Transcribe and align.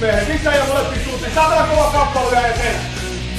Mehän 0.00 0.26
sisään 0.26 0.58
ja 0.58 0.64
molempiin 0.64 1.04
suuntiin. 1.04 1.34
Saatana 1.34 1.66
kova 1.66 1.90
kappale 1.90 2.30
vielä 2.30 2.46
eteen. 2.46 2.80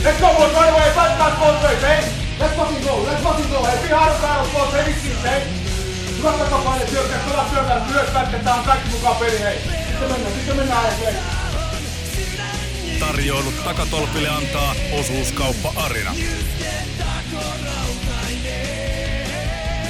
Let's 0.04 0.22
go 0.22 0.28
boys, 0.34 0.54
right 0.54 0.70
away. 0.70 0.92
Back 1.18 1.40
both 1.40 1.64
ways, 1.64 1.82
hey. 1.82 2.04
Let's 2.40 2.56
fucking 2.56 2.84
go, 2.84 3.06
let's 3.06 3.24
fucking 3.24 3.50
go. 3.50 3.66
Hey, 3.66 3.88
be 3.88 3.96
hard 3.96 4.22
battle 4.22 4.52
boys, 4.54 4.74
hey, 4.74 4.86
vitsi, 4.86 5.18
hey. 5.24 5.42
Hyvä 6.18 6.32
takapaine, 6.32 6.88
syökkää, 6.88 7.20
pelaa 7.30 7.50
syökkää, 7.54 7.82
myös 7.92 8.10
pätkettä 8.14 8.54
on 8.54 8.64
kaikki 8.64 8.90
mukaan 8.90 9.16
peli, 9.16 9.40
hei. 9.40 9.58
Sitten 9.88 10.12
mennään, 10.12 10.34
sitten 10.34 10.56
mennään 10.56 10.86
eteen. 10.94 11.16
Tarjoilut 13.00 13.64
takatolpille 13.64 14.30
antaa 14.30 14.76
osuuskauppa 15.00 15.74
Arina. 15.76 16.16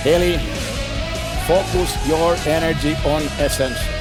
Eli 0.05 0.39
focus 1.47 1.89
your 2.09 2.37
energy 2.45 2.95
on 3.03 3.21
essence. 3.39 4.00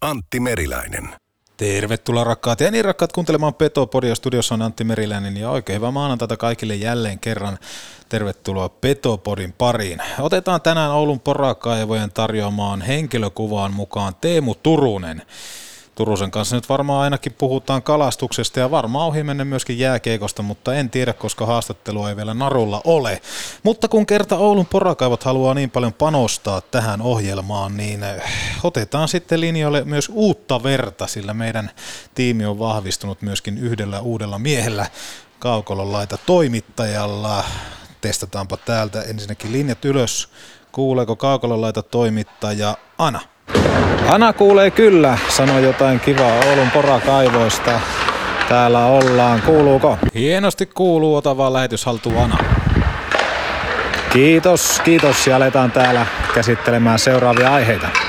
Antti 0.00 0.40
Meriläinen. 0.40 1.08
Tervetuloa 1.56 2.24
rakkaat 2.24 2.60
ja 2.60 2.70
niin 2.70 2.84
rakkaat 2.84 3.12
kuuntelemaan 3.12 3.54
Petopodia. 3.54 4.14
Studiossa 4.14 4.54
on 4.54 4.62
Antti 4.62 4.84
Meriläinen 4.84 5.36
ja 5.36 5.50
oikein 5.50 5.76
hyvää 5.76 5.90
maanantaita 5.90 6.36
kaikille 6.36 6.74
jälleen 6.74 7.18
kerran. 7.18 7.58
Tervetuloa 8.08 8.68
Petopodin 8.68 9.52
pariin. 9.52 10.02
Otetaan 10.18 10.62
tänään 10.62 10.90
Oulun 10.90 11.20
porakaivojen 11.20 12.12
tarjoamaan 12.12 12.82
henkilökuvaan 12.82 13.74
mukaan 13.74 14.14
Teemu 14.20 14.54
Turunen. 14.54 15.22
Turusen 15.98 16.30
kanssa 16.30 16.56
nyt 16.56 16.68
varmaan 16.68 17.02
ainakin 17.02 17.32
puhutaan 17.32 17.82
kalastuksesta 17.82 18.60
ja 18.60 18.70
varmaan 18.70 19.06
ohi 19.06 19.22
menne 19.22 19.44
myöskin 19.44 19.78
jääkeikosta, 19.78 20.42
mutta 20.42 20.74
en 20.74 20.90
tiedä, 20.90 21.12
koska 21.12 21.46
haastattelua 21.46 22.08
ei 22.08 22.16
vielä 22.16 22.34
narulla 22.34 22.80
ole. 22.84 23.20
Mutta 23.62 23.88
kun 23.88 24.06
kerta 24.06 24.36
Oulun 24.36 24.66
porakaivot 24.66 25.24
haluaa 25.24 25.54
niin 25.54 25.70
paljon 25.70 25.92
panostaa 25.92 26.60
tähän 26.60 27.02
ohjelmaan, 27.02 27.76
niin 27.76 28.02
eh, 28.02 28.22
otetaan 28.62 29.08
sitten 29.08 29.40
linjoille 29.40 29.84
myös 29.84 30.10
uutta 30.12 30.62
verta, 30.62 31.06
sillä 31.06 31.34
meidän 31.34 31.70
tiimi 32.14 32.44
on 32.44 32.58
vahvistunut 32.58 33.22
myöskin 33.22 33.58
yhdellä 33.58 34.00
uudella 34.00 34.38
miehellä 34.38 34.86
kaukolon 35.38 35.92
laita 35.92 36.18
toimittajalla. 36.26 37.44
Testataanpa 38.00 38.56
täältä 38.56 39.02
ensinnäkin 39.02 39.52
linjat 39.52 39.84
ylös. 39.84 40.28
Kuuleeko 40.72 41.16
kaukolon 41.16 41.60
laita 41.60 41.82
toimittaja 41.82 42.76
Ana? 42.98 43.20
Ana 44.08 44.32
kuulee 44.32 44.70
kyllä, 44.70 45.18
sanoi 45.28 45.62
jotain 45.62 46.00
kivaa 46.00 46.32
Oulun 46.48 46.70
porakaivoista. 46.70 47.80
Täällä 48.48 48.86
ollaan, 48.86 49.42
kuuluuko? 49.42 49.98
Hienosti 50.14 50.66
kuuluu, 50.66 51.16
ota 51.16 51.36
vaan 51.36 51.52
lähetys 51.52 51.86
haltuun 51.86 52.18
Ana. 52.18 52.38
Kiitos, 54.12 54.80
kiitos 54.84 55.26
ja 55.26 55.36
aletaan 55.36 55.70
täällä 55.70 56.06
käsittelemään 56.34 56.98
seuraavia 56.98 57.54
aiheita. 57.54 58.07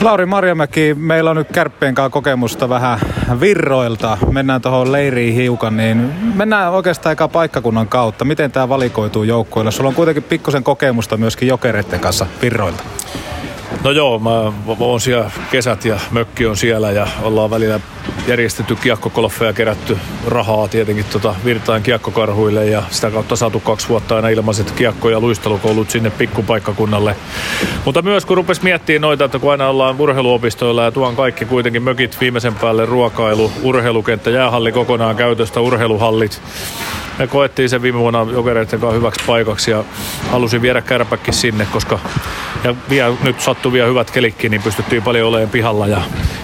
Lauri 0.00 0.26
Marjamäki, 0.26 0.94
meillä 0.94 1.30
on 1.30 1.36
nyt 1.36 1.52
kärppien 1.52 1.94
kanssa 1.94 2.10
kokemusta 2.10 2.68
vähän 2.68 3.00
virroilta. 3.40 4.18
Mennään 4.32 4.60
tuohon 4.60 4.92
leiriin 4.92 5.34
hiukan, 5.34 5.76
niin 5.76 6.12
mennään 6.34 6.72
oikeastaan 6.72 7.10
aika 7.10 7.28
paikkakunnan 7.28 7.88
kautta. 7.88 8.24
Miten 8.24 8.52
tämä 8.52 8.68
valikoituu 8.68 9.22
joukkoilla? 9.22 9.70
Sulla 9.70 9.88
on 9.88 9.94
kuitenkin 9.94 10.22
pikkusen 10.22 10.64
kokemusta 10.64 11.16
myöskin 11.16 11.48
jokereiden 11.48 12.00
kanssa 12.00 12.26
virroilta. 12.42 12.82
No 13.84 13.90
joo, 13.90 14.18
mä 14.18 14.30
oon 14.78 15.00
siellä 15.00 15.30
kesät 15.50 15.84
ja 15.84 15.98
mökki 16.10 16.46
on 16.46 16.56
siellä 16.56 16.90
ja 16.90 17.06
ollaan 17.22 17.50
välillä 17.50 17.80
järjestetty 18.26 18.76
kiekkokolfeja 18.76 19.48
ja 19.48 19.52
kerätty 19.52 19.98
rahaa 20.26 20.68
tietenkin 20.68 21.04
tota 21.04 21.34
Virtain 21.44 21.82
kiekkokarhuille 21.82 22.66
ja 22.66 22.82
sitä 22.90 23.10
kautta 23.10 23.36
saatu 23.36 23.60
kaksi 23.60 23.88
vuotta 23.88 24.16
aina 24.16 24.28
ilmaiset 24.28 24.70
kiekko- 24.70 25.10
ja 25.10 25.20
luistelukoulut 25.20 25.90
sinne 25.90 26.10
pikkupaikkakunnalle. 26.10 27.16
Mutta 27.84 28.02
myös 28.02 28.24
kun 28.24 28.36
rupes 28.36 28.62
miettimään 28.62 29.02
noita, 29.02 29.24
että 29.24 29.38
kun 29.38 29.50
aina 29.50 29.68
ollaan 29.68 29.96
urheiluopistoilla 29.98 30.84
ja 30.84 30.92
tuon 30.92 31.16
kaikki 31.16 31.44
kuitenkin 31.44 31.82
mökit 31.82 32.20
viimeisen 32.20 32.54
päälle 32.54 32.86
ruokailu, 32.86 33.52
urheilukenttä, 33.62 34.30
jäähalli 34.30 34.72
kokonaan 34.72 35.16
käytöstä, 35.16 35.60
urheiluhallit, 35.60 36.42
me 37.18 37.26
koettiin 37.26 37.68
sen 37.68 37.82
viime 37.82 37.98
vuonna 37.98 38.26
jokereiden 38.32 38.80
kanssa 38.80 38.98
hyväksi 38.98 39.24
paikaksi 39.26 39.70
ja 39.70 39.84
halusin 40.30 40.62
viedä 40.62 40.82
kärpäkki 40.82 41.32
sinne, 41.32 41.66
koska 41.72 41.98
ja 42.64 42.74
vielä, 42.90 43.14
nyt 43.22 43.40
sattui 43.40 43.72
vielä 43.72 43.88
hyvät 43.88 44.10
kelikki, 44.10 44.48
niin 44.48 44.62
pystyttiin 44.62 45.02
paljon 45.02 45.28
olemaan 45.28 45.50
pihalla 45.50 45.86
ja, 45.86 46.02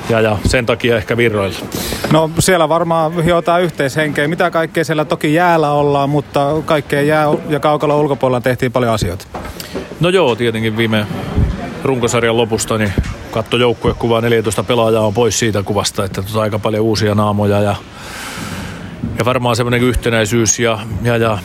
ja, 0.08 0.20
ja 0.20 0.38
sen 0.46 0.66
takia 0.66 0.96
ehkä 0.96 1.16
virroilla. 1.16 1.58
No 2.12 2.30
siellä 2.38 2.68
varmaan 2.68 3.22
hiotaan 3.22 3.62
yhteishenkeä. 3.62 4.28
Mitä 4.28 4.50
kaikkea 4.50 4.84
siellä 4.84 5.04
toki 5.04 5.34
jäällä 5.34 5.70
ollaan, 5.70 6.10
mutta 6.10 6.50
kaikkea 6.64 7.02
jää 7.02 7.26
ja 7.48 7.60
kaukalla 7.60 7.96
ulkopuolella 7.96 8.40
tehtiin 8.40 8.72
paljon 8.72 8.92
asioita. 8.92 9.26
No 10.00 10.08
joo, 10.08 10.36
tietenkin 10.36 10.76
viime 10.76 11.06
runkosarjan 11.84 12.36
lopusta 12.36 12.78
niin 12.78 12.92
katto 13.30 13.56
joukkuekuvaa 13.56 14.20
14 14.20 14.64
pelaajaa 14.64 15.06
on 15.06 15.14
pois 15.14 15.38
siitä 15.38 15.62
kuvasta, 15.62 16.04
että 16.04 16.22
tota 16.22 16.40
aika 16.40 16.58
paljon 16.58 16.84
uusia 16.84 17.14
naamoja 17.14 17.60
ja 17.60 17.76
ja 19.18 19.24
varmaan 19.24 19.56
semmoinen 19.56 19.82
yhtenäisyys 19.82 20.58
ja, 20.58 20.78
ja, 21.02 21.16
ja 21.16 21.38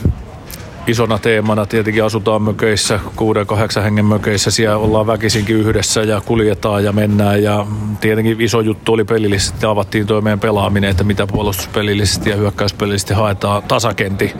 isona 0.86 1.18
teemana 1.18 1.66
tietenkin 1.66 2.04
asutaan 2.04 2.42
mökeissä, 2.42 3.00
kuuden, 3.16 3.46
kahdeksan 3.46 3.82
hengen 3.82 4.04
mökeissä, 4.04 4.50
siellä 4.50 4.76
ollaan 4.76 5.06
väkisinkin 5.06 5.56
yhdessä 5.56 6.02
ja 6.02 6.20
kuljetaan 6.20 6.84
ja 6.84 6.92
mennään 6.92 7.42
ja 7.42 7.66
tietenkin 8.00 8.40
iso 8.40 8.60
juttu 8.60 8.92
oli 8.92 9.04
pelillisesti, 9.04 9.66
avattiin 9.66 10.06
toimeen 10.06 10.40
pelaaminen, 10.40 10.90
että 10.90 11.04
mitä 11.04 11.26
puolustuspelillisesti 11.26 12.30
ja 12.30 12.36
hyökkäyspelillisesti 12.36 13.14
haetaan 13.14 13.62
tasakenti. 13.62 14.34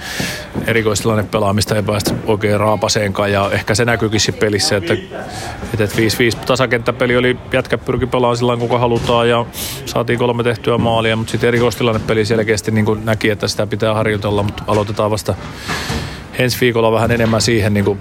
Erikoistilanne 0.66 1.22
pelaamista 1.22 1.76
ei 1.76 1.82
päästä 1.82 2.14
oikein 2.26 2.60
raapaseenkaan 2.60 3.32
ja 3.32 3.50
ehkä 3.52 3.74
se 3.74 3.84
näkyykin 3.84 4.20
siinä 4.20 4.38
pelissä, 4.38 4.76
että, 4.76 4.94
että 5.78 5.96
5-5 5.96 6.44
tasakenttäpeli 6.46 7.16
oli 7.16 7.36
jätkä 7.52 7.78
pyrki 7.78 8.06
pelaamaan 8.06 8.36
sillä 8.36 8.56
kuka 8.56 8.78
halutaan 8.78 9.28
ja 9.28 9.46
saatiin 9.86 10.18
kolme 10.18 10.42
tehtyä 10.42 10.78
maalia, 10.78 11.16
mutta 11.16 11.30
sitten 11.30 11.48
erikoistilannepeli 11.48 12.24
selkeästi 12.24 12.70
niin 12.70 13.04
näki, 13.04 13.30
että 13.30 13.48
sitä 13.48 13.66
pitää 13.66 13.94
harjoitella, 13.94 14.42
mutta 14.42 14.62
aloitetaan 14.66 15.10
vasta 15.10 15.34
ensi 16.44 16.58
viikolla 16.60 16.92
vähän 16.92 17.10
enemmän 17.10 17.40
siihen 17.40 17.74
niin 17.74 17.84
kuin 17.84 17.98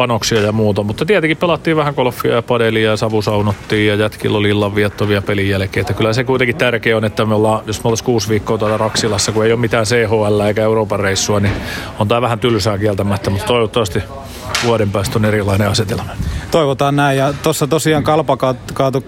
panoksia 0.00 0.40
ja 0.40 0.52
muuta, 0.52 0.82
mutta 0.82 1.04
tietenkin 1.04 1.36
pelattiin 1.36 1.76
vähän 1.76 1.94
golfia 1.94 2.34
ja 2.34 2.42
padelia 2.42 2.90
ja 2.90 2.96
savusaunottiin 2.96 3.88
ja 3.88 3.94
jätkillä 3.94 4.38
oli 4.38 4.48
illanviettovia 4.48 5.22
pelin 5.22 5.48
jälkeen. 5.48 5.80
Että 5.80 5.92
kyllä 5.92 6.12
se 6.12 6.24
kuitenkin 6.24 6.56
tärkeä 6.56 6.96
on, 6.96 7.04
että 7.04 7.24
me 7.24 7.34
ollaan, 7.34 7.62
jos 7.66 7.84
me 7.84 7.88
ollaan 7.88 8.04
kuusi 8.04 8.28
viikkoa 8.28 8.58
täällä 8.58 8.76
Raksilassa, 8.76 9.32
kun 9.32 9.44
ei 9.44 9.52
ole 9.52 9.60
mitään 9.60 9.84
CHL 9.84 10.40
eikä 10.40 10.62
Euroopan 10.62 11.00
reissua, 11.00 11.40
niin 11.40 11.52
on 11.98 12.08
tämä 12.08 12.22
vähän 12.22 12.38
tylsää 12.38 12.78
kieltämättä, 12.78 13.30
mutta 13.30 13.46
toivottavasti 13.46 14.02
vuoden 14.64 14.90
päästä 14.90 15.18
on 15.18 15.24
erilainen 15.24 15.68
asetelma. 15.68 16.04
Toivotaan 16.50 16.96
näin. 16.96 17.18
Ja 17.18 17.32
tuossa 17.42 17.66
tosiaan 17.66 18.04
Kalpa 18.04 18.36
kaatu 18.74 18.98
3-1 18.98 19.02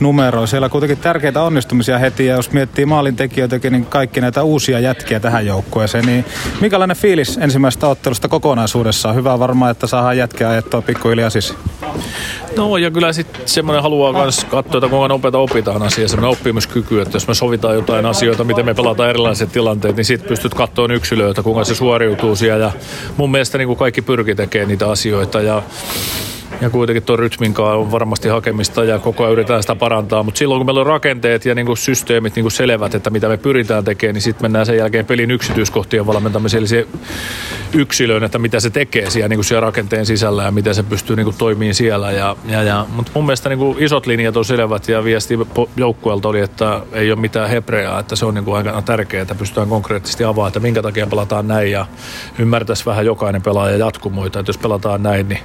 numero. 0.00 0.46
Siellä 0.46 0.68
kuitenkin 0.68 0.98
tärkeitä 0.98 1.42
onnistumisia 1.42 1.98
heti. 1.98 2.26
Ja 2.26 2.36
jos 2.36 2.52
miettii 2.52 2.86
maalintekijöitäkin, 2.86 3.72
niin 3.72 3.86
kaikki 3.86 4.20
näitä 4.20 4.42
uusia 4.42 4.80
jätkiä 4.80 5.20
tähän 5.20 5.46
joukkueeseen. 5.46 6.06
Niin 6.06 6.24
minkälainen 6.60 6.96
fiilis 6.96 7.38
ensimmäisestä 7.38 7.88
ottelusta 7.88 8.28
kokonaisuudessaan? 8.28 9.14
Hyvä 9.14 9.38
varmaan, 9.38 9.70
että 9.70 9.86
saadaan 9.86 10.18
jätkiä 10.18 10.33
ajettua 10.42 10.82
pikkuhiljaa 10.82 11.30
siis. 11.30 11.54
No 12.56 12.76
ja 12.76 12.90
kyllä 12.90 13.12
sitten 13.12 13.42
semmoinen 13.46 13.82
haluaa 13.82 14.12
myös 14.12 14.44
katsoa, 14.44 14.78
että 14.78 14.88
kuinka 14.88 15.08
nopeita 15.08 15.38
opitaan 15.38 15.82
asia, 15.82 16.08
semmoinen 16.08 16.38
oppimiskyky, 16.38 17.00
että 17.00 17.16
jos 17.16 17.28
me 17.28 17.34
sovitaan 17.34 17.74
jotain 17.74 18.06
asioita, 18.06 18.44
miten 18.44 18.64
me 18.64 18.74
pelataan 18.74 19.10
erilaiset 19.10 19.52
tilanteet, 19.52 19.96
niin 19.96 20.04
sitten 20.04 20.28
pystyt 20.28 20.54
katsoa 20.54 20.88
yksilöitä, 20.92 21.42
kuinka 21.42 21.64
se 21.64 21.74
suoriutuu 21.74 22.36
siellä. 22.36 22.64
Ja 22.64 22.72
mun 23.16 23.30
mielestä 23.30 23.58
niin 23.58 23.68
kuin 23.68 23.78
kaikki 23.78 24.02
pyrki 24.02 24.34
tekemään 24.34 24.68
niitä 24.68 24.90
asioita 24.90 25.40
ja 25.40 25.62
ja 26.60 26.70
kuitenkin 26.70 27.02
tuon 27.02 27.18
rytmin 27.18 27.54
kanssa 27.54 27.74
on 27.74 27.92
varmasti 27.92 28.28
hakemista 28.28 28.84
ja 28.84 28.98
koko 28.98 29.22
ajan 29.22 29.32
yritetään 29.32 29.62
sitä 29.62 29.74
parantaa. 29.74 30.22
Mutta 30.22 30.38
silloin 30.38 30.58
kun 30.58 30.66
meillä 30.66 30.80
on 30.80 30.86
rakenteet 30.86 31.44
ja 31.44 31.54
niinku 31.54 31.76
systeemit 31.76 32.36
niinku 32.36 32.50
selvät, 32.50 32.94
että 32.94 33.10
mitä 33.10 33.28
me 33.28 33.36
pyritään 33.36 33.84
tekemään, 33.84 34.14
niin 34.14 34.22
sitten 34.22 34.44
mennään 34.44 34.66
sen 34.66 34.76
jälkeen 34.76 35.06
pelin 35.06 35.30
yksityiskohtien 35.30 36.06
valmentamiseen, 36.06 36.64
eli 36.72 36.88
yksilöön, 37.72 38.24
että 38.24 38.38
mitä 38.38 38.60
se 38.60 38.70
tekee 38.70 39.10
siellä, 39.10 39.28
niinku 39.28 39.42
siellä 39.42 39.60
rakenteen 39.60 40.06
sisällä 40.06 40.42
ja 40.42 40.50
miten 40.50 40.74
se 40.74 40.82
pystyy 40.82 41.16
niinku 41.16 41.34
toimimaan 41.38 41.74
siellä. 41.74 42.12
Ja, 42.12 42.36
ja, 42.48 42.62
ja, 42.62 42.86
mutta 42.96 43.12
mun 43.14 43.26
mielestä 43.26 43.48
niinku 43.48 43.76
isot 43.78 44.06
linjat 44.06 44.36
on 44.36 44.44
selvät 44.44 44.88
ja 44.88 45.04
viesti 45.04 45.38
joukkueelta 45.76 46.28
oli, 46.28 46.40
että 46.40 46.80
ei 46.92 47.12
ole 47.12 47.20
mitään 47.20 47.50
hebreaa, 47.50 48.00
että 48.00 48.16
se 48.16 48.26
on 48.26 48.34
niinku 48.34 48.52
aika 48.52 48.82
tärkeää, 48.82 49.22
että 49.22 49.34
pystytään 49.34 49.68
konkreettisesti 49.68 50.24
avaamaan, 50.24 50.48
että 50.48 50.60
minkä 50.60 50.82
takia 50.82 51.06
pelataan 51.06 51.48
näin 51.48 51.70
ja 51.70 51.86
ymmärtäisi 52.38 52.86
vähän 52.86 53.06
jokainen 53.06 53.42
pelaaja 53.42 53.76
jatkumoita, 53.76 54.40
että 54.40 54.50
jos 54.50 54.58
pelataan 54.58 55.02
näin, 55.02 55.28
niin 55.28 55.40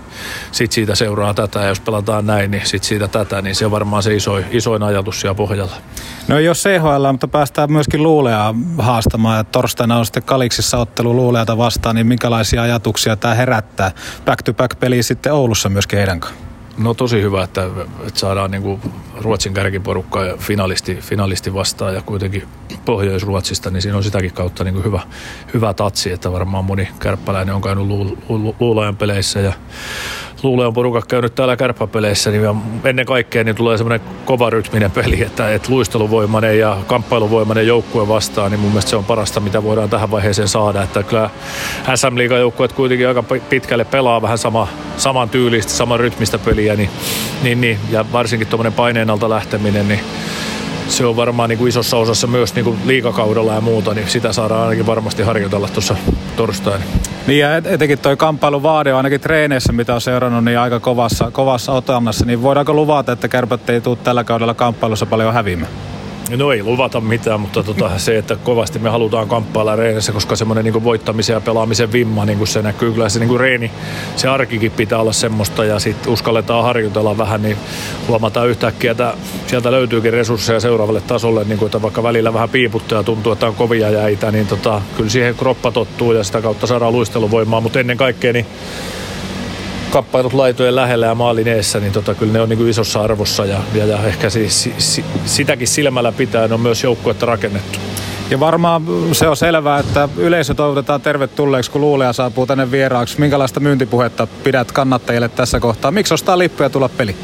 sit 0.52 0.72
siitä 0.72 0.96
seuraa 1.00 1.34
tätä 1.34 1.60
ja 1.60 1.68
jos 1.68 1.80
pelataan 1.80 2.26
näin, 2.26 2.52
niin 2.52 2.66
sit 2.66 2.84
siitä 2.84 3.08
tätä, 3.08 3.42
niin 3.42 3.56
se 3.56 3.66
on 3.66 3.72
varmaan 3.72 4.04
se 4.04 4.16
isoin, 4.16 4.46
isoin 4.52 4.84
ajatus 4.84 5.22
siellä 5.22 5.36
pohjalla. 5.36 5.76
No 6.28 6.36
ole 6.36 6.54
CHL, 6.54 7.12
mutta 7.12 7.28
päästään 7.28 7.72
myöskin 7.72 8.04
Luulea 8.04 8.56
haastamaan 8.78 9.38
ja 9.38 9.44
torstaina 9.44 9.98
on 9.98 10.06
sitten 10.06 10.24
Kaliksissa 10.24 10.78
ottelu 10.78 11.16
Luuleata 11.16 11.58
vastaan, 11.58 11.96
niin 11.96 12.08
minkälaisia 12.08 12.62
ajatuksia 12.62 13.16
tämä 13.16 13.34
herättää? 13.34 13.92
Back-to-back-peli 14.26 15.04
sitten 15.04 15.34
Oulussa 15.34 15.70
myöskin 15.70 15.98
heidän 15.98 16.20
kanssa. 16.20 16.50
No 16.78 16.94
tosi 16.94 17.22
hyvä, 17.22 17.44
että, 17.44 17.68
että 18.08 18.20
saadaan 18.20 18.52
niin 18.52 18.64
kuin 18.64 18.82
Ruotsin 19.18 19.54
kärkiporukka 19.54 20.26
ja 20.26 20.38
finalisti, 20.38 20.96
finalisti 20.96 21.54
vastaan 21.54 21.94
ja 21.94 22.02
kuitenkin 22.02 22.44
Pohjois-Ruotsista, 22.86 23.70
niin 23.70 23.82
siinä 23.82 23.98
on 23.98 24.04
sitäkin 24.04 24.34
kautta 24.34 24.64
niin 24.64 24.74
kuin 24.74 24.86
hyvä, 24.86 25.02
hyvä 25.54 25.74
tatsi, 25.74 26.12
että 26.12 26.32
varmaan 26.32 26.66
moni 26.66 26.90
kärppäläinen 27.00 27.56
on 27.56 27.62
käynyt 27.62 27.86
luulajan 28.60 28.96
peleissä 28.96 29.40
ja 29.40 29.54
luulee 30.44 30.68
on 30.68 30.74
porukka 30.74 31.02
käynyt 31.08 31.36
täällä 31.36 31.58
kärppäpeleissä, 31.58 32.32
niin 32.32 32.44
ennen 32.84 33.06
kaikkea 33.06 33.44
niin 33.44 33.56
tulee 33.56 33.78
semmoinen 33.78 34.08
kova 34.26 34.50
rytminen 34.50 34.92
peli, 34.92 35.22
että, 35.22 35.54
että 35.54 35.70
luisteluvoimainen 35.72 36.60
ja 36.60 36.78
kamppailuvoimainen 36.88 37.68
joukkue 37.68 38.08
vastaan, 38.08 38.52
niin 38.52 38.60
mun 38.60 38.70
mielestä 38.70 38.90
se 38.90 38.96
on 38.96 39.06
parasta, 39.06 39.40
mitä 39.40 39.64
voidaan 39.64 39.90
tähän 39.90 40.12
vaiheeseen 40.12 40.48
saada. 40.48 40.84
Että 40.84 41.04
kyllä 41.04 41.30
SM 41.96 42.18
Liigan 42.18 42.40
joukkueet 42.40 42.74
kuitenkin 42.74 43.08
aika 43.08 43.24
pitkälle 43.50 43.86
pelaa 43.86 44.22
vähän 44.22 44.38
sama, 44.38 44.68
saman 44.98 45.30
tyylistä, 45.30 45.72
saman 45.72 46.00
rytmistä 46.00 46.38
peliä, 46.38 46.76
niin, 46.76 46.90
niin, 47.44 47.62
niin 47.62 47.80
ja 47.90 48.06
varsinkin 48.12 48.48
tuommoinen 48.48 48.74
paineen 48.74 49.10
alta 49.10 49.30
lähteminen, 49.30 49.88
niin 49.88 50.00
se 50.90 51.06
on 51.06 51.16
varmaan 51.16 51.50
niin 51.50 51.58
kuin 51.58 51.70
isossa 51.70 51.98
osassa 51.98 52.28
myös 52.28 52.56
niin 52.56 52.66
kuin 52.66 52.80
liikakaudella 52.86 53.54
ja 53.54 53.62
muuta, 53.62 53.94
niin 53.94 54.10
sitä 54.10 54.34
saadaan 54.34 54.62
ainakin 54.62 54.86
varmasti 54.86 55.24
harjoitella 55.24 55.68
tuossa 55.68 55.96
torstaina. 56.36 56.84
Niin 57.28 57.40
ja 57.40 57.56
etenkin 57.56 58.00
toi 58.00 58.18
kamppailu 58.18 58.64
vaade 58.64 58.94
on 58.94 58.98
ainakin 58.98 59.22
treeneissä, 59.22 59.74
mitä 59.74 59.96
on 59.96 60.02
seurannut, 60.02 60.44
niin 60.44 60.60
aika 60.60 60.80
kovassa, 60.80 61.32
kovassa 61.32 61.72
otannassa, 61.72 62.26
niin 62.26 62.42
voidaanko 62.42 62.74
luvata, 62.74 63.12
että 63.12 63.28
kärpät 63.28 63.70
ei 63.70 63.82
tule 63.82 63.98
tällä 64.04 64.24
kaudella 64.24 64.54
kamppailussa 64.54 65.06
paljon 65.06 65.34
häviämään? 65.34 65.72
No 66.38 66.52
ei 66.52 66.64
luvata 66.64 67.02
mitään, 67.02 67.40
mutta 67.40 67.64
tota, 67.64 67.98
se, 67.98 68.18
että 68.18 68.36
kovasti 68.36 68.80
me 68.80 68.90
halutaan 68.90 69.28
kamppailla 69.28 69.76
reenissä, 69.76 70.12
koska 70.12 70.36
semmoinen 70.36 70.64
niin 70.64 70.84
voittamisen 70.84 71.34
ja 71.34 71.42
pelaamisen 71.42 71.92
vimma, 71.92 72.26
niin 72.26 72.38
kuin 72.38 72.48
se 72.48 72.62
näkyy. 72.62 72.92
Kyllä 72.92 73.10
se 73.10 73.20
niin 73.20 73.40
reeni, 73.40 73.72
se 74.16 74.28
arkikin 74.28 74.72
pitää 74.72 75.00
olla 75.00 75.12
semmoista 75.12 75.66
ja 75.66 75.80
sitten 75.80 76.14
uskalletaan 76.14 76.64
harjoitella 76.64 77.18
vähän, 77.18 77.42
niin 77.42 77.58
huomataan 78.08 78.50
yhtäkkiä, 78.50 78.92
että 78.92 79.14
sieltä 79.48 79.72
löytyykin 79.72 80.14
resursseja 80.14 80.60
seuraavalle 80.60 81.02
tasolle, 81.02 81.44
niin 81.44 81.58
kuin, 81.58 81.68
että 81.68 81.82
vaikka 81.82 82.04
välillä 82.04 82.34
vähän 82.34 82.50
piiputtaa 82.50 83.00
ja 83.00 83.04
tuntuu, 83.04 83.32
että 83.32 83.48
on 83.48 83.56
kovia 83.56 83.90
jäitä, 83.90 84.32
niin 84.32 84.48
tota, 84.48 84.82
kyllä 84.98 85.10
siihen 85.10 85.36
kroppa 85.36 85.72
tottuu 85.72 86.14
ja 86.14 86.24
sitä 86.24 86.42
kautta 86.42 86.68
saadaan 86.68 86.94
luisteluvoimaa, 86.94 87.62
mutta 87.62 87.80
ennen 87.80 87.98
kaikkea 87.98 88.34
niin 88.34 88.46
kappailut 89.90 90.34
laitojen 90.34 90.76
lähellä 90.76 91.06
ja 91.06 91.16
maalin 91.16 91.48
eessä, 91.48 91.80
niin 91.80 91.92
tota, 91.92 92.16
kyllä 92.16 92.34
ne 92.34 92.42
on 92.42 92.50
niin 92.50 92.58
kuin 92.58 92.70
isossa 92.70 93.02
arvossa 93.02 93.46
ja, 93.46 93.60
ja, 93.74 93.86
ja 93.86 93.98
ehkä 94.04 94.30
siis, 94.30 94.70
si, 94.78 95.06
sitäkin 95.26 95.68
silmällä 95.68 96.12
pitää 96.12 96.50
on 96.52 96.62
myös 96.62 96.84
joukkuetta 96.84 97.26
rakennettu. 97.26 97.80
Ja 98.30 98.40
varmaan 98.40 98.84
se 99.12 99.28
on 99.28 99.38
selvää, 99.38 99.80
että 99.80 100.10
yleisö 100.18 100.54
toivotetaan 100.54 101.02
tervetulleeksi, 101.02 101.72
kun 101.72 101.82
luulee 101.82 102.14
saapuu 102.14 102.46
tänne 102.46 102.72
vieraaksi. 102.72 103.20
Minkälaista 103.20 103.60
myyntipuhetta 103.60 104.28
pidät 104.44 104.72
kannattajille 104.72 105.30
tässä 105.30 105.60
kohtaa? 105.60 105.92
Miksi 105.92 106.14
ostaa 106.14 106.38
lippuja 106.38 106.70
tulla 106.70 106.90
peli? 106.90 107.16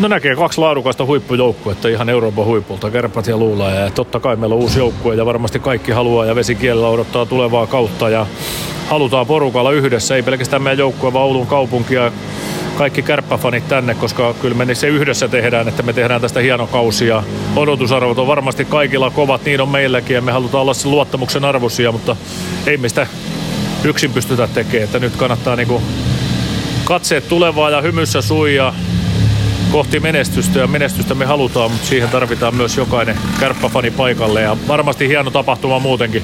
No 0.00 0.08
näkee 0.08 0.36
kaksi 0.36 0.60
laadukasta 0.60 1.04
huippujoukkuetta 1.04 1.88
ihan 1.88 2.08
Euroopan 2.08 2.44
huipulta, 2.44 2.90
Kärpät 2.90 3.26
ja 3.26 3.36
Luula. 3.36 3.70
Ja 3.70 3.90
totta 3.90 4.20
kai 4.20 4.36
meillä 4.36 4.54
on 4.54 4.60
uusi 4.60 4.78
joukkue 4.78 5.14
ja 5.14 5.26
varmasti 5.26 5.58
kaikki 5.58 5.92
haluaa 5.92 6.26
ja 6.26 6.34
vesikielellä 6.34 6.88
odottaa 6.88 7.26
tulevaa 7.26 7.66
kautta. 7.66 8.08
Ja 8.08 8.26
halutaan 8.88 9.26
porukalla 9.26 9.72
yhdessä, 9.72 10.16
ei 10.16 10.22
pelkästään 10.22 10.62
meidän 10.62 10.78
joukkue, 10.78 11.12
vaan 11.12 11.24
Oulun 11.24 11.46
kaupunki 11.46 11.94
ja 11.94 12.12
kaikki 12.78 13.02
kärppäfanit 13.02 13.68
tänne, 13.68 13.94
koska 13.94 14.34
kyllä 14.34 14.54
me 14.64 14.74
se 14.74 14.88
yhdessä 14.88 15.28
tehdään, 15.28 15.68
että 15.68 15.82
me 15.82 15.92
tehdään 15.92 16.20
tästä 16.20 16.40
hieno 16.40 16.66
kausi 16.66 17.06
ja 17.06 17.22
odotusarvot 17.56 18.18
on 18.18 18.26
varmasti 18.26 18.64
kaikilla 18.64 19.10
kovat, 19.10 19.44
niin 19.44 19.60
on 19.60 19.68
meilläkin 19.68 20.14
ja 20.14 20.22
me 20.22 20.32
halutaan 20.32 20.62
olla 20.62 20.74
sen 20.74 20.90
luottamuksen 20.90 21.44
arvoisia, 21.44 21.92
mutta 21.92 22.16
ei 22.66 22.76
me 22.76 22.88
sitä 22.88 23.06
yksin 23.84 24.12
pystytä 24.12 24.48
tekemään, 24.54 24.84
että 24.84 24.98
nyt 24.98 25.16
kannattaa 25.16 25.56
niinku 25.56 25.82
katseet 26.84 27.28
tulevaa 27.28 27.70
ja 27.70 27.80
hymyssä 27.80 28.22
suija 28.22 28.72
kohti 29.72 30.00
menestystä 30.00 30.58
ja 30.58 30.66
menestystä 30.66 31.14
me 31.14 31.24
halutaan, 31.24 31.70
mutta 31.70 31.86
siihen 31.86 32.08
tarvitaan 32.08 32.54
myös 32.54 32.76
jokainen 32.76 33.18
kärppäfani 33.40 33.90
paikalle 33.90 34.42
ja 34.42 34.56
varmasti 34.68 35.08
hieno 35.08 35.30
tapahtuma 35.30 35.78
muutenkin 35.78 36.22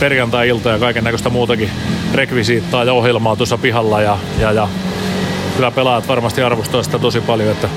perjantai-ilta 0.00 0.68
ja 0.68 0.78
kaiken 0.78 1.04
näköistä 1.04 1.30
muutakin 1.30 1.70
rekvisiittaa 2.14 2.84
ja 2.84 2.92
ohjelmaa 2.92 3.36
tuossa 3.36 3.58
pihalla 3.58 4.00
ja, 4.00 4.18
ja, 4.38 4.52
ja 4.52 4.68
kyllä 5.56 5.70
pelaajat 5.70 6.08
varmasti 6.08 6.42
arvostaa 6.42 6.82
sitä 6.82 6.98
tosi 6.98 7.20
paljon, 7.20 7.50
että 7.50 7.68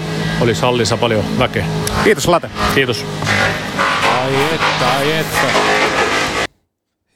olisi 0.41 0.61
hallissa 0.61 0.97
paljon 0.97 1.23
väkeä. 1.39 1.65
Kiitos 2.03 2.27
Late. 2.27 2.49
Kiitos. 2.75 3.05
Ai 4.21 4.35
että, 4.53 4.89
ai 4.97 5.11
että. 5.11 5.98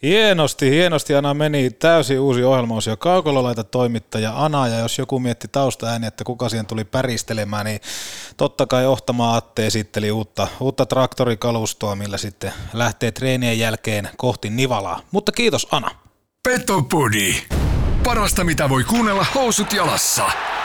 Hienosti, 0.04 0.70
hienosti 0.70 1.16
Ana 1.16 1.34
meni. 1.34 1.70
Täysin 1.70 2.20
uusi 2.20 2.44
ohjelmaosio. 2.44 2.98
Kaukololaita 2.98 3.64
toimittaja 3.64 4.34
Ana, 4.36 4.68
ja 4.68 4.80
jos 4.80 4.98
joku 4.98 5.20
mietti 5.20 5.48
taustaääni, 5.48 6.08
että 6.08 6.24
kuka 6.24 6.50
siihen 6.50 6.66
tuli 6.66 6.84
päristelemään, 6.84 7.66
niin 7.66 7.80
totta 8.38 8.68
kai 8.68 8.86
Ohtama 8.86 9.36
Atte 9.36 9.68
esitteli 9.68 10.12
uutta, 10.12 10.48
uutta 10.60 10.86
traktorikalustoa, 10.86 11.96
millä 11.96 12.18
sitten 12.18 12.54
lähtee 12.74 13.12
treenien 13.12 13.60
jälkeen 13.60 14.10
kohti 14.18 14.50
Nivalaa. 14.50 15.00
Mutta 15.12 15.32
kiitos 15.32 15.68
Ana. 15.72 15.92
Petopodi. 16.44 17.36
Parasta 18.04 18.44
mitä 18.44 18.70
voi 18.70 18.84
kuunnella 18.84 19.26
housut 19.36 19.74
jalassa. 19.74 20.24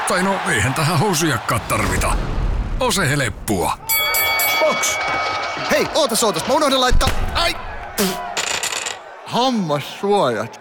Tai 0.09 0.23
no 0.23 0.35
eihän 0.49 0.75
tähän 0.75 0.99
housujakkaa 0.99 1.59
tarvita. 1.59 2.13
Ose 2.81 3.09
heleppua. 3.11 3.79
Box! 4.61 4.97
Hei, 5.71 5.87
ootas 5.95 6.25
ootas, 6.25 6.47
mä 6.47 6.55
unohdin 6.55 6.81
laittaa... 6.81 7.09
Ai! 7.35 7.55
Hammassuojat. 9.29 10.61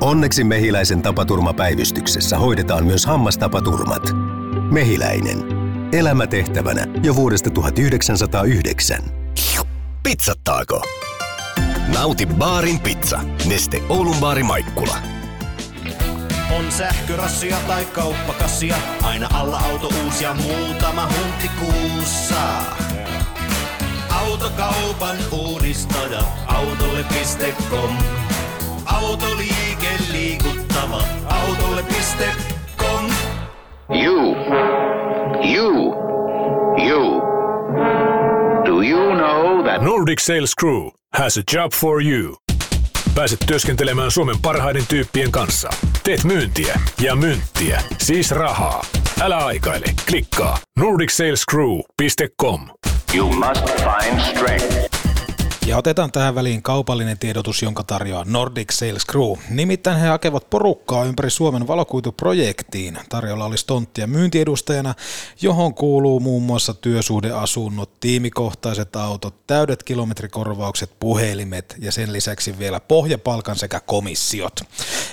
Onneksi 0.00 0.44
Mehiläisen 0.44 1.02
tapaturmapäivystyksessä 1.02 2.38
hoidetaan 2.38 2.86
myös 2.86 3.06
hammastapaturmat. 3.06 4.02
Mehiläinen. 4.70 5.38
Elämä 5.92 6.26
tehtävänä 6.26 6.86
jo 7.02 7.16
vuodesta 7.16 7.50
1909. 7.50 9.02
Pizzattaako? 10.02 10.82
Nauti 11.94 12.26
baarin 12.26 12.80
pizza. 12.80 13.20
Neste 13.48 13.82
Oulun 13.88 14.16
baari 14.20 14.42
Maikkula. 14.42 14.96
On 16.58 16.72
sähkörassia 16.72 17.56
tai 17.66 17.84
kauppakassia, 17.84 18.76
aina 19.02 19.28
alla 19.34 19.58
auto 19.58 19.88
uusia 20.04 20.34
muutama 20.34 21.08
hunti 21.08 21.50
kuussa. 21.60 22.36
Autokaupan 24.22 25.16
uudistaja, 25.32 26.22
autolle.com. 26.46 27.96
Autoliike 28.86 29.88
liikuttava, 30.12 31.02
autolle.com. 31.26 33.10
You, 34.04 34.36
you, 35.54 35.94
you. 36.88 37.22
Do 38.64 38.82
you 38.82 39.14
know 39.14 39.62
that 39.64 39.82
Nordic 39.82 40.20
Sales 40.20 40.54
Crew 40.60 40.90
has 41.14 41.36
a 41.38 41.42
job 41.54 41.72
for 41.74 42.02
you. 42.02 42.36
Pääset 43.14 43.38
työskentelemään 43.46 44.10
Suomen 44.10 44.36
parhaiden 44.42 44.86
tyyppien 44.88 45.32
kanssa. 45.32 45.70
Teet 46.04 46.24
myyntiä 46.24 46.80
ja 47.00 47.16
myyntiä, 47.16 47.82
siis 47.98 48.30
rahaa. 48.30 48.84
Älä 49.20 49.36
aikaile, 49.36 49.86
klikkaa 50.08 50.58
nordicsalescrew.com. 50.78 52.60
you 53.12 53.28
must 53.28 53.68
find 53.80 54.18
strength? 54.22 55.01
Ja 55.66 55.78
otetaan 55.78 56.12
tähän 56.12 56.34
väliin 56.34 56.62
kaupallinen 56.62 57.18
tiedotus, 57.18 57.62
jonka 57.62 57.84
tarjoaa 57.84 58.24
Nordic 58.24 58.72
Sales 58.72 59.06
Crew. 59.06 59.32
Nimittäin 59.50 59.98
he 59.98 60.06
hakevat 60.06 60.50
porukkaa 60.50 61.04
ympäri 61.04 61.30
Suomen 61.30 61.66
valokuituprojektiin. 61.66 62.98
Tarjolla 63.08 63.44
olisi 63.44 63.66
tonttia 63.66 64.06
myyntiedustajana, 64.06 64.94
johon 65.42 65.74
kuuluu 65.74 66.20
muun 66.20 66.42
muassa 66.42 66.74
työsuhdeasunnot, 66.74 68.00
tiimikohtaiset 68.00 68.96
autot, 68.96 69.46
täydet 69.46 69.82
kilometrikorvaukset, 69.82 70.90
puhelimet 71.00 71.76
ja 71.78 71.92
sen 71.92 72.12
lisäksi 72.12 72.58
vielä 72.58 72.80
pohjapalkan 72.80 73.56
sekä 73.56 73.80
komissiot. 73.80 74.60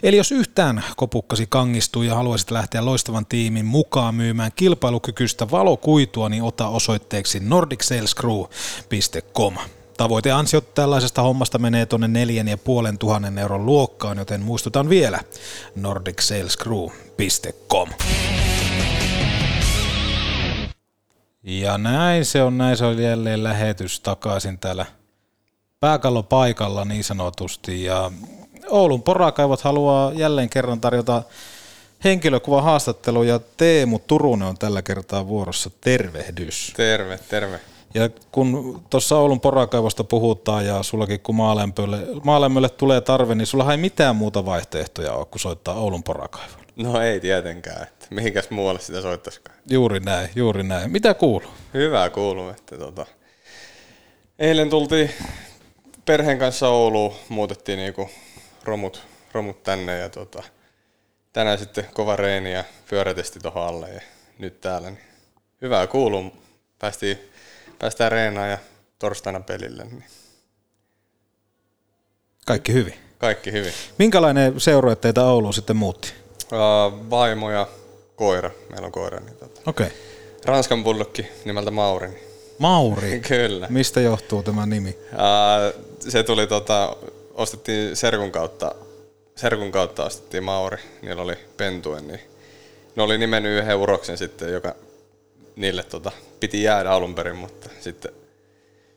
Eli 0.04 0.18
jos 0.18 0.32
yhtään 0.32 0.84
kopukkasi 0.98 1.46
kangistuu 1.50 2.04
ja 2.04 2.16
haluaisit 2.16 2.52
lähteä 2.52 2.86
loistavan 2.86 3.26
tiimin 3.26 3.66
mukaan 3.66 4.16
myymään 4.16 4.52
kilpailukykyistä 4.56 5.52
valokuitua, 5.52 6.30
niin 6.30 6.44
ota 6.44 6.68
osoitteeksi 6.68 7.40
nordicsalescrew.com. 7.40 9.54
Tavoiteansiot 10.00 10.74
tällaisesta 10.74 11.22
hommasta 11.22 11.58
menee 11.58 11.86
tuonne 11.86 12.08
neljän 12.08 12.48
ja 12.48 12.58
puolen 12.58 12.98
tuhannen 12.98 13.38
euron 13.38 13.66
luokkaan, 13.66 14.18
joten 14.18 14.42
muistutan 14.42 14.90
vielä 14.90 15.20
nordicsalescrew.com. 15.76 17.90
Ja 21.44 21.78
näin 21.78 22.26
se 22.26 22.44
on, 22.44 22.58
näin 22.58 22.78
se 22.78 22.86
on 22.86 23.00
jälleen 23.00 23.44
lähetys 23.44 24.00
takaisin 24.00 24.60
täällä 24.60 24.86
pääkallopaikalla 25.80 26.86
niin 26.86 27.04
sanotusti. 27.04 27.84
Ja 27.84 28.12
Oulun 28.70 29.04
porakaivot 29.04 29.62
haluaa 29.62 30.14
jälleen 30.14 30.50
kerran 30.50 30.82
tarjota 30.82 31.24
henkilökuvan 32.04 32.64
haastattelu 32.64 33.24
ja 33.24 33.40
Teemu 33.58 34.00
Turunen 34.00 34.48
on 34.48 34.58
tällä 34.58 34.82
kertaa 34.82 35.28
vuorossa. 35.28 35.70
Tervehdys. 35.82 36.74
Terve, 36.76 37.20
terve. 37.30 37.60
Ja 37.94 38.10
kun 38.32 38.82
tuossa 38.90 39.18
Oulun 39.18 39.40
porakaivosta 39.42 40.04
puhutaan 40.04 40.66
ja 40.66 40.84
sullakin 40.84 41.20
kun 41.20 41.36
maalämpölle, 41.36 41.98
maalämmölle 42.24 42.70
tulee 42.70 43.02
tarve, 43.02 43.36
niin 43.36 43.48
sulla 43.48 43.72
ei 43.72 43.78
mitään 43.78 44.16
muuta 44.16 44.46
vaihtoehtoja 44.46 45.14
ole 45.14 45.26
kuin 45.26 45.40
soittaa 45.40 45.76
Oulun 45.76 46.04
porakaivoon. 46.04 46.66
No 46.76 47.02
ei 47.02 47.20
tietenkään, 47.20 47.84
että 47.84 48.08
mihinkäs 48.10 48.50
muualle 48.50 48.80
sitä 48.80 49.02
soittaisikaan. 49.02 49.58
Juuri 49.70 50.00
näin, 50.00 50.30
juuri 50.36 50.64
näin. 50.64 50.92
Mitä 50.92 51.14
kuuluu? 51.14 51.50
Hyvää 51.74 52.10
kuuluu, 52.10 52.50
että 52.50 52.78
tota, 52.78 53.06
eilen 54.40 54.70
tultiin 54.70 55.10
perheen 56.06 56.40
kanssa 56.40 56.70
Ouluun, 56.70 57.14
muutettiin 57.30 57.78
niinku 57.78 58.10
romut, 58.64 59.04
romut 59.32 59.64
tänne 59.64 59.98
ja 59.98 60.10
tota, 60.10 60.44
tänään 61.34 61.60
sitten 61.60 61.86
kova 61.94 62.16
reeni 62.16 62.54
ja 62.54 62.64
pyörätesti 62.90 63.40
tuohon 63.40 63.64
alle 63.64 63.90
ja 63.90 64.02
nyt 64.40 64.62
täällä. 64.62 64.90
Niin 64.90 65.04
hyvää 65.62 65.88
kuuluu, 65.88 66.32
päästiin 66.80 67.29
päästään 67.80 68.12
reenaan 68.12 68.50
ja 68.50 68.58
torstaina 69.00 69.40
pelille. 69.40 69.84
Niin 69.84 70.04
Kaikki 72.46 72.74
hyvin. 72.74 72.94
kaikki 73.18 73.52
hyvin. 73.52 73.74
Minkälainen 73.98 74.60
seurue 74.60 74.96
teitä 74.96 75.24
Ouluun 75.24 75.54
sitten 75.54 75.76
muutti? 75.76 76.14
Uh, 76.44 77.10
vaimo 77.10 77.52
ja 77.52 77.68
koira. 78.16 78.52
Meillä 78.70 78.86
on 78.86 78.92
koira. 78.92 79.20
Niin 79.20 79.38
tota. 79.38 79.62
Okei. 79.66 79.88
Okay. 79.88 79.98
Ranskan 80.46 80.84
bullokki 80.84 81.28
nimeltä 81.46 81.72
Mauri. 81.72 82.08
Niin. 82.08 82.24
Mauri. 82.60 83.20
Kyllä. 83.28 83.68
Mistä 83.70 84.02
johtuu 84.02 84.44
tämä 84.44 84.66
nimi? 84.66 84.90
Uh, 84.90 85.84
se 86.00 86.24
tuli, 86.24 86.48
tota, 86.48 86.96
ostettiin 87.34 87.96
Serkun 87.96 88.32
kautta, 88.32 88.76
Serkun 89.36 89.72
kautta 89.72 90.06
ostettiin 90.06 90.44
Mauri. 90.44 90.78
Niillä 91.02 91.22
oli 91.22 91.36
pentuen, 91.58 92.08
niin 92.08 92.20
ne 92.96 93.04
oli 93.04 93.18
nimennyt 93.18 93.64
yhden 93.64 93.78
uroksen 93.78 94.18
sitten, 94.18 94.54
joka 94.54 94.76
niille 95.60 95.84
tota, 95.84 96.12
piti 96.40 96.64
jäädä 96.64 96.92
alun 96.92 97.16
perin, 97.16 97.36
mutta 97.36 97.70
sitten 97.80 98.12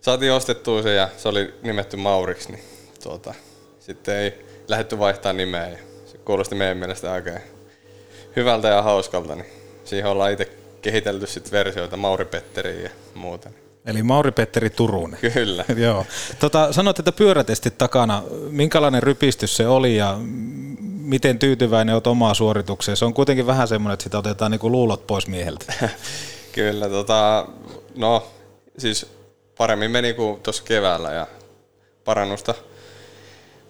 saatiin 0.01 0.33
ostettua 0.33 0.83
se 0.83 0.95
ja 0.95 1.09
se 1.17 1.29
oli 1.29 1.55
nimetty 1.63 1.97
Mauriksi, 1.97 2.53
niin 2.53 2.65
tuota, 3.03 3.35
sitten 3.81 4.17
ei 4.17 4.47
lähdetty 4.69 4.99
vaihtaa 4.99 5.33
nimeä 5.33 5.69
ja 5.69 5.79
se 6.07 6.19
kuulosti 6.19 6.55
meidän 6.55 6.77
mielestä 6.77 7.13
oikein 7.13 7.41
hyvältä 8.37 8.69
ja 8.69 8.83
hauskalta, 8.83 9.35
niin 9.35 9.47
siihen 9.85 10.11
ollaan 10.11 10.33
itse 10.33 10.49
kehitelty 10.83 11.27
sitten 11.27 11.53
versioita 11.53 11.97
Mauri 11.97 12.25
Petteriin 12.25 12.83
ja 12.83 12.91
muuta. 13.15 13.51
Eli 13.87 14.03
Mauri-Petteri 14.03 14.71
Turunen. 14.71 15.19
Kyllä. 15.35 15.65
Joo. 15.77 16.07
Tota, 16.39 16.73
sanoit, 16.73 16.99
että 16.99 17.13
pyörätestit 17.13 17.79
takana. 17.79 18.23
Minkälainen 18.51 19.03
rypistys 19.03 19.57
se 19.57 19.69
oli 19.69 19.97
ja 19.97 20.19
miten 21.03 21.39
tyytyväinen 21.39 21.95
olet 21.95 22.07
omaa 22.07 22.35
suoritukseen? 22.35 22.97
Se 22.97 23.05
on 23.05 23.15
kuitenkin 23.15 23.47
vähän 23.47 23.69
semmoinen, 23.69 23.95
että 23.95 24.05
sitä 24.05 24.19
otetaan 24.19 24.51
niinku 24.51 24.71
luulot 24.71 25.07
pois 25.07 25.27
mieheltä. 25.27 25.73
Kyllä, 26.53 26.89
tota, 26.89 27.47
no 27.95 28.27
siis 28.79 29.07
paremmin 29.59 29.91
meni 29.91 30.15
kuin 30.15 30.41
tuossa 30.41 30.63
keväällä 30.63 31.13
ja 31.13 31.27
parannusta, 32.05 32.55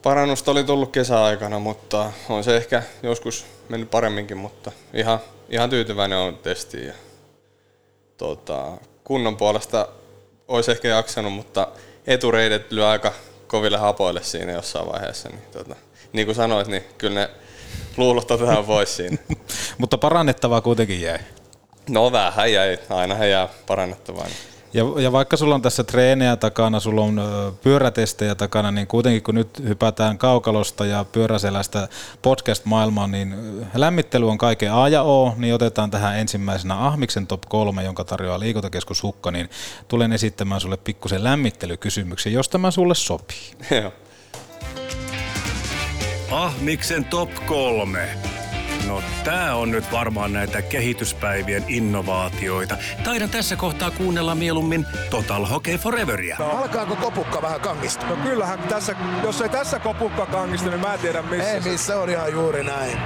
parannusta 0.02 0.50
oli 0.50 0.64
tullut 0.64 0.92
kesäaikana, 0.92 1.58
mutta 1.58 2.12
on 2.28 2.44
se 2.44 2.56
ehkä 2.56 2.82
joskus 3.02 3.46
mennyt 3.68 3.90
paremminkin, 3.90 4.36
mutta 4.36 4.72
ihan, 4.94 5.18
ihan 5.48 5.70
tyytyväinen 5.70 6.18
on 6.18 6.38
testiin. 6.38 6.86
Ja, 6.86 6.94
tota, 8.16 8.72
kunnon 9.04 9.36
puolesta 9.36 9.88
olisi 10.48 10.70
ehkä 10.70 10.88
jaksanut, 10.88 11.32
mutta 11.32 11.68
etureidet 12.06 12.72
lyö 12.72 12.88
aika 12.88 13.12
koville 13.46 13.78
hapoille 13.78 14.22
siinä 14.22 14.52
jossain 14.52 14.88
vaiheessa. 14.88 15.28
Niin, 15.28 15.42
tota, 15.52 15.76
niin 16.12 16.26
kuin 16.26 16.34
sanoit, 16.34 16.66
niin 16.66 16.84
kyllä 16.98 17.20
ne 17.20 17.30
luulot 17.96 18.30
otetaan 18.30 18.64
pois 18.64 18.96
siinä. 18.96 19.16
mutta 19.78 19.98
parannettavaa 19.98 20.60
kuitenkin 20.60 21.00
jäi. 21.00 21.18
No 21.88 22.12
vähän 22.12 22.52
jäi, 22.52 22.78
aina 22.90 23.26
jää 23.26 23.48
parannettavaa. 23.66 24.26
Ja, 24.74 24.84
ja 25.02 25.12
vaikka 25.12 25.36
sulla 25.36 25.54
on 25.54 25.62
tässä 25.62 25.84
treenejä 25.84 26.36
takana, 26.36 26.80
sulla 26.80 27.00
on 27.00 27.20
pyörätestejä 27.62 28.34
takana, 28.34 28.70
niin 28.70 28.86
kuitenkin 28.86 29.22
kun 29.22 29.34
nyt 29.34 29.62
hypätään 29.64 30.18
kaukalosta 30.18 30.86
ja 30.86 31.04
pyöräselästä 31.12 31.88
podcast-maailmaan, 32.22 33.10
niin 33.10 33.36
lämmittely 33.74 34.30
on 34.30 34.38
kaiken 34.38 34.72
A 34.72 34.88
ja 34.88 35.02
O, 35.02 35.34
niin 35.36 35.54
otetaan 35.54 35.90
tähän 35.90 36.18
ensimmäisenä 36.18 36.86
Ahmiksen 36.86 37.26
top 37.26 37.42
3, 37.48 37.84
jonka 37.84 38.04
tarjoaa 38.04 38.40
liikuntakeskus 38.40 39.02
Hukka, 39.02 39.30
niin 39.30 39.50
tulen 39.88 40.12
esittämään 40.12 40.60
sulle 40.60 40.76
pikkusen 40.76 41.24
lämmittelykysymyksen, 41.24 42.32
jos 42.32 42.48
tämä 42.48 42.70
sulle 42.70 42.94
sopii. 42.94 43.50
Joo. 43.82 43.92
Ahmiksen 46.30 47.04
top 47.04 47.30
kolme. 47.46 48.08
No 48.86 49.02
tää 49.24 49.56
on 49.56 49.70
nyt 49.70 49.92
varmaan 49.92 50.32
näitä 50.32 50.62
kehityspäivien 50.62 51.64
innovaatioita. 51.68 52.76
Taidan 53.04 53.30
tässä 53.30 53.56
kohtaa 53.56 53.90
kuunnella 53.90 54.34
mieluummin 54.34 54.86
Total 55.10 55.46
Hockey 55.46 55.78
Foreveria. 55.78 56.36
No, 56.38 56.50
alkaako 56.50 56.96
kopukka 56.96 57.42
vähän 57.42 57.60
kangista? 57.60 58.06
No 58.06 58.16
kyllähän 58.16 58.58
tässä, 58.58 58.96
jos 59.22 59.40
ei 59.40 59.48
tässä 59.48 59.78
kopukka 59.78 60.26
kangista, 60.26 60.70
niin 60.70 60.80
mä 60.80 60.94
en 60.94 61.00
tiedä 61.00 61.22
missä. 61.22 61.50
Ei 61.50 61.60
missä, 61.60 62.00
on 62.00 62.10
ihan 62.10 62.32
juuri 62.32 62.64
näin. 62.64 62.98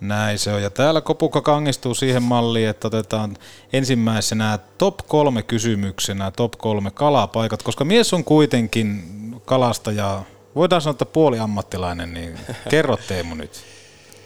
Näin 0.00 0.38
se 0.38 0.52
on. 0.52 0.62
Ja 0.62 0.70
täällä 0.70 1.00
kopukka 1.00 1.40
kangistuu 1.40 1.94
siihen 1.94 2.22
malliin, 2.22 2.68
että 2.68 2.86
otetaan 2.86 3.36
ensimmäisenä 3.72 4.58
top 4.78 4.96
kolme 5.08 5.42
kysymyksenä, 5.42 6.30
top 6.30 6.52
kolme 6.58 6.90
kalapaikat, 6.90 7.62
koska 7.62 7.84
mies 7.84 8.14
on 8.14 8.24
kuitenkin 8.24 9.02
kalastaja, 9.44 10.22
voidaan 10.54 10.82
sanoa, 10.82 10.92
että 10.92 11.06
puoli 11.06 11.38
ammattilainen, 11.38 12.14
niin 12.14 12.40
kerro 12.70 12.96
Teemu 13.08 13.34
nyt. 13.34 13.64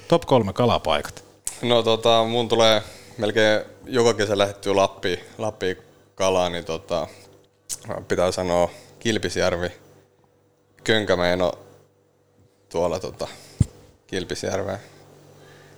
Top 0.08 0.22
kolme 0.26 0.52
kalapaikat. 0.52 1.24
No 1.62 1.82
tota, 1.82 2.24
mun 2.24 2.48
tulee 2.48 2.82
melkein 3.18 3.60
joka 3.84 4.14
kesä 4.14 4.38
lähettyä 4.38 4.76
Lappiin, 4.76 5.20
Lappiin 5.38 5.76
kalaa, 6.14 6.48
niin 6.48 6.64
tota, 6.64 7.06
pitää 8.08 8.32
sanoa 8.32 8.70
Kilpisjärvi, 8.98 9.68
Könkämeeno 10.84 11.52
tuolla 12.68 13.00
tota, 13.00 13.28
Kilpisjärven 14.06 14.78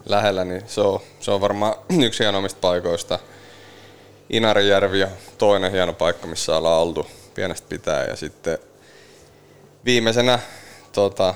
lähellä, 0.07 0.45
niin 0.45 0.63
se 0.67 0.81
on, 0.81 1.01
se 1.21 1.31
on 1.31 1.41
varmaan 1.41 1.75
yksi 2.07 2.23
hienoimmista 2.23 2.61
paikoista. 2.61 3.19
Inarijärvi 4.31 5.03
on 5.03 5.11
toinen 5.39 5.73
hieno 5.73 5.93
paikka, 5.93 6.27
missä 6.27 6.57
ollaan 6.57 6.83
oltu 6.83 7.07
pienestä 7.35 7.69
pitää 7.69 8.05
ja 8.05 8.17
sitten 8.17 8.59
viimeisenä 9.87 10.39
tota, 10.93 11.35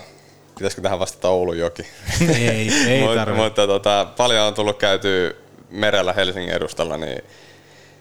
pitäisikö 0.55 0.83
tähän 0.83 0.99
vastata 0.99 1.29
Oulunjoki? 1.29 1.87
Ei, 2.29 2.71
ei 2.89 3.05
tarvitse. 3.17 3.43
Mutta 3.43 3.67
tota, 3.67 4.07
paljon 4.17 4.47
on 4.47 4.55
tullut 4.55 4.79
käyty 4.79 5.37
merellä 5.71 6.13
Helsingin 6.13 6.55
edustalla, 6.55 6.97
niin 6.97 7.23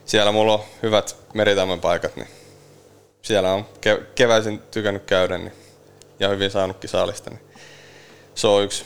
siellä 0.06 0.32
mulla 0.32 0.53
on 0.53 0.63
hyvät 0.84 1.15
meritammen 1.34 1.82
paikat, 1.82 2.15
niin 2.15 2.27
siellä 3.22 3.53
on 3.53 3.65
ke- 3.86 4.03
keväisin 4.15 4.62
tykännyt 4.72 5.03
käydä 5.03 5.38
niin, 5.38 5.53
ja 6.20 6.29
hyvin 6.29 6.51
saanutkin 6.51 6.89
saalista, 6.89 7.29
niin 7.29 7.41
se 8.36 8.48
on 8.48 8.63
yksi 8.63 8.86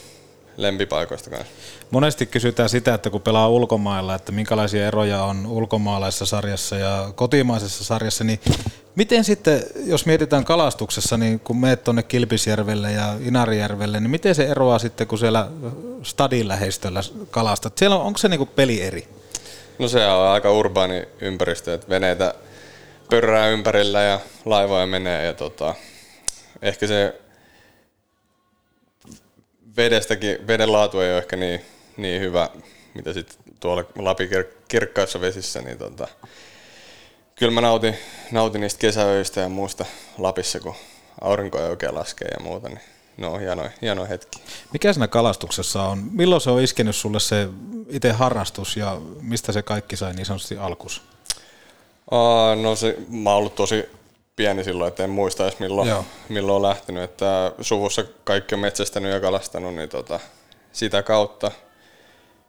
lempipaikoista 0.58 1.30
kanssa. 1.30 1.54
Monesti 1.94 2.26
kysytään 2.26 2.70
sitä, 2.70 2.94
että 2.94 3.10
kun 3.10 3.22
pelaa 3.22 3.50
ulkomailla, 3.50 4.16
että 4.16 4.32
minkälaisia 4.32 4.88
eroja 4.88 5.24
on 5.24 5.46
ulkomaalaisessa 5.46 6.26
sarjassa 6.26 6.76
ja 6.76 7.12
kotimaisessa 7.16 7.84
sarjassa, 7.84 8.24
niin 8.24 8.40
miten 8.96 9.24
sitten, 9.24 9.64
jos 9.86 10.06
mietitään 10.06 10.46
kalastuksessa, 10.46 11.18
niin 11.18 11.40
kun 11.40 11.58
meet 11.58 11.84
tuonne 11.84 12.04
Kilpisjärvelle 12.04 12.92
ja 12.92 13.16
Inarijärvelle, 13.22 14.00
niin 14.00 14.12
miten 14.12 14.36
se 14.36 14.46
eroaa 14.46 14.80
sitten, 14.80 15.08
kun 15.08 15.20
siellä 15.20 15.48
stadin 16.04 16.48
läheistöllä 16.48 17.02
kalastat? 17.32 17.78
Siellä 17.78 17.96
on, 17.96 18.02
onko 18.02 18.18
se 18.18 18.28
niinku 18.28 18.46
peli 18.46 18.82
eri? 18.82 19.08
No 19.80 19.88
se 19.88 20.08
on 20.08 20.28
aika 20.28 20.52
urbaani 20.52 21.08
ympäristö, 21.22 21.74
että 21.74 21.90
veneitä, 21.90 22.34
pörrää 23.10 23.48
ympärillä 23.48 24.02
ja 24.02 24.20
laivoja 24.46 24.88
menee 24.88 25.26
ja 25.26 25.34
tota, 25.34 25.76
ehkä 26.62 26.88
se 26.88 27.22
vedestäkin, 29.78 30.48
veden 30.48 30.72
laatu 30.72 31.00
ei 31.00 31.10
ole 31.12 31.18
ehkä 31.18 31.36
niin, 31.36 31.62
niin 31.98 32.22
hyvä, 32.22 32.50
mitä 32.94 33.14
sitten 33.14 33.38
tuolla 33.60 33.84
Lapin 33.98 34.30
kir- 34.30 34.56
kirkkaissa 34.68 35.22
vesissä, 35.22 35.62
niin 35.62 35.78
tota, 35.78 36.08
kyllä 37.36 37.52
mä 37.52 37.62
nautin, 37.62 37.96
nautin 38.32 38.62
niistä 38.62 38.80
kesäöistä 38.80 39.42
ja 39.42 39.50
muusta 39.50 39.86
Lapissa, 40.18 40.60
kun 40.60 40.76
aurinko 41.22 41.60
ei 41.60 41.70
oikein 41.70 41.96
laskee 41.96 42.28
ja 42.28 42.44
muuta, 42.44 42.70
niin 42.70 42.80
ne 43.18 43.28
on 43.28 43.40
hienoja, 43.40 43.70
hienoja 43.82 44.08
hetki. 44.08 44.42
Mikä 44.74 44.94
siinä 44.94 45.08
kalastuksessa 45.08 45.84
on? 45.84 46.04
Milloin 46.12 46.42
se 46.42 46.50
on 46.50 46.62
iskenyt 46.62 46.96
sulle 46.96 47.20
se 47.20 47.48
itse 47.90 48.12
harrastus 48.12 48.78
ja 48.78 49.02
mistä 49.22 49.52
se 49.52 49.62
kaikki 49.62 49.96
sai 49.96 50.14
niin 50.14 50.26
sanotusti 50.26 50.58
alkus? 50.58 51.02
Aa, 52.12 52.56
no 52.56 52.76
se, 52.76 52.98
mä 53.10 53.30
oon 53.30 53.40
ollut 53.40 53.56
tosi 53.56 53.86
pieni 54.36 54.64
silloin, 54.64 54.88
että 54.88 55.04
en 55.04 55.10
muista 55.10 55.44
edes 55.44 55.60
milloin, 55.60 55.90
Joo. 55.90 56.06
milloin 56.30 56.56
on 56.56 56.70
lähtenyt. 56.70 57.04
Että 57.04 57.52
suvussa 57.62 58.04
kaikki 58.24 58.56
on 58.56 58.62
metsästänyt 58.62 59.12
ja 59.12 59.20
kalastanut, 59.20 59.76
niin 59.76 59.90
tota, 59.90 60.20
sitä 60.74 61.04
kautta 61.04 61.52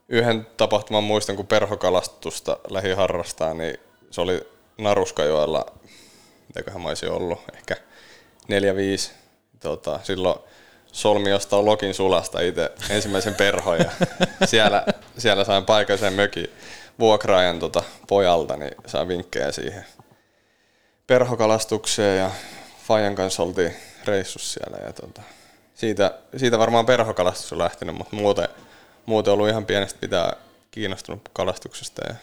yhden 0.08 0.46
tapahtuman 0.56 1.04
muistan, 1.04 1.37
kun 1.37 1.46
perhokalastusta 1.46 2.56
lähi 2.70 2.92
harrastaa, 2.92 3.54
niin 3.54 3.76
se 4.11 4.20
oli 4.20 4.49
Naruskajoella, 4.78 5.66
mitäköhän 6.49 6.82
mä 6.82 6.88
olisin 6.88 7.11
ollut, 7.11 7.38
ehkä 7.54 7.76
4-5. 8.44 9.11
Tota, 9.61 10.00
silloin 10.02 10.38
solmi 10.87 11.30
jostain 11.30 11.64
Lokin 11.64 11.94
sulasta 11.94 12.40
itse 12.40 12.73
ensimmäisen 12.90 13.34
perhon 13.34 13.78
ja 13.78 13.90
siellä, 14.44 14.84
siellä 15.18 15.44
sain 15.44 15.64
paikallisen 15.64 16.12
mökin 16.12 16.50
vuokraajan 16.99 17.58
tota, 17.58 17.82
pojalta, 18.08 18.56
niin 18.56 18.75
sain 18.87 19.08
vinkkejä 19.08 19.52
siihen 19.52 19.84
perhokalastukseen 21.06 22.18
ja 22.18 22.30
Fajan 22.87 23.14
kanssa 23.14 23.42
oltiin 23.42 23.76
reissussa 24.04 24.61
siellä 24.61 24.87
ja 24.87 24.92
tota, 24.92 25.23
siitä, 25.75 26.18
siitä 26.37 26.58
varmaan 26.58 26.87
perhokalastus 26.87 27.52
on 27.52 27.58
lähtenyt, 27.58 27.94
mutta 27.94 28.16
muuten, 28.16 28.49
muuten 29.06 29.32
ollut 29.32 29.49
ihan 29.49 29.66
pienestä 29.66 29.99
pitää 30.00 30.32
kiinnostunut 30.70 31.30
kalastuksesta 31.32 32.02
ja 32.08 32.14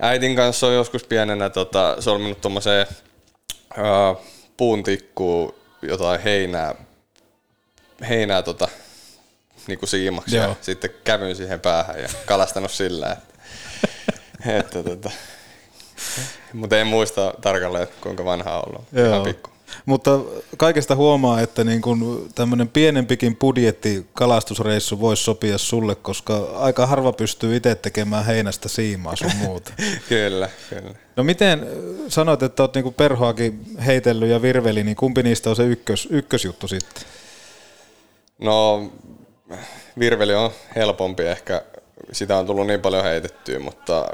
äitin 0.00 0.36
kanssa 0.36 0.66
on 0.66 0.74
joskus 0.74 1.04
pienenä 1.04 1.50
tota, 1.50 1.96
solminut 2.00 2.40
tuommoiseen 2.40 2.86
puun 4.56 4.82
tikkuun 4.82 5.54
jotain 5.82 6.20
heinää, 6.20 6.74
heinää 8.08 8.42
tota, 8.42 8.68
niinku 9.66 9.86
siimaksi 9.86 10.36
ja 10.36 10.42
Joo. 10.42 10.56
sitten 10.60 10.90
kävyn 11.04 11.36
siihen 11.36 11.60
päähän 11.60 12.00
ja 12.02 12.08
kalastanut 12.26 12.70
sillä, 12.70 13.12
että, 13.12 13.34
että 14.58 14.82
tota, 14.82 15.10
mutta 16.52 16.78
en 16.78 16.86
muista 16.86 17.34
tarkalleen, 17.40 17.88
kuinka 18.00 18.24
vanha 18.24 18.56
on 18.56 18.62
ollut. 18.68 18.84
Ihan 18.92 19.10
Joo. 19.10 19.24
pikku. 19.24 19.55
Mutta 19.86 20.20
kaikesta 20.56 20.96
huomaa, 20.96 21.40
että 21.40 21.64
niin 21.64 21.82
kun 21.82 22.28
tämmöinen 22.34 22.68
pienempikin 22.68 23.36
budjetti 23.36 24.06
kalastusreissu 24.12 25.00
voisi 25.00 25.24
sopia 25.24 25.58
sulle, 25.58 25.94
koska 25.94 26.48
aika 26.56 26.86
harva 26.86 27.12
pystyy 27.12 27.56
itse 27.56 27.74
tekemään 27.74 28.24
heinästä 28.24 28.68
siimaa 28.68 29.16
sun 29.16 29.36
muuta. 29.36 29.72
kyllä, 30.08 30.48
kyllä. 30.70 30.94
No 31.16 31.24
miten, 31.24 31.66
sanoit, 32.08 32.42
että 32.42 32.62
oot 32.62 32.74
niinku 32.74 32.92
perhoakin 32.92 33.60
heitellyt 33.86 34.30
ja 34.30 34.42
virveli, 34.42 34.84
niin 34.84 34.96
kumpi 34.96 35.22
niistä 35.22 35.50
on 35.50 35.56
se 35.56 35.64
ykkös, 35.64 36.08
ykkösjuttu 36.10 36.68
sitten? 36.68 37.02
No, 38.38 38.90
virveli 39.98 40.34
on 40.34 40.50
helpompi 40.76 41.22
ehkä. 41.22 41.62
Sitä 42.12 42.38
on 42.38 42.46
tullut 42.46 42.66
niin 42.66 42.80
paljon 42.80 43.04
heitettyä, 43.04 43.58
mutta 43.58 44.06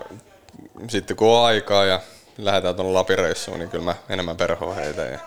sitten 0.88 1.16
kun 1.16 1.28
on 1.28 1.44
aikaa 1.44 1.84
ja 1.84 2.00
lähdetään 2.38 2.74
tuonne 2.74 2.92
Lapireissuun, 2.92 3.58
niin 3.58 3.70
kyllä 3.70 3.84
mä 3.84 3.94
enemmän 4.08 4.36
perhoa 4.36 4.74
heitän. 4.74 5.12
Ja 5.12 5.18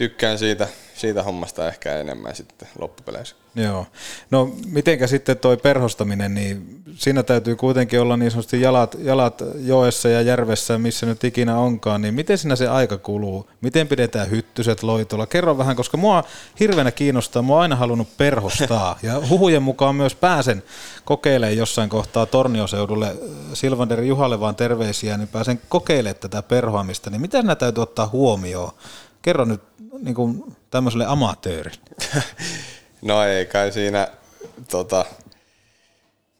tykkään 0.00 0.38
siitä, 0.38 0.68
siitä 0.94 1.22
hommasta 1.22 1.68
ehkä 1.68 1.96
enemmän 1.96 2.36
sitten 2.36 2.68
loppupeleissä. 2.78 3.36
Joo. 3.54 3.86
No 4.30 4.50
mitenkä 4.66 5.06
sitten 5.06 5.38
toi 5.38 5.56
perhostaminen, 5.56 6.34
niin 6.34 6.82
siinä 6.94 7.22
täytyy 7.22 7.56
kuitenkin 7.56 8.00
olla 8.00 8.16
niin 8.16 8.30
sanotusti 8.30 8.60
jalat, 8.60 8.96
jalat 9.02 9.42
joessa 9.58 10.08
ja 10.08 10.22
järvessä, 10.22 10.78
missä 10.78 11.06
nyt 11.06 11.24
ikinä 11.24 11.58
onkaan, 11.58 12.02
niin 12.02 12.14
miten 12.14 12.38
siinä 12.38 12.56
se 12.56 12.68
aika 12.68 12.98
kuluu? 12.98 13.50
Miten 13.60 13.88
pidetään 13.88 14.30
hyttyset 14.30 14.82
loitolla? 14.82 15.26
Kerro 15.26 15.58
vähän, 15.58 15.76
koska 15.76 15.96
mua 15.96 16.24
hirveänä 16.60 16.90
kiinnostaa, 16.90 17.42
mua 17.42 17.56
on 17.56 17.62
aina 17.62 17.76
halunnut 17.76 18.16
perhostaa 18.16 18.98
ja 19.02 19.22
huhujen 19.28 19.62
mukaan 19.62 19.94
myös 19.94 20.14
pääsen 20.14 20.62
kokeilemaan 21.04 21.56
jossain 21.56 21.88
kohtaa 21.88 22.26
Tornioseudulle 22.26 23.16
Silvander 23.52 24.00
Juhalle 24.00 24.40
vaan 24.40 24.56
terveisiä, 24.56 25.16
niin 25.16 25.28
pääsen 25.28 25.60
kokeilemaan 25.68 26.20
tätä 26.20 26.42
perhoamista, 26.42 27.10
niin 27.10 27.20
mitä 27.20 27.42
nämä 27.42 27.56
täytyy 27.56 27.82
ottaa 27.82 28.08
huomioon? 28.08 28.72
Kerro 29.22 29.44
nyt 29.44 29.62
niin 29.98 30.14
kuin 30.14 30.56
tämmöiselle 30.70 31.06
amatöörille. 31.06 31.80
No 33.02 33.24
ei 33.24 33.46
kai 33.46 33.72
siinä 33.72 34.08
tota, 34.70 35.04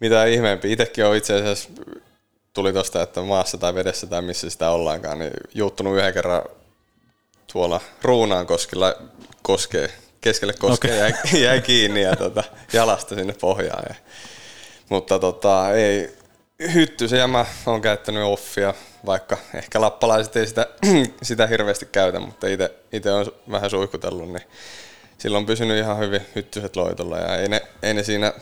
mitään 0.01 0.29
ihmeempi. 0.29 0.73
Itsekin 0.73 1.07
on 1.07 1.17
itse 1.17 1.35
asiassa, 1.35 1.69
tuli 2.53 2.73
tosta, 2.73 3.03
että 3.03 3.23
maassa 3.23 3.59
tai 3.59 3.75
vedessä 3.75 4.07
tai 4.07 4.23
missä 4.23 4.51
sitä 4.51 4.71
ollaankaan, 4.71 5.19
niin 5.19 5.33
juuttunut 5.55 5.97
yhden 5.97 6.15
kerran 6.15 6.43
tuolla 7.53 7.81
Ruunaan 8.03 8.47
koskilla, 8.47 8.95
koskee, 9.43 9.91
keskelle 10.21 10.53
koskea 10.53 10.91
Okei. 10.91 10.99
jäi, 11.33 11.43
jäi, 11.43 11.61
kiinni 11.61 12.03
ja 12.03 12.17
tota, 12.17 12.45
jalasta 12.73 13.15
sinne 13.15 13.35
pohjaan. 13.41 13.85
Ja, 13.89 13.95
mutta 14.89 15.19
tota, 15.19 15.73
ei, 15.73 16.17
hyttysiä 16.75 17.27
mä 17.27 17.47
oon 17.67 17.81
käyttänyt 17.81 18.23
offia, 18.23 18.75
vaikka 19.07 19.37
ehkä 19.55 19.81
lappalaiset 19.81 20.37
ei 20.37 20.47
sitä, 20.47 20.67
sitä 21.23 21.47
hirveästi 21.47 21.87
käytä, 21.87 22.21
mutta 22.21 22.47
itse 22.93 23.13
on 23.13 23.33
vähän 23.51 23.71
suihkutellut, 23.71 24.33
niin 24.33 24.43
silloin 25.19 25.43
on 25.43 25.47
pysynyt 25.47 25.79
ihan 25.79 25.99
hyvin 25.99 26.27
hyttyset 26.35 26.77
loitolla 26.77 27.19
ja 27.19 27.37
ei 27.37 27.49
ne, 27.49 27.63
ei 27.83 27.95
ne 27.95 28.03
siinä 28.03 28.33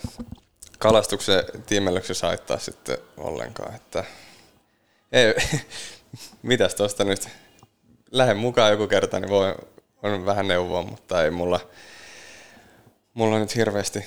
kalastuksen 0.79 1.45
tiimellyksessä 1.67 2.27
haittaa 2.27 2.59
sitten 2.59 2.99
ollenkaan. 3.17 3.75
Että 3.75 4.05
ei, 5.13 5.35
mitäs 6.43 6.75
tuosta 6.75 7.05
nyt, 7.05 7.29
lähden 8.11 8.37
mukaan 8.37 8.71
joku 8.71 8.87
kerta, 8.87 9.21
niin 9.21 9.31
voi, 9.31 9.55
voin 10.03 10.27
vähän 10.27 10.49
neuvoa, 10.49 10.83
mutta 10.83 11.25
ei 11.25 11.31
mulla, 11.31 11.61
mulla 13.15 13.39
nyt 13.39 13.57
hirveästi 13.57 14.05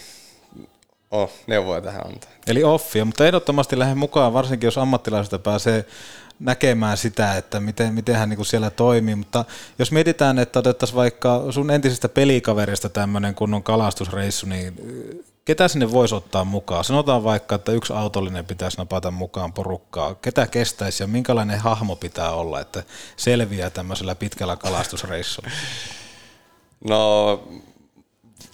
ole 1.12 1.30
neuvoja 1.48 1.82
tähän 1.82 2.08
antaa. 2.08 2.32
Eli 2.48 2.64
offia, 2.64 3.06
mutta 3.06 3.26
ehdottomasti 3.26 3.80
lähde 3.80 3.96
mukaan, 3.96 4.34
varsinkin 4.34 4.68
jos 4.68 4.78
ammattilaiselta 4.78 5.40
pääsee 5.40 5.86
näkemään 6.42 6.98
sitä, 6.98 7.38
että 7.38 7.60
miten, 7.60 7.94
miten 7.94 8.16
hän 8.16 8.30
niin 8.30 8.46
siellä 8.46 8.70
toimii. 8.70 9.16
Mutta 9.16 9.46
jos 9.80 9.92
mietitään, 9.92 10.40
että 10.40 10.60
otettaisiin 10.60 10.96
vaikka 10.96 11.44
sun 11.50 11.72
entisestä 11.72 12.10
pelikaverista 12.10 12.90
tämmöinen 12.90 13.36
kunnon 13.36 13.64
kalastusreissu, 13.64 14.46
niin 14.46 14.76
ketä 15.46 15.68
sinne 15.68 15.92
voisi 15.92 16.16
ottaa 16.16 16.46
mukaan? 16.46 16.84
Sanotaan 16.84 17.24
vaikka, 17.24 17.56
että 17.56 17.72
yksi 17.72 17.94
autollinen 17.94 18.46
pitäisi 18.46 18.78
napata 18.78 19.12
mukaan 19.12 19.54
porukkaa. 19.54 20.16
Ketä 20.16 20.48
kestäisi 20.48 21.04
ja 21.04 21.08
minkälainen 21.08 21.60
hahmo 21.60 21.96
pitää 21.96 22.32
olla, 22.32 22.60
että 22.60 22.84
selviää 23.18 23.70
tämmöisellä 23.70 24.16
pitkällä 24.16 24.56
kalastusreissulla? 24.56 25.50
No 26.88 27.44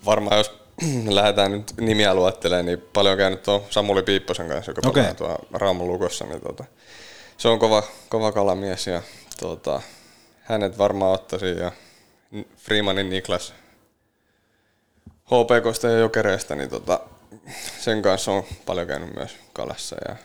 varmaan 0.05 0.37
jos 0.37 0.51
lähdetään 1.09 1.51
nyt 1.51 1.73
nimiä 1.81 2.13
luettelemaan, 2.13 2.65
niin 2.65 2.81
paljon 2.93 3.11
on 3.11 3.17
käynyt 3.17 3.43
tuon 3.43 3.61
Samuli 3.69 4.03
Piipposen 4.03 4.47
kanssa, 4.47 4.71
joka 4.71 4.89
Okei. 4.89 5.03
pelaa 5.03 5.15
tuolla 5.15 5.39
Raamun 5.51 5.87
lukossa. 5.87 6.25
Niin 6.25 6.41
tota, 6.41 6.63
se 7.37 7.47
on 7.47 7.59
kova, 7.59 7.83
kova 8.09 8.31
kalamies 8.31 8.87
ja 8.87 9.01
tota, 9.39 9.81
hänet 10.41 10.77
varmaan 10.77 11.13
ottaisin 11.13 11.57
ja 11.57 11.71
Freemanin 12.57 13.09
Niklas 13.09 13.53
HPKsta 15.25 15.87
ja 15.87 15.97
Jokereista, 15.97 16.55
niin 16.55 16.69
tota, 16.69 16.99
sen 17.79 18.01
kanssa 18.01 18.31
on 18.31 18.43
paljon 18.65 18.87
käynyt 18.87 19.15
myös 19.15 19.35
kalassa. 19.53 19.95
Ja 20.07 20.15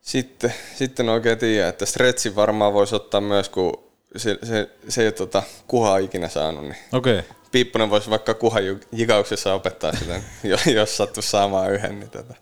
sitten, 0.00 0.54
sitten 0.74 1.06
en 1.06 1.10
oikein 1.10 1.38
tiedä, 1.38 1.68
että 1.68 1.86
stretchin 1.86 2.36
varmaan 2.36 2.72
voisi 2.74 2.94
ottaa 2.94 3.20
myös, 3.20 3.48
kun 3.48 3.90
se, 4.16 4.38
se, 4.42 4.70
se 4.88 5.00
ei 5.00 5.06
ole 5.06 5.12
tota, 5.12 5.42
kuhaa 5.66 5.98
ikinä 5.98 6.28
saanut, 6.28 6.62
niin 6.64 6.76
Okei. 6.92 7.22
Piipponen 7.52 7.90
voisi 7.90 8.10
vaikka 8.10 8.34
kuhajikauksessa 8.34 9.54
opettaa 9.54 9.92
sitä, 9.96 10.20
jo- 10.44 10.74
jos 10.74 10.96
sattuisi 10.96 11.30
saamaan 11.30 11.72
yhden. 11.72 12.00
Niin 12.00 12.10
tota. 12.10 12.34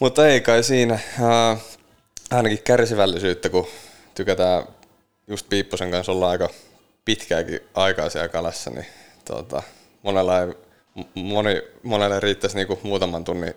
Mutta 0.00 0.28
ei 0.28 0.40
kai 0.40 0.62
siinä. 0.62 0.98
Uh, 1.20 1.58
ainakin 2.30 2.62
kärsivällisyyttä, 2.62 3.48
kun 3.48 3.66
tykätään 4.14 4.64
just 5.26 5.48
Piipposen 5.48 5.90
kanssa 5.90 6.12
olla 6.12 6.30
aika 6.30 6.48
pitkääkin 7.04 7.60
aikaa 7.74 8.10
siellä 8.10 8.28
kalassa, 8.28 8.70
niin 8.70 8.86
tota, 9.24 9.62
monella, 10.02 10.40
ei, 10.40 10.54
moni, 11.14 11.62
monelle 11.82 12.20
riittäisi 12.20 12.56
niinku 12.56 12.78
muutaman 12.82 13.24
tunnin 13.24 13.54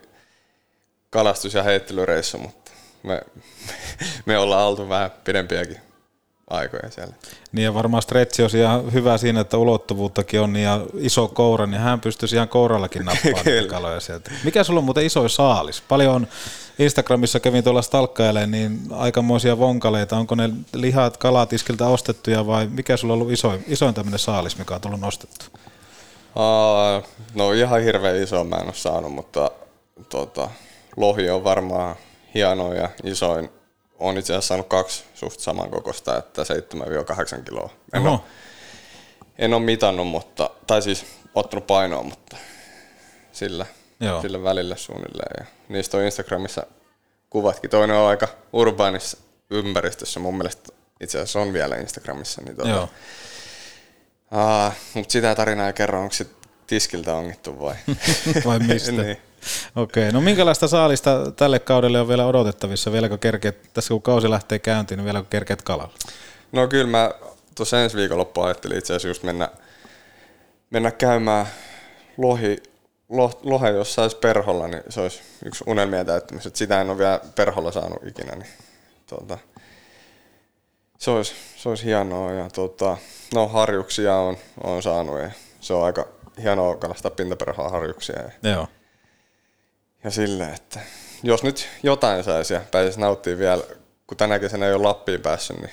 kalastus- 1.10 1.54
ja 1.54 1.64
heittelyreissu, 1.64 2.38
mutta 2.38 2.72
me, 3.04 3.22
me 4.26 4.38
ollaan 4.38 4.68
oltu 4.68 4.90
vähän 4.90 5.12
pidempiäkin 5.24 5.78
aikoja 6.48 6.90
siellä. 6.92 7.14
Niin 7.52 7.64
ja 7.64 7.74
varmaan 7.74 8.04
stretchi 8.04 8.42
olisi 8.42 8.60
ihan 8.60 8.94
hyvä 8.94 9.18
siinä, 9.18 9.40
että 9.40 9.58
ulottuvuuttakin 9.58 10.42
on 10.42 10.56
ja 10.56 10.82
iso 10.98 11.28
koura, 11.28 11.66
niin 11.66 11.82
hän 11.82 12.02
pystyisi 12.02 12.36
ihan 12.36 12.50
kourallakin 12.50 13.06
nappaamaan 13.06 13.68
kaloja 13.70 14.00
sieltä. 14.00 14.32
Mikä 14.44 14.64
sulla 14.64 14.78
on 14.78 14.84
muuten 14.84 15.06
iso 15.06 15.30
saalis? 15.30 15.84
Paljon 15.88 16.16
on 16.16 16.28
Instagramissa 16.80 17.40
kävin 17.40 17.64
tuolla 17.64 17.82
stalkkailemaan, 17.82 18.52
niin 18.52 18.80
aikamoisia 18.92 19.58
vonkaleita. 19.58 20.18
Onko 20.18 20.36
ne 20.36 20.50
lihat 20.74 21.18
kalatiskiltä 21.18 21.88
ostettuja 21.88 22.48
vai 22.48 22.68
mikä 22.68 22.98
sulla 22.98 23.14
on 23.14 23.20
ollut 23.22 23.34
isoin, 23.34 23.64
isoin 23.68 23.94
tämmöinen 23.94 24.20
saalis, 24.20 24.58
mikä 24.58 24.76
on 24.76 24.82
tullut 24.82 25.00
nostettu? 25.00 25.46
Aa, 26.36 27.02
no 27.36 27.52
ihan 27.52 27.82
hirveän 27.82 28.24
iso 28.24 28.44
mä 28.44 28.56
en 28.56 28.66
ole 28.66 28.74
saanut, 28.74 29.14
mutta 29.14 29.52
tota, 30.10 30.50
lohi 30.98 31.30
on 31.30 31.44
varmaan 31.44 31.96
hieno 32.34 32.74
ja 32.74 32.90
isoin. 33.04 33.50
On 34.00 34.18
itse 34.18 34.34
asiassa 34.34 34.48
saanut 34.48 34.68
kaksi 34.68 35.04
suht 35.14 35.40
samankokoista, 35.40 36.18
että 36.18 36.44
7-8 37.40 37.44
kiloa. 37.44 37.70
En 37.94 38.02
Oho. 38.02 38.12
ole, 38.12 38.20
en 39.38 39.54
ole 39.54 39.64
mitannut, 39.64 40.08
mutta, 40.08 40.50
tai 40.68 40.82
siis 40.82 41.06
ottanut 41.36 41.68
painoa, 41.68 42.04
mutta 42.04 42.38
sillä, 43.32 43.66
Joo. 44.00 44.22
sillä 44.22 44.44
välillä 44.44 44.76
suunnilleen. 44.76 45.34
Ja 45.40 45.46
niistä 45.70 45.98
on 45.98 46.04
Instagramissa 46.04 46.66
kuvatkin. 47.30 47.70
Toinen 47.70 47.98
on 47.98 48.08
aika 48.08 48.28
urbaanissa 48.54 49.18
ympäristössä, 49.50 50.20
mun 50.20 50.38
mielestä 50.38 50.74
itse 51.02 51.18
asiassa 51.18 51.40
on 51.40 51.54
vielä 51.54 51.76
Instagramissa. 51.76 52.42
Niin 52.42 52.56
tota, 52.56 52.70
Joo. 52.70 52.90
Aa, 54.32 54.72
mutta 54.94 55.12
sitä 55.12 55.36
tarinaa 55.36 55.68
ei 55.68 55.74
kerro, 55.74 56.02
onko 56.02 56.14
se 56.14 56.26
tiskiltä 56.68 57.14
ongittu 57.14 57.60
vai? 57.60 57.76
vai 58.46 58.60
mistä? 58.60 58.92
niin. 59.04 59.18
Okei, 59.76 60.12
no 60.12 60.22
minkälaista 60.22 60.68
saalista 60.68 61.32
tälle 61.32 61.60
kaudelle 61.60 62.02
on 62.02 62.08
vielä 62.08 62.26
odotettavissa? 62.26 62.92
Vieläkö 62.92 63.18
kerkeet, 63.18 63.74
tässä 63.74 63.90
kun 63.90 64.02
kausi 64.02 64.30
lähtee 64.30 64.60
käyntiin, 64.60 64.98
niin 64.98 65.06
vieläkö 65.06 65.28
kerkeet 65.30 65.62
kalalla? 65.62 65.94
No 66.52 66.68
kyllä 66.68 66.88
mä 66.88 67.12
tuossa 67.56 67.84
ensi 67.84 67.98
viikonloppu 67.98 68.42
ajattelin 68.42 68.78
itse 68.78 68.94
asiassa 68.94 69.08
just 69.08 69.24
mennä, 69.24 69.50
mennä 70.70 70.92
käymään 70.92 71.48
lohi, 72.18 72.58
lo, 73.10 73.40
lohe 73.44 73.70
jossain 73.70 74.12
perholla, 74.22 74.68
niin 74.68 74.84
se 74.90 75.02
olisi 75.02 75.22
yksi 75.46 75.64
unelmien 75.68 76.06
täyttämistä. 76.06 76.50
Sitä 76.54 76.82
en 76.82 76.90
ole 76.90 76.98
vielä 76.98 77.20
perholla 77.36 77.72
saanut 77.72 78.08
ikinä, 78.08 78.36
niin 78.36 78.50
tuota, 79.10 79.38
se, 80.98 81.12
olisi, 81.12 81.34
se 81.56 81.70
olisi 81.70 81.86
hienoa. 81.86 82.32
Ja 82.32 82.50
tuota, 82.50 82.98
no 83.34 83.48
harjuksia 83.48 84.16
on, 84.16 84.38
on 84.64 84.84
saanut 84.84 85.20
ja 85.20 85.32
se 85.60 85.74
on 85.74 85.86
aika 85.86 86.08
hienoa 86.42 86.76
kalastaa 86.76 87.12
pintaperhoa 87.12 87.70
harjuksia. 87.70 88.22
Ja, 88.22 88.50
Joo. 88.52 88.68
Ja 90.04 90.12
silleen, 90.12 90.54
että 90.54 90.80
jos 91.24 91.44
nyt 91.44 91.68
jotain 91.84 92.24
saisi 92.24 92.54
ja 92.54 92.62
pääsisi 92.72 93.00
nauttimaan 93.00 93.40
vielä, 93.40 93.64
kun 94.08 94.18
tänä 94.18 94.40
kesänä 94.40 94.66
ei 94.66 94.74
ole 94.74 94.84
Lappiin 94.84 95.22
päässyt, 95.22 95.58
niin 95.58 95.72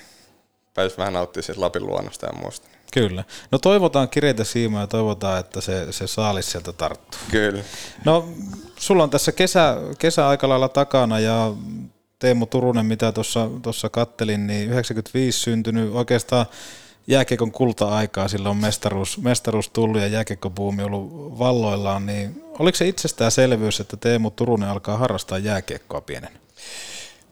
pääsisi 0.75 0.99
vähän 0.99 1.13
nauttimaan 1.13 1.45
siitä 1.45 1.61
Lapin 1.61 1.87
luonnosta 1.87 2.27
ja 2.27 2.33
muusta. 2.33 2.69
Kyllä. 2.93 3.25
No 3.51 3.59
toivotaan 3.59 4.09
kireitä 4.09 4.45
siimaa 4.45 4.81
ja 4.81 4.87
toivotaan, 4.87 5.41
että 5.41 5.61
se, 5.61 5.93
se 5.93 6.07
saalis 6.07 6.53
sieltä 6.53 6.73
tarttuu. 6.73 7.21
Kyllä. 7.31 7.63
No 8.05 8.29
sulla 8.79 9.03
on 9.03 9.11
tässä 9.11 9.33
kesä, 9.33 9.77
kesä 9.99 10.29
aika 10.29 10.49
lailla 10.49 10.69
takana 10.69 11.21
ja 11.21 11.53
Teemu 12.19 12.47
Turunen, 12.47 12.87
mitä 12.87 13.13
tuossa 13.13 13.51
tuossa 13.63 13.89
kattelin, 13.89 14.47
niin 14.47 14.71
95 14.71 15.39
syntynyt 15.39 15.95
oikeastaan 15.95 16.47
jääkiekon 17.07 17.53
kulta-aikaa, 17.53 18.29
silloin 18.29 18.57
mestaruus, 18.57 19.19
mestaruus 19.19 19.69
tullut 19.69 20.01
ja 20.01 20.07
jääkiekkobuumi 20.07 20.83
ollut 20.83 21.39
valloillaan, 21.39 22.07
niin 22.07 22.45
oliko 22.59 22.77
se 22.77 22.89
itsestäänselvyys, 22.89 23.81
että 23.81 23.97
Teemu 23.97 24.31
Turunen 24.31 24.69
alkaa 24.69 24.97
harrastaa 24.97 25.39
jääkiekkoa 25.39 26.01
pienen? 26.01 26.31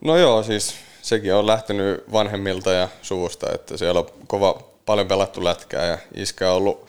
No 0.00 0.16
joo, 0.16 0.42
siis 0.42 0.74
sekin 1.02 1.35
on 1.35 1.46
lähtenyt 1.46 2.04
vanhemmilta 2.12 2.72
ja 2.72 2.88
suvusta, 3.02 3.46
että 3.54 3.76
siellä 3.76 4.00
on 4.00 4.06
kova, 4.26 4.62
paljon 4.87 5.08
pelattu 5.08 5.44
lätkää 5.44 5.87
ja 5.87 5.98
iskä 6.14 6.50
on 6.50 6.56
ollut 6.56 6.87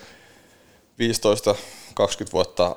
15-20 1.00 2.32
vuotta 2.34 2.76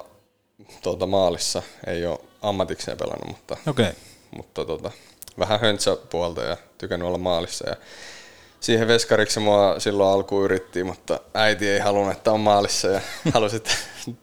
tuota, 0.82 1.06
maalissa, 1.06 1.62
ei 1.86 2.06
ole 2.06 2.18
ammatikseen 2.42 2.98
pelannut, 2.98 3.28
mutta, 3.28 3.56
Okei. 3.66 3.92
mutta 4.36 4.64
tota, 4.64 4.90
vähän 5.38 5.60
höntsäpuolta 5.60 6.42
ja 6.42 6.56
tykännyt 6.78 7.08
olla 7.08 7.18
maalissa. 7.18 7.68
Ja 7.68 7.76
siihen 8.60 8.88
veskariksi 8.88 9.40
mua 9.40 9.80
silloin 9.80 10.14
alkuun 10.14 10.44
yritti, 10.44 10.84
mutta 10.84 11.20
äiti 11.34 11.68
ei 11.68 11.78
halunnut, 11.78 12.16
että 12.16 12.32
on 12.32 12.40
maalissa 12.40 12.88
ja 12.88 13.00
halusi, 13.34 13.56
että 13.56 13.70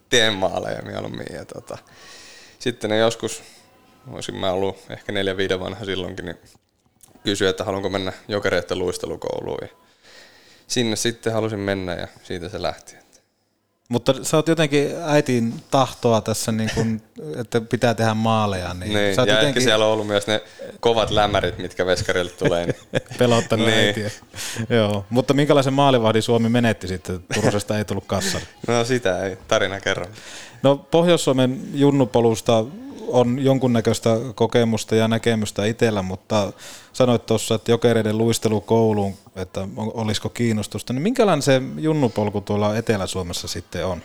teen 0.09 0.33
maaleja 0.33 0.81
mieluummin. 0.81 1.27
Ja 1.33 1.45
tota, 1.45 1.77
sitten 2.59 2.89
ne 2.89 2.97
joskus, 2.97 3.43
olisin 4.11 4.35
mä 4.35 4.51
ollut 4.51 4.77
ehkä 4.89 5.11
neljä 5.11 5.37
viiden 5.37 5.59
vanha 5.59 5.85
silloinkin, 5.85 6.25
niin 6.25 6.37
kysyi, 7.23 7.47
että 7.47 7.63
haluanko 7.63 7.89
mennä 7.89 8.13
jokereiden 8.27 8.79
luistelukouluun. 8.79 9.59
Ja 9.61 9.67
sinne 10.67 10.95
sitten 10.95 11.33
halusin 11.33 11.59
mennä 11.59 11.93
ja 11.93 12.07
siitä 12.23 12.49
se 12.49 12.61
lähti. 12.61 13.02
Mutta 13.89 14.13
sä 14.23 14.37
oot 14.37 14.47
jotenkin 14.47 14.89
äitin 15.05 15.53
tahtoa 15.71 16.21
tässä, 16.21 16.51
niin 16.51 16.69
kun, 16.75 17.01
että 17.37 17.61
pitää 17.61 17.93
tehdä 17.93 18.13
maaleja. 18.13 18.73
Niin, 18.73 18.93
Niin, 18.93 19.15
sä 19.15 19.21
ja 19.21 19.25
jotenkin 19.27 19.47
ehkä 19.47 19.59
siellä 19.59 19.85
on 19.85 19.91
ollut 19.91 20.07
myös 20.07 20.27
ne 20.27 20.41
kovat 20.79 21.11
lämärit, 21.11 21.57
mitkä 21.57 21.85
veskarille 21.85 22.31
tulee. 22.31 22.65
Niin. 22.65 22.75
pelottanut 23.19 23.67
Niin. 23.67 23.79
äitiä. 23.79 24.11
Joo, 24.69 25.05
mutta 25.09 25.33
minkälaisen 25.33 25.73
maalivahdin 25.73 26.21
Suomi 26.23 26.49
menetti 26.49 26.87
sitten? 26.87 27.23
Turusesta 27.33 27.77
ei 27.77 27.85
tullut 27.85 28.05
kassari. 28.07 28.45
No 28.67 28.83
sitä 28.83 29.25
ei 29.25 29.37
tarina 29.47 29.79
kerro. 29.79 30.07
No 30.63 30.75
Pohjois-Suomen 30.77 31.61
junnupolusta 31.73 32.65
on 33.07 33.39
jonkunnäköistä 33.39 34.09
kokemusta 34.35 34.95
ja 34.95 35.07
näkemystä 35.07 35.65
itsellä, 35.65 36.01
mutta 36.01 36.53
sanoit 36.93 37.25
tuossa, 37.25 37.55
että 37.55 37.71
jokereiden 37.71 38.17
luistelukouluun, 38.17 39.13
että 39.35 39.67
olisiko 39.77 40.29
kiinnostusta, 40.29 40.93
niin 40.93 41.01
minkälainen 41.01 41.41
se 41.41 41.61
junnupolku 41.77 42.41
tuolla 42.41 42.77
Etelä-Suomessa 42.77 43.47
sitten 43.47 43.85
on? 43.85 44.01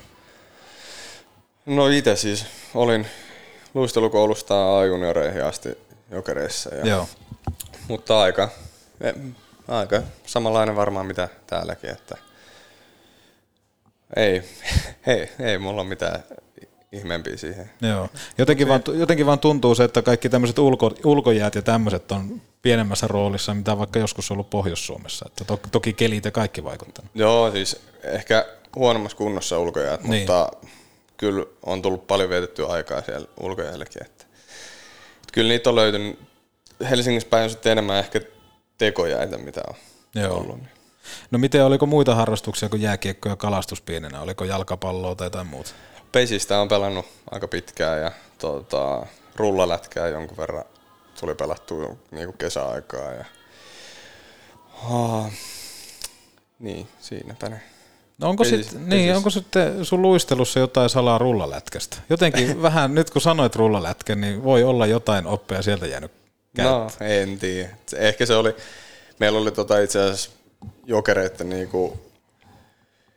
No 1.67 1.89
itse 1.89 2.17
siis 2.17 2.47
olin 2.75 3.07
luistelukoulusta 3.75 4.79
A-junioreihin 4.79 5.45
asti 5.45 5.79
jokereissa. 6.11 6.75
Ja, 6.75 6.87
Joo. 6.87 7.09
Mutta 7.89 8.21
aika, 8.21 8.49
e, 9.01 9.13
aika 9.69 10.03
samanlainen 10.27 10.77
varmaan 10.77 11.07
mitä 11.07 11.29
täälläkin, 11.47 11.91
että 11.91 12.17
ei, 14.17 14.43
ei, 15.07 15.31
ei 15.41 15.59
mulla 15.59 15.81
ole 15.81 15.89
mitään 15.89 16.23
ihmeempiä 16.92 17.37
siihen. 17.37 17.70
Joo. 17.83 18.09
Jotenkin, 18.38 18.68
vaan, 18.68 18.83
jotenkin 18.94 19.27
vaan 19.27 19.38
tuntuu 19.38 19.74
se, 19.74 19.85
että 19.85 20.03
kaikki 20.03 20.29
tämmöiset 20.29 20.59
ulko, 20.59 20.90
ulkojäät 21.05 21.55
ja 21.55 21.62
tämmöiset 21.62 22.12
on 22.12 22.42
pienemmässä 22.62 23.07
roolissa, 23.09 23.55
mitä 23.55 23.79
vaikka 23.79 23.98
joskus 23.98 24.31
on 24.31 24.35
ollut 24.35 24.51
Pohjois-Suomessa. 24.51 25.27
Että 25.29 25.44
to, 25.44 25.61
toki 25.72 25.92
kelit 25.92 26.24
ja 26.24 26.31
kaikki 26.31 26.64
vaikuttanut. 26.64 27.11
Joo, 27.14 27.51
siis 27.51 27.81
ehkä 28.03 28.46
huonommassa 28.77 29.16
kunnossa 29.18 29.59
ulkojäät, 29.59 30.03
Niin. 30.05 30.20
mutta 30.22 30.51
kyllä 31.16 31.46
on 31.66 31.83
tullut 31.83 32.07
paljon 32.07 32.31
vietettyä 32.31 32.66
aikaa 32.66 33.03
siellä 33.03 33.29
ulkojäälläkin. 33.40 34.03
Että, 34.03 34.24
että 35.16 35.33
kyllä 35.33 35.48
niitä 35.48 35.70
on 35.70 35.77
löytynyt. 35.77 36.18
Helsingissä 36.90 37.29
päin 37.29 37.44
on 37.44 37.51
sitten 37.51 37.72
enemmän 37.72 37.98
ehkä 37.98 38.20
tekojäitä, 38.79 39.38
mitä 39.38 39.61
on 39.68 39.74
Joo. 40.22 40.35
ollut. 40.37 40.59
No 41.31 41.38
miten, 41.38 41.64
oliko 41.64 41.87
muita 41.87 42.14
harrastuksia 42.14 42.68
kuin 42.68 42.83
jääkiekko 42.83 43.29
ja 43.29 43.37
kalastus 43.37 43.81
pienenä? 43.81 44.20
Oliko 44.20 44.44
jalkapalloa 44.44 45.14
tai 45.14 45.27
jotain 45.27 45.46
muuta? 45.46 45.70
Pesistä 46.12 46.61
on 46.61 46.68
pelannut 46.68 47.07
aika 47.31 47.49
pitkään 47.49 48.03
ja 48.03 48.12
tota, 48.38 49.07
rullalätkää 49.37 50.09
jonkun 50.09 50.37
verran 50.37 50.64
tuli 51.21 51.35
pelattua 51.35 51.97
niin 52.11 52.27
kuin 52.27 52.38
kesäaikaa. 52.38 53.12
Ja, 53.12 53.25
oh, 54.90 55.27
niin, 56.59 56.88
siinäpä 57.01 57.49
ne. 57.49 57.61
No 58.18 58.29
onko, 58.29 58.44
Pesis- 58.44 58.71
sit, 58.71 58.79
niin, 58.79 59.11
pesis- 59.11 59.16
onko 59.16 59.31
sitten 59.31 59.85
sun 59.85 60.03
luistelussa 60.03 60.61
jotain 60.61 60.90
salaa 60.90 61.18
rullalätkästä? 61.18 61.97
Jotenkin 62.11 62.62
vähän, 62.62 62.94
nyt 62.94 63.11
kun 63.11 63.23
sanoit 63.23 63.57
rullalätkä, 63.57 64.14
niin 64.14 64.44
voi 64.44 64.64
olla 64.64 64.87
jotain 64.87 65.27
oppia 65.27 65.62
sieltä 65.62 65.87
jäänyt 65.87 66.12
No, 66.59 66.90
en 67.01 67.38
tiedä. 67.38 67.71
Ehkä 67.97 68.27
se 68.27 68.35
oli, 68.35 68.57
meillä 69.18 69.38
oli 69.38 69.51
tota 69.51 69.79
itse 69.79 70.01
asiassa 70.03 70.31
jokereiden 70.87 71.49
niinku 71.49 72.01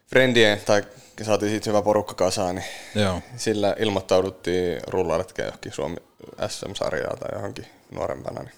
friendien, 0.08 0.62
tai 0.65 0.84
saatiin 1.24 1.50
siitä 1.52 1.69
hyvä 1.69 1.82
porukka 1.82 2.13
kasaan, 2.13 2.56
niin 2.56 2.65
Joo. 2.95 3.21
sillä 3.38 3.76
ilmoittauduttiin 3.80 4.80
rullaretkeen 4.88 5.45
johonkin 5.45 5.71
Suomi 5.71 5.97
SM-sarjaa 6.47 7.17
tai 7.17 7.30
johonkin 7.38 7.67
nuorempana. 7.91 8.41
Niin. 8.41 8.54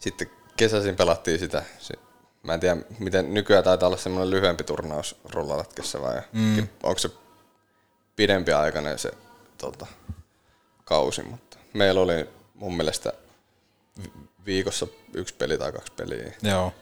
Sitten 0.00 0.30
kesäisin 0.56 0.96
pelattiin 0.96 1.38
sitä. 1.38 1.62
Mä 2.42 2.54
en 2.54 2.60
tiedä, 2.60 2.76
miten 2.98 3.34
nykyään 3.34 3.64
taitaa 3.64 3.86
olla 3.86 3.96
semmoinen 3.96 4.30
lyhyempi 4.30 4.64
turnaus 4.64 5.16
rullaletkessä 5.24 6.00
vai 6.00 6.20
Mm. 6.32 6.68
onko 6.82 6.98
se 6.98 7.08
pidempi 8.16 8.52
aikainen 8.52 8.98
se 8.98 9.10
tota, 9.58 9.86
kausi, 10.84 11.22
mutta 11.22 11.58
meillä 11.72 12.00
oli 12.00 12.30
mun 12.54 12.76
mielestä 12.76 13.12
vi- 14.02 14.12
viikossa 14.46 14.86
yksi 15.14 15.34
peli 15.34 15.58
tai 15.58 15.72
kaksi 15.72 15.92
peliä. 15.92 16.32
Joo. 16.42 16.72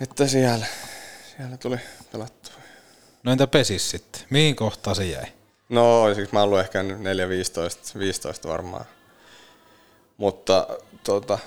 Että 0.00 0.26
siellä, 0.26 0.66
siellä 1.36 1.56
tuli 1.56 1.76
pelattua. 2.12 2.52
No 3.22 3.32
entä 3.32 3.46
pesis 3.46 3.90
sitten? 3.90 4.22
Mihin 4.30 4.56
kohtaan 4.56 4.96
se 4.96 5.04
jäi? 5.04 5.26
No, 5.68 6.02
olisiko 6.02 6.28
mä 6.32 6.42
ollut 6.42 6.60
ehkä 6.60 6.82
4-15, 6.82 7.98
15 7.98 8.48
varmaan. 8.48 8.84
Mutta 10.16 10.66
tota, 11.04 11.38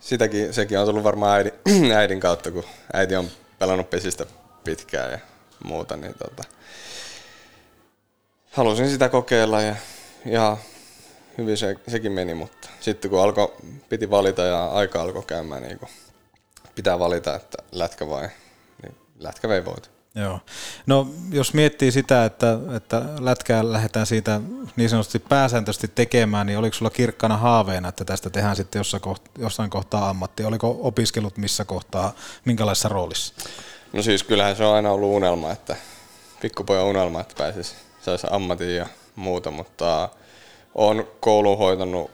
sitäkin, 0.00 0.54
sekin 0.54 0.78
on 0.78 0.86
tullut 0.86 1.04
varmaan 1.04 1.36
äidin, 1.36 1.92
äidin 2.00 2.20
kautta, 2.20 2.50
kun 2.50 2.64
äiti 2.92 3.16
on 3.16 3.30
pelannut 3.58 3.90
pesistä 3.90 4.26
pitkään 4.64 5.12
ja 5.12 5.18
muuta, 5.64 5.96
niin 5.96 6.14
tota, 6.14 6.44
halusin 8.50 8.90
sitä 8.90 9.08
kokeilla 9.08 9.60
ja, 9.60 9.76
ja 10.26 10.56
hyvin 11.38 11.56
se, 11.56 11.76
sekin 11.88 12.12
meni, 12.12 12.34
mutta 12.34 12.68
sitten 12.80 13.10
kun 13.10 13.22
alkoi, 13.22 13.56
piti 13.88 14.10
valita 14.10 14.42
ja 14.42 14.66
aika 14.66 15.02
alkoi 15.02 15.22
käymään, 15.22 15.62
niin 15.62 15.78
kun 15.78 15.88
pitää 16.74 16.98
valita, 16.98 17.36
että 17.36 17.58
lätkä 17.72 18.08
vai, 18.08 18.28
niin 18.82 18.96
lätkä 19.18 19.48
vei 19.48 19.64
voit. 19.64 20.01
Joo. 20.14 20.40
No 20.86 21.08
jos 21.30 21.54
miettii 21.54 21.92
sitä, 21.92 22.24
että, 22.24 22.58
että 22.76 23.02
lätkää 23.20 23.72
lähdetään 23.72 24.06
siitä 24.06 24.40
niin 24.76 24.90
sanotusti 24.90 25.18
pääsääntöisesti 25.18 25.88
tekemään, 25.94 26.46
niin 26.46 26.58
oliko 26.58 26.74
sulla 26.74 26.90
kirkkana 26.90 27.36
haaveena, 27.36 27.88
että 27.88 28.04
tästä 28.04 28.30
tehdään 28.30 28.56
sitten 28.56 28.80
jossain 28.80 29.00
kohtaa, 29.00 29.32
jossain 29.38 29.70
kohtaa 29.70 30.08
ammatti? 30.08 30.44
Oliko 30.44 30.78
opiskelut 30.82 31.36
missä 31.36 31.64
kohtaa, 31.64 32.12
minkälaisessa 32.44 32.88
roolissa? 32.88 33.34
No 33.92 34.02
siis 34.02 34.22
kyllähän 34.22 34.56
se 34.56 34.64
on 34.64 34.74
aina 34.74 34.90
ollut 34.90 35.16
unelma, 35.16 35.52
että 35.52 35.76
pikkupojan 36.40 36.84
unelma, 36.84 37.20
että 37.20 37.34
pääsisi 37.38 37.74
saisi 38.02 38.26
ammatin 38.30 38.76
ja 38.76 38.86
muuta, 39.16 39.50
mutta 39.50 40.08
on 40.74 41.08
koulun 41.20 41.58
hoitanut 41.58 42.10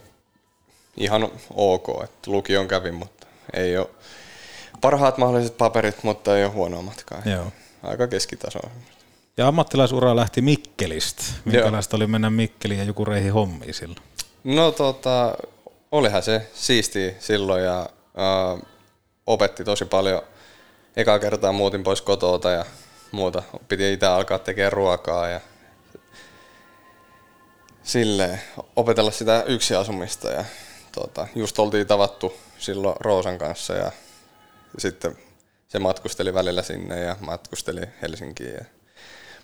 ihan 0.97 1.31
ok, 1.55 1.89
että 2.05 2.31
lukion 2.31 2.69
kävin, 2.69 2.95
mutta 2.95 3.27
ei 3.53 3.79
ole 3.79 3.89
parhaat 4.81 5.19
mahdolliset 5.19 5.59
paperit, 5.59 6.05
mutta 6.05 6.39
ei 6.39 6.45
ole 6.45 6.53
huonoa 6.53 6.83
matkaa. 6.83 7.23
Joo. 7.25 7.53
Aika 7.83 8.07
keskitaso. 8.07 8.59
Ja 9.37 9.49
ammattilaisura 9.49 10.17
lähti 10.17 10.41
Mikkelistä. 10.41 11.23
Minkälaista 11.45 11.97
oli 11.97 12.07
mennä 12.07 12.31
Mikkeliin 12.31 12.79
ja 12.79 12.85
joku 12.85 13.05
reihin 13.05 13.33
hommiin 13.33 13.75
silloin? 13.75 14.03
No 14.45 14.73
tota, 14.73 15.35
olihan 15.93 16.23
se 16.23 16.51
siisti 16.55 17.15
silloin 17.19 17.65
ja 17.65 17.81
äh, 17.81 18.69
opetti 19.27 19.65
tosi 19.65 19.85
paljon. 19.85 20.23
Eka 20.97 21.19
kertaa 21.19 21.53
muutin 21.53 21.83
pois 21.83 22.03
kotoota 22.03 22.51
ja 22.51 22.65
muuta. 23.13 23.43
Piti 23.69 23.93
itse 23.93 24.07
alkaa 24.07 24.39
tekemään 24.39 24.73
ruokaa 24.73 25.29
ja 25.29 25.41
silleen 27.83 28.41
opetella 28.77 29.11
sitä 29.11 29.45
yksi 29.47 29.75
asumista 29.75 30.31
ja 30.31 30.45
tota, 30.93 31.27
just 31.35 31.59
oltiin 31.59 31.87
tavattu 31.87 32.35
silloin 32.59 32.97
Roosan 33.01 33.39
kanssa 33.39 33.75
ja 33.75 33.93
sitten 34.79 35.19
se 35.69 35.79
matkusteli 35.79 36.35
välillä 36.35 36.63
sinne 36.63 37.01
ja 37.01 37.17
matkusteli 37.21 37.81
Helsinkiin. 38.03 38.55
Ja, 38.55 38.65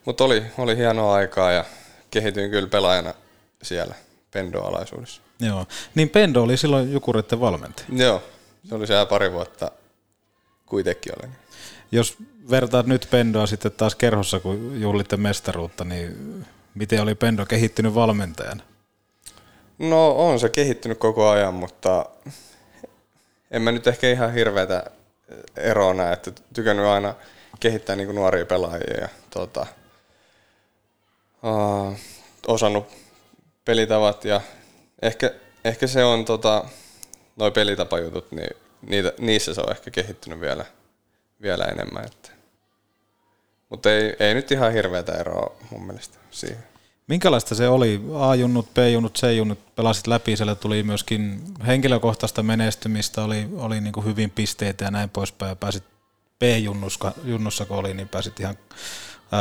mutta 0.04 0.24
oli, 0.24 0.42
oli 0.58 0.76
hienoa 0.76 1.14
aikaa 1.14 1.52
ja 1.52 1.64
kehityin 2.10 2.50
kyllä 2.50 2.68
pelaajana 2.68 3.14
siellä 3.62 3.94
Pendo-alaisuudessa. 4.30 5.22
Joo, 5.40 5.66
niin 5.94 6.10
Pendo 6.10 6.42
oli 6.42 6.56
silloin 6.56 6.92
Jukureiden 6.92 7.40
valmentaja. 7.40 7.86
Joo, 7.92 8.22
se 8.68 8.74
oli 8.74 8.86
siellä 8.86 9.06
pari 9.06 9.32
vuotta 9.32 9.70
kuitenkin 10.66 11.12
olen. 11.18 11.36
Jos 11.92 12.16
vertaat 12.50 12.86
nyt 12.86 13.08
Pendoa 13.10 13.46
sitten 13.46 13.72
taas 13.72 13.94
kerhossa, 13.94 14.40
kun 14.40 14.80
juhlitte 14.80 15.16
mestaruutta, 15.16 15.84
niin 15.84 16.44
miten 16.74 17.02
oli 17.02 17.14
Pendo 17.14 17.46
kehittynyt 17.46 17.94
valmentajana? 17.94 18.62
No 19.78 20.10
on 20.10 20.40
se 20.40 20.48
kehittynyt 20.48 20.98
koko 20.98 21.28
ajan, 21.28 21.54
mutta 21.54 22.06
en 23.50 23.62
mä 23.62 23.72
nyt 23.72 23.86
ehkä 23.86 24.10
ihan 24.10 24.32
hirveätä 24.32 24.90
eroa 25.56 25.94
näe, 25.94 26.12
että 26.12 26.30
tykännyt 26.54 26.86
aina 26.86 27.14
kehittää 27.60 27.96
niin 27.96 28.14
nuoria 28.14 28.46
pelaajia 28.46 29.00
ja 29.00 29.08
tota, 29.30 29.66
uh, 31.42 31.98
osannut 32.46 32.86
pelitavat 33.64 34.24
ja 34.24 34.40
ehkä, 35.02 35.30
ehkä 35.64 35.86
se 35.86 36.04
on 36.04 36.24
tota, 36.24 36.64
noi 37.36 37.50
pelitapajutut, 37.50 38.32
niin 38.32 38.56
niitä, 38.82 39.12
niissä 39.18 39.54
se 39.54 39.60
on 39.60 39.70
ehkä 39.70 39.90
kehittynyt 39.90 40.40
vielä, 40.40 40.64
vielä 41.42 41.64
enemmän. 41.64 42.04
Että. 42.04 42.30
Mutta 43.68 43.92
ei, 43.92 44.16
ei 44.20 44.34
nyt 44.34 44.50
ihan 44.50 44.72
hirveätä 44.72 45.12
eroa 45.12 45.56
mun 45.70 45.86
mielestä 45.86 46.18
siihen. 46.30 46.73
Minkälaista 47.06 47.54
se 47.54 47.68
oli? 47.68 48.00
A-junnut, 48.18 48.74
B-junnut, 48.74 49.18
C-junnut 49.18 49.74
pelasit 49.76 50.06
läpi, 50.06 50.36
siellä 50.36 50.54
tuli 50.54 50.82
myöskin 50.82 51.40
henkilökohtaista 51.66 52.42
menestymistä, 52.42 53.24
oli, 53.24 53.48
oli 53.56 53.80
niin 53.80 53.92
kuin 53.92 54.06
hyvin 54.06 54.30
pisteitä 54.30 54.84
ja 54.84 54.90
näin 54.90 55.10
poispäin, 55.10 55.48
ja 55.48 55.56
pääsit 55.56 55.84
B-junnussa, 56.38 57.64
kun 57.68 57.76
oli, 57.76 57.94
niin 57.94 58.08
pääsit 58.08 58.40
ihan 58.40 58.58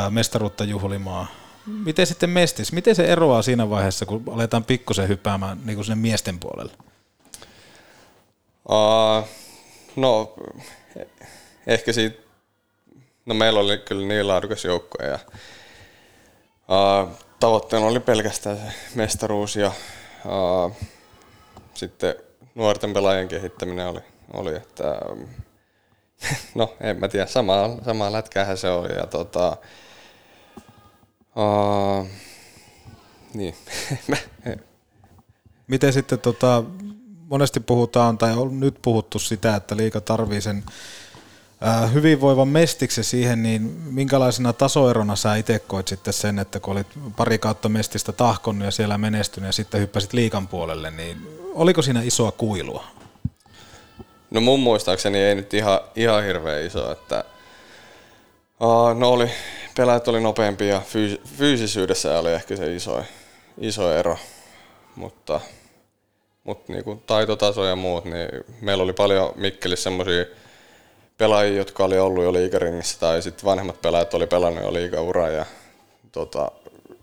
mestaruutta 0.09 0.63
juhlimaan. 0.63 1.27
Miten 1.65 2.07
sitten 2.07 2.29
mestis? 2.29 2.71
Miten 2.71 2.95
se 2.95 3.05
eroaa 3.05 3.41
siinä 3.41 3.69
vaiheessa, 3.69 4.05
kun 4.05 4.23
aletaan 4.31 4.63
pikkusen 4.63 5.07
hyppäämään 5.07 5.59
niin 5.65 5.75
kuin 5.75 5.85
sinne 5.85 6.01
miesten 6.01 6.39
puolelle? 6.39 6.73
Uh, 8.69 9.27
no, 9.95 10.35
ehkä 11.67 11.93
siitä, 11.93 12.21
no 13.25 13.33
meillä 13.33 13.59
oli 13.59 13.77
kyllä 13.77 14.07
niin 14.07 14.27
laadukas 14.27 14.65
joukko 14.65 15.03
ja 15.03 15.19
uh, 16.69 17.09
tavoitteena 17.43 17.85
oli 17.85 17.99
pelkästään 17.99 18.57
se 18.57 18.63
mestaruus 18.95 19.55
ja 19.55 19.71
uh, 20.25 20.75
sitten 21.73 22.15
nuorten 22.55 22.93
pelaajien 22.93 23.27
kehittäminen 23.27 23.87
oli, 23.87 23.99
oli 24.33 24.55
että 24.55 24.99
um, 25.11 25.27
no 26.55 26.73
en 26.81 26.99
mä 26.99 27.07
tiedä, 27.07 27.25
samaa, 27.25 27.69
samaa 27.85 28.11
lätkäähän 28.11 28.57
se 28.57 28.69
oli 28.69 28.95
ja 28.95 29.07
tota, 29.07 29.57
uh, 31.35 32.07
niin. 33.33 33.55
Miten 35.67 35.93
sitten 35.93 36.19
tota, 36.19 36.63
monesti 37.29 37.59
puhutaan 37.59 38.17
tai 38.17 38.33
on 38.33 38.59
nyt 38.59 38.75
puhuttu 38.81 39.19
sitä, 39.19 39.55
että 39.55 39.77
liika 39.77 40.01
tarvii 40.01 40.41
sen 40.41 40.63
hyvinvoivan 41.93 42.47
mestiksen 42.47 43.03
siihen, 43.03 43.43
niin 43.43 43.61
minkälaisena 43.85 44.53
tasoerona 44.53 45.15
sä 45.15 45.35
itse 45.35 45.59
koit 45.59 45.87
sitten 45.87 46.13
sen, 46.13 46.39
että 46.39 46.59
kun 46.59 46.71
olit 46.71 46.87
pari 47.15 47.37
kautta 47.37 47.69
mestistä 47.69 48.11
tahkonnut 48.11 48.65
ja 48.65 48.71
siellä 48.71 48.97
menestynyt 48.97 49.47
ja 49.47 49.51
sitten 49.51 49.81
hyppäsit 49.81 50.13
liikan 50.13 50.47
puolelle, 50.47 50.91
niin 50.91 51.17
oliko 51.53 51.81
siinä 51.81 52.01
isoa 52.01 52.31
kuilua? 52.31 52.83
No 54.31 54.41
mun 54.41 54.59
muistaakseni 54.59 55.19
ei 55.19 55.35
nyt 55.35 55.53
ihan, 55.53 55.79
ihan 55.95 56.23
hirveän 56.23 56.65
iso, 56.65 56.91
että 56.91 57.23
no 58.95 59.09
oli, 59.09 59.29
pelaajat 59.77 60.07
oli 60.07 60.21
nopeampia 60.21 60.67
ja 60.73 60.79
fyys, 60.79 61.19
fyysisyydessä 61.37 62.19
oli 62.19 62.31
ehkä 62.31 62.55
se 62.55 62.75
iso, 62.75 63.03
iso 63.57 63.93
ero, 63.93 64.17
mutta, 64.95 65.41
mutta 66.43 66.73
niin 66.73 66.83
kuin 66.83 67.03
taitotaso 67.07 67.65
ja 67.65 67.75
muut, 67.75 68.05
niin 68.05 68.29
meillä 68.61 68.83
oli 68.83 68.93
paljon 68.93 69.31
Mikkelissä 69.35 69.83
semmoisia 69.83 70.25
pelaajia, 71.23 71.57
jotka 71.57 71.83
oli 71.83 71.99
ollut 71.99 72.23
jo 72.23 72.33
liikaringissä 72.33 72.99
tai 72.99 73.21
sitten 73.21 73.45
vanhemmat 73.45 73.81
pelaajat 73.81 74.13
oli 74.13 74.27
pelannut 74.27 74.63
jo 74.63 74.73
liikauraa 74.73 75.29
ja 75.29 75.45
tota, 76.11 76.51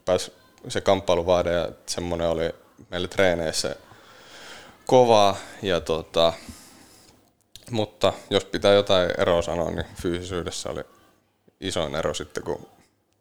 pääs 0.04 0.30
se 0.68 0.80
kamppailuvaade 0.80 1.52
ja 1.52 1.68
semmoinen 1.86 2.28
oli 2.28 2.50
meille 2.90 3.08
treeneissä 3.08 3.76
kovaa 4.86 5.36
ja 5.62 5.80
tota, 5.80 6.32
mutta 7.70 8.12
jos 8.30 8.44
pitää 8.44 8.74
jotain 8.74 9.10
eroa 9.18 9.42
sanoa, 9.42 9.70
niin 9.70 9.86
fyysisyydessä 10.02 10.70
oli 10.70 10.84
isoin 11.60 11.94
ero 11.94 12.14
sitten, 12.14 12.42
kun 12.42 12.66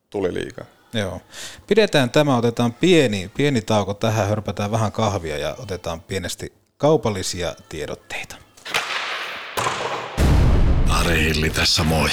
tuli 0.10 0.34
liikaa. 0.34 0.66
Joo. 0.94 1.22
Pidetään 1.68 2.10
tämä, 2.10 2.38
otetaan 2.38 2.74
pieni, 2.74 3.32
pieni 3.38 3.62
tauko 3.62 3.94
tähän, 3.94 4.28
hörpätään 4.28 4.72
vähän 4.72 4.92
kahvia 4.92 5.38
ja 5.38 5.56
otetaan 5.60 6.02
pienesti 6.02 6.54
kaupallisia 6.78 7.56
tiedotteita. 7.70 8.36
Ari 10.90 11.24
Hilli 11.24 11.50
tässä 11.50 11.84
moi. 11.84 12.10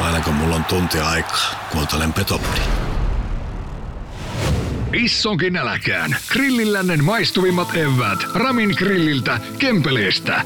Aina 0.00 0.20
kun 0.20 0.34
mulla 0.34 0.56
on 0.56 0.64
tunti 0.64 0.98
aikaa, 0.98 1.68
kuuntelen 1.72 2.12
Petopodi. 2.12 2.60
Issonkin 4.92 5.52
nälkään. 5.52 6.16
Grillillännen 6.32 7.04
maistuvimmat 7.04 7.68
evät. 7.76 8.18
Ramin 8.34 8.74
grilliltä, 8.78 9.40
Kempeleestä. 9.58 10.42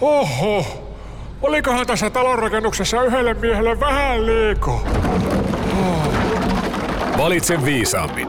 Oho, 0.00 0.64
olikohan 1.42 1.86
tässä 1.86 2.10
talonrakennuksessa 2.10 3.02
yhdelle 3.02 3.34
miehelle 3.34 3.80
vähän 3.80 4.26
liikaa? 4.26 4.80
Oh. 5.80 6.14
Valitse 7.18 7.64
viisaammin. 7.64 8.28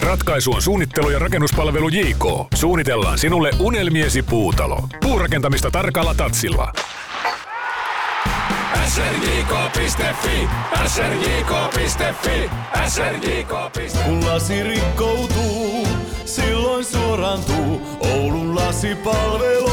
Ratkaisu 0.00 0.52
on 0.52 0.62
suunnittelu 0.62 1.10
ja 1.10 1.18
rakennuspalvelu 1.18 1.88
JK. 1.88 2.24
Suunnitellaan 2.54 3.18
sinulle 3.18 3.50
unelmiesi 3.58 4.22
puutalo. 4.22 4.78
Puurakentamista 5.00 5.70
tarkalla 5.70 6.14
tatsilla 6.14 6.72
srjk.fi, 8.92 10.48
srjk.fi, 10.86 12.50
srjk.fi. 12.88 14.04
Kun 14.04 14.26
lasi 14.26 14.62
rikkoutuu, 14.62 15.88
silloin 16.24 16.84
suorantuu 16.84 17.82
Oulun 18.00 18.56
lasipalvelu. 18.56 19.72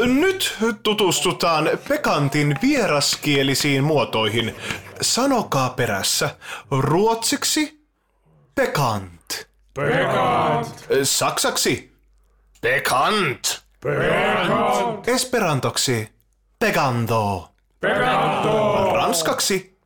Nyt 0.20 0.56
tutustutaan 0.82 1.70
Pekantin 1.88 2.54
vieraskielisiin 2.62 3.84
muotoihin. 3.84 4.56
Sanokaa 5.00 5.70
perässä. 5.70 6.36
Ruotsiksi 6.70 7.84
Pekant. 8.54 9.48
Pekant. 9.74 10.86
Saksaksi 11.02 11.92
Pekant. 12.60 13.67
Esperantoksi 15.06 16.08
Pegando. 16.58 17.48
Pegando. 17.80 18.90
Ranskaksi 18.94 19.78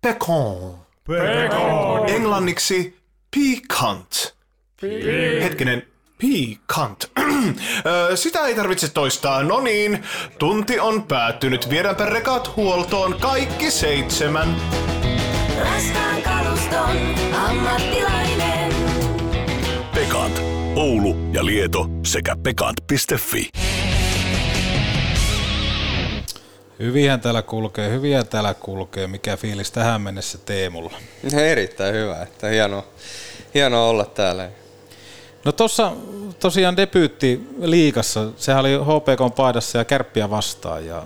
Pekon. 0.00 0.78
Pekon. 1.08 2.08
Englanniksi 2.08 2.96
piquant. 3.30 4.36
Hetkinen, 5.42 5.82
piquant. 6.18 7.10
Sitä 8.14 8.46
ei 8.46 8.54
tarvitse 8.54 8.88
toistaa. 8.88 9.42
No 9.42 9.60
niin, 9.60 10.04
tunti 10.38 10.80
on 10.80 11.02
päättynyt. 11.02 11.70
Viedäänpä 11.70 12.06
rekat 12.06 12.56
huoltoon 12.56 13.14
kaikki 13.20 13.70
seitsemän. 13.70 14.56
Raskaan 15.60 16.22
kaluston 16.22 16.96
ammattilainen. 17.34 18.25
Oulu 20.86 21.16
ja 21.32 21.46
Lieto 21.46 21.86
sekä 22.02 22.36
pekant.fi. 22.42 23.48
Hyvihän 26.78 27.20
täällä 27.20 27.42
kulkee, 27.42 27.90
hyviä 27.90 28.24
täällä 28.24 28.54
kulkee. 28.54 29.06
Mikä 29.06 29.36
fiilis 29.36 29.70
tähän 29.70 30.00
mennessä 30.00 30.38
Teemulla? 30.38 30.92
Erittäin 31.36 31.94
hyvä, 31.94 32.22
että 32.22 32.48
hienoa, 32.48 32.84
hienoa 33.54 33.88
olla 33.88 34.04
täällä. 34.04 34.50
No 35.44 35.52
tuossa 35.52 35.92
tosiaan 36.40 36.76
debyytti 36.76 37.40
liikassa, 37.60 38.30
sehän 38.36 38.60
oli 38.60 38.74
HPK 38.74 39.36
paidassa 39.36 39.78
ja 39.78 39.84
kärppiä 39.84 40.30
vastaan 40.30 40.86
ja 40.86 41.02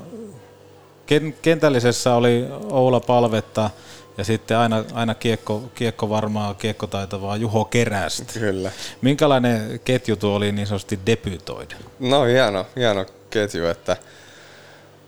ken- 1.06 1.34
kentällisessä 1.42 2.14
oli 2.14 2.46
Oula 2.70 3.00
Palvetta 3.00 3.70
ja 4.18 4.24
sitten 4.24 4.56
aina, 4.56 4.84
aina 4.92 5.14
kiekko, 5.14 5.62
kiekko 5.74 6.08
varmaa, 6.08 6.54
kiekkotaitavaa 6.54 7.36
Juho 7.36 7.64
Kerästä. 7.64 8.32
Kyllä. 8.40 8.70
Minkälainen 9.02 9.80
ketju 9.84 10.16
tuo 10.16 10.34
oli 10.34 10.52
niin 10.52 10.66
sanotusti 10.66 10.98
debyytoida? 11.06 11.76
No 11.98 12.24
hieno, 12.24 12.66
hieno 12.76 13.06
ketju, 13.30 13.66
että 13.66 13.96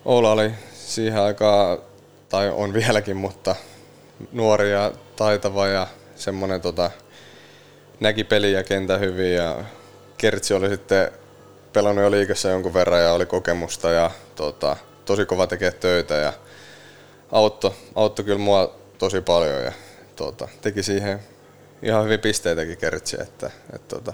Oula 0.05 0.33
oli 0.33 0.51
siihen 0.75 1.23
aikaan, 1.23 1.79
tai 2.29 2.51
on 2.51 2.73
vieläkin, 2.75 3.17
mutta 3.17 3.57
nuori 4.33 4.71
ja 4.73 4.93
taitava 5.17 5.67
ja 5.67 5.87
semmoinen 6.17 6.61
tota, 6.61 6.91
näki 8.01 8.25
peliä 8.25 8.62
kentä 8.62 8.99
hyvin 8.99 9.35
ja 9.35 9.65
Kertsi 10.19 10.55
oli 10.55 10.69
sitten 10.69 11.11
pelannut 11.73 12.05
jo 12.05 12.11
liikassa 12.11 12.49
jonkun 12.49 12.75
verran 12.75 13.03
ja 13.03 13.12
oli 13.12 13.27
kokemusta 13.27 13.91
ja 13.91 14.11
tota, 14.35 14.77
tosi 15.05 15.27
kova 15.27 15.47
tekee 15.47 15.71
töitä 15.71 16.15
ja 16.15 16.33
auttoi, 17.33 17.73
auttoi 17.95 18.25
kyllä 18.25 18.38
mua 18.38 18.75
tosi 19.03 19.21
paljon 19.21 19.62
ja 19.62 19.73
tota, 20.17 20.49
teki 20.61 20.83
siihen 20.83 21.21
ihan 21.83 22.05
hyvin 22.05 22.21
pisteitäkin 22.21 22.77
Kertsi, 22.77 23.17
että, 23.23 23.51
että 23.73 23.97
tota, 23.97 24.12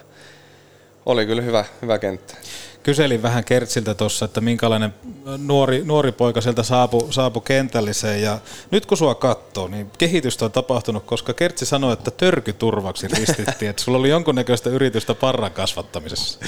oli 1.06 1.26
kyllä 1.26 1.42
hyvä, 1.42 1.64
hyvä 1.82 1.98
kenttä. 1.98 2.34
Kyselin 2.82 3.22
vähän 3.22 3.44
Kertsiltä 3.44 3.94
tuossa, 3.94 4.24
että 4.24 4.40
minkälainen 4.40 4.94
nuori, 5.38 5.82
nuori 5.84 6.12
poika 6.12 6.40
sieltä 6.40 6.62
saapui, 6.62 7.12
saapui 7.12 7.42
kentälliseen 7.44 8.22
ja 8.22 8.38
nyt 8.70 8.86
kun 8.86 8.96
sua 8.96 9.14
katsoo, 9.14 9.68
niin 9.68 9.90
kehitystä 9.98 10.44
on 10.44 10.52
tapahtunut, 10.52 11.04
koska 11.04 11.34
Kertsi 11.34 11.66
sanoi, 11.66 11.92
että 11.92 12.10
törkyturvaksi 12.10 13.08
ristittiin, 13.08 13.70
että 13.70 13.82
sulla 13.82 13.98
oli 13.98 14.08
jonkunnäköistä 14.08 14.70
yritystä 14.70 15.14
parran 15.14 15.52
kasvattamisessa. 15.52 16.38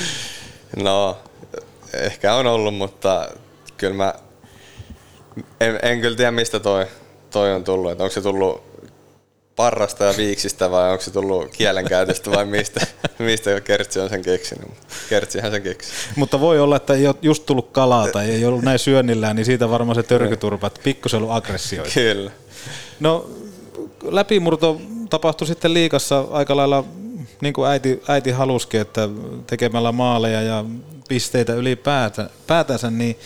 No, 0.76 1.18
ehkä 1.92 2.34
on 2.34 2.46
ollut, 2.46 2.74
mutta 2.74 3.28
kyllä 3.76 3.94
mä 3.94 4.14
en, 5.60 5.78
en 5.82 6.00
kyllä 6.00 6.16
tiedä 6.16 6.30
mistä 6.30 6.60
toi, 6.60 6.86
toi 7.30 7.52
on 7.52 7.64
tullut. 7.64 7.92
Että 7.92 8.04
onko 8.04 8.14
se 8.14 8.20
tullut 8.20 8.62
parrasta 9.56 10.04
ja 10.04 10.14
viiksistä 10.16 10.70
vai 10.70 10.90
onko 10.90 11.04
se 11.04 11.10
tullut 11.10 11.50
kielenkäytöstä 11.52 12.30
vai 12.30 12.44
mistä, 12.44 12.86
mistä 13.18 13.60
Kertsi 13.60 14.00
on 14.00 14.08
sen 14.08 14.22
keksinyt. 14.22 14.68
Kertsihän 15.08 15.50
sen 15.50 15.62
keksi. 15.62 15.92
Mutta 16.16 16.40
voi 16.40 16.60
olla, 16.60 16.76
että 16.76 16.94
ei 16.94 17.06
ole 17.06 17.16
just 17.22 17.46
tullut 17.46 17.68
kalaa 17.72 18.08
tai 18.08 18.30
ei 18.30 18.44
ollut 18.44 18.62
näin 18.62 18.78
syönnillään, 18.78 19.36
niin 19.36 19.46
siitä 19.46 19.70
varmaan 19.70 19.94
se 19.94 20.02
törkyturva, 20.02 20.66
että 20.66 20.80
pikkusen 20.84 21.18
ollut 21.18 21.36
aggressioita. 21.36 21.90
Kyllä. 21.94 22.30
No 23.00 23.30
läpimurto 24.02 24.80
tapahtui 25.10 25.46
sitten 25.46 25.74
liikassa 25.74 26.24
aika 26.30 26.56
lailla 26.56 26.84
niin 27.40 27.52
kuin 27.52 27.68
äiti, 27.68 28.02
äiti 28.08 28.30
halusikin, 28.30 28.80
että 28.80 29.08
tekemällä 29.46 29.92
maaleja 29.92 30.42
ja 30.42 30.64
pisteitä 31.08 31.54
ylipäätänsä, 31.54 32.30
päätänsä, 32.46 32.90
niin 32.90 33.16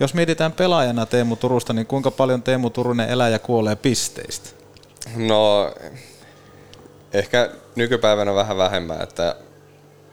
jos 0.00 0.14
mietitään 0.14 0.52
pelaajana 0.52 1.06
Teemu 1.06 1.36
Turusta, 1.36 1.72
niin 1.72 1.86
kuinka 1.86 2.10
paljon 2.10 2.42
Teemu 2.42 2.70
Turunen 2.70 3.08
elää 3.08 3.28
ja 3.28 3.38
kuolee 3.38 3.76
pisteistä? 3.76 4.50
No, 5.16 5.72
ehkä 7.12 7.50
nykypäivänä 7.76 8.34
vähän 8.34 8.56
vähemmän, 8.56 9.02
että 9.02 9.36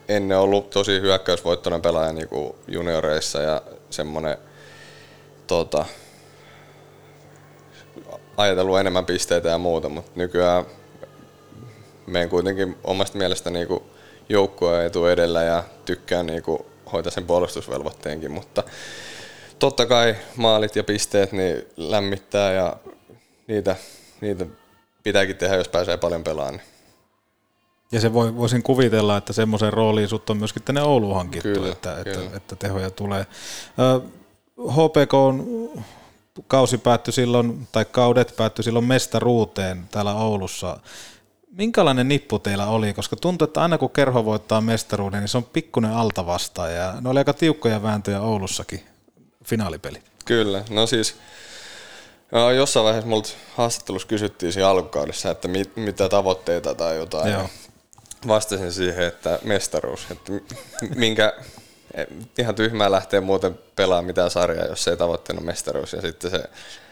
ennen 0.10 0.38
ollut 0.38 0.69
tosi 0.69 1.02
hyökkäysvoittoinen 1.02 1.82
pelaaja 1.82 2.13
niin 2.13 2.28
kuin 2.28 2.56
junioreissa 2.67 3.41
ja 3.41 3.62
semmoinen 3.89 4.38
tota, 5.48 5.86
ajatellut 8.38 8.80
enemmän 8.80 9.06
pisteitä 9.06 9.50
ja 9.50 9.58
muuta, 9.58 9.89
mutta 9.89 10.12
nykyään 10.15 10.65
menen 12.08 12.30
kuitenkin 12.30 12.78
omasta 12.84 13.17
mielestä 13.17 13.50
niin 13.50 13.67
kuin 13.67 13.84
joukkueen 14.30 14.86
etu 14.86 15.06
edellä 15.06 15.43
ja 15.43 15.63
tykkään 15.86 16.26
niin 16.26 16.43
kuin 16.43 16.60
hoitaa 16.91 17.12
sen 17.12 17.26
puolustusvelvoitteenkin, 17.26 18.32
mutta 18.32 18.63
totta 19.60 19.86
kai 19.86 20.15
maalit 20.36 20.76
ja 20.76 20.84
pisteet 20.84 21.32
niin 21.32 21.65
lämmittää 21.78 22.52
ja 22.54 22.76
niitä, 23.48 23.76
niitä 24.22 24.46
pitääkin 25.04 25.36
tehdä, 25.36 25.56
jos 25.56 25.68
pääsee 25.68 25.98
paljon 25.98 26.24
pelaamaan. 26.24 26.62
Ja 27.91 28.02
se 28.02 28.13
voi, 28.13 28.36
voisin 28.36 28.63
kuvitella, 28.63 29.18
että 29.18 29.34
semmoisen 29.34 29.74
rooliin 29.74 30.08
sut 30.08 30.30
on 30.30 30.38
myöskin 30.38 30.63
tänne 30.63 30.82
Ouluun 30.82 31.15
hankittu, 31.15 31.50
Kyllä, 31.50 31.72
että, 31.72 31.96
kyllä. 32.04 32.26
että, 32.26 32.38
että, 32.38 32.56
tehoja 32.56 32.89
tulee. 32.89 33.26
HPK 34.72 35.13
on 35.13 35.70
kausi 36.48 36.78
päättyi 36.78 37.13
silloin, 37.13 37.68
tai 37.72 37.86
kaudet 37.86 38.34
päättyi 38.38 38.63
silloin 38.63 38.86
mestaruuteen 38.86 39.88
täällä 39.91 40.13
Oulussa. 40.15 40.80
Minkälainen 41.52 42.08
nippu 42.08 42.39
teillä 42.39 42.68
oli? 42.68 42.94
Koska 42.94 43.15
tuntuu, 43.15 43.46
että 43.46 43.62
aina 43.62 43.78
kun 43.78 43.89
kerho 43.89 44.26
voittaa 44.26 44.62
mestaruuden, 44.62 45.20
niin 45.20 45.28
se 45.28 45.38
on 45.38 45.44
pikkuinen 45.44 45.91
alta 45.91 46.26
vastaan. 46.26 46.74
Ja 46.74 46.94
ne 47.02 47.10
oli 47.10 47.20
aika 47.20 47.34
tiukkoja 47.34 47.84
vääntöjä 47.84 48.22
Oulussakin, 48.22 48.82
finaalipeli. 49.45 50.01
Kyllä, 50.25 50.63
no 50.69 50.88
siis 50.88 51.15
no, 52.31 52.51
jossain 52.51 52.84
vaiheessa 52.84 53.10
multa 53.10 53.29
haastattelussa 53.55 54.08
kysyttiin 54.08 54.53
siinä 54.53 54.69
alkukaudessa, 54.69 55.31
että 55.31 55.47
mit, 55.47 55.75
mitä 55.75 56.10
tavoitteita 56.10 56.75
tai 56.75 56.95
jotain. 56.95 57.31
Joo. 57.31 57.49
Vastasin 58.27 58.71
siihen, 58.71 59.03
että 59.03 59.39
mestaruus. 59.43 60.08
Että 60.12 60.31
minkä, 60.95 61.34
ihan 62.38 62.55
tyhmää 62.55 62.91
lähtee 62.91 63.19
muuten 63.19 63.60
pelaamaan 63.75 64.05
mitään 64.05 64.31
sarjaa, 64.31 64.65
jos 64.65 64.88
ei 64.88 64.97
tavoitteena 64.97 65.41
mestaruus. 65.41 65.93
Ja 65.93 66.01
sitten 66.01 66.31
se 66.31 66.43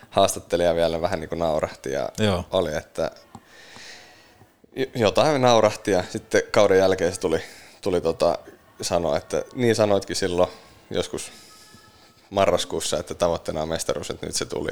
haastattelija 0.10 0.76
vielä 0.76 1.02
vähän 1.02 1.20
niin 1.20 1.30
kuin 1.30 1.40
naurahti 1.40 1.92
ja 1.92 2.10
Joo. 2.20 2.46
oli, 2.52 2.76
että 2.76 3.12
jotain 4.96 5.42
naurahti 5.42 5.92
ja 5.92 6.04
sitten 6.10 6.42
kauden 6.52 6.78
jälkeen 6.78 7.14
se 7.14 7.20
tuli, 7.20 7.42
tuli 7.82 8.02
tota, 8.02 8.38
sanoa, 8.82 9.18
että 9.18 9.44
niin 9.56 9.76
sanoitkin 9.76 10.16
silloin 10.16 10.50
joskus 10.90 11.32
marraskuussa, 12.34 13.00
että 13.00 13.14
tavoitteena 13.14 13.62
on 13.62 13.70
mestaruus, 13.70 14.10
että 14.10 14.26
nyt 14.26 14.36
se 14.36 14.46
tuli. 14.46 14.72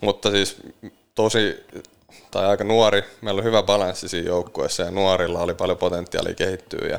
Mutta 0.00 0.30
siis 0.30 0.56
tosi, 1.14 1.66
tai 2.30 2.46
aika 2.46 2.64
nuori, 2.64 3.04
meillä 3.20 3.38
oli 3.38 3.46
hyvä 3.48 3.62
balanssi 3.62 4.08
siinä 4.08 4.28
joukkueessa 4.28 4.82
ja 4.82 4.90
nuorilla 4.90 5.40
oli 5.40 5.54
paljon 5.54 5.78
potentiaalia 5.78 6.34
kehittyä 6.34 6.88
ja 6.88 6.98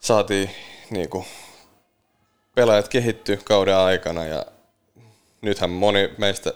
saatiin 0.00 0.50
niin 0.90 1.08
kuin, 1.08 1.24
pelaajat 2.54 2.88
kehittyä 2.88 3.36
kauden 3.44 3.76
aikana 3.76 4.24
ja 4.24 4.46
nythän 5.42 5.70
moni 5.70 6.10
meistä 6.18 6.52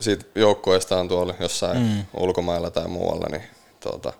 siitä 0.00 0.24
joukkueesta 0.34 1.00
on 1.00 1.08
tuolla 1.08 1.34
jossain 1.40 1.78
mm. 1.78 2.04
ulkomailla 2.14 2.70
tai 2.70 2.88
muualla, 2.88 3.26
niin 3.30 3.44
tuota, 3.80 4.12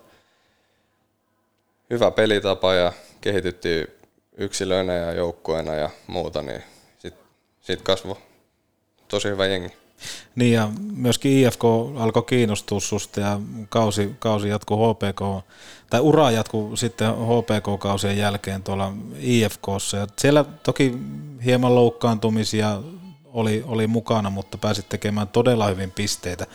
hyvä 1.90 2.10
pelitapa 2.10 2.74
ja 2.74 2.92
kehityttiin 3.20 3.99
yksilöinä 4.36 4.92
ja 4.92 5.12
joukkueena 5.12 5.74
ja 5.74 5.90
muuta, 6.06 6.42
niin 6.42 6.62
sitten 6.98 7.24
sit 7.60 7.82
kasvoi 7.82 8.16
tosi 9.08 9.28
hyvä 9.28 9.46
jengi. 9.46 9.80
Niin 10.34 10.52
ja 10.52 10.68
myöskin 10.92 11.32
IFK 11.32 11.64
alkoi 11.96 12.22
kiinnostua 12.22 12.80
susta 12.80 13.20
ja 13.20 13.40
kausi, 13.68 14.16
kausi 14.18 14.48
jatkuu 14.48 14.94
HPK, 14.94 15.46
tai 15.90 16.00
ura 16.00 16.30
jatkuu 16.30 16.76
sitten 16.76 17.10
HPK-kausien 17.10 18.18
jälkeen 18.18 18.62
tuolla 18.62 18.92
IFKssa. 19.18 19.96
Ja 19.96 20.06
siellä 20.18 20.44
toki 20.62 20.98
hieman 21.44 21.74
loukkaantumisia 21.74 22.82
oli, 23.24 23.64
oli 23.66 23.86
mukana, 23.86 24.30
mutta 24.30 24.58
pääsit 24.58 24.88
tekemään 24.88 25.28
todella 25.28 25.66
hyvin 25.66 25.90
pisteitä. 25.90 26.46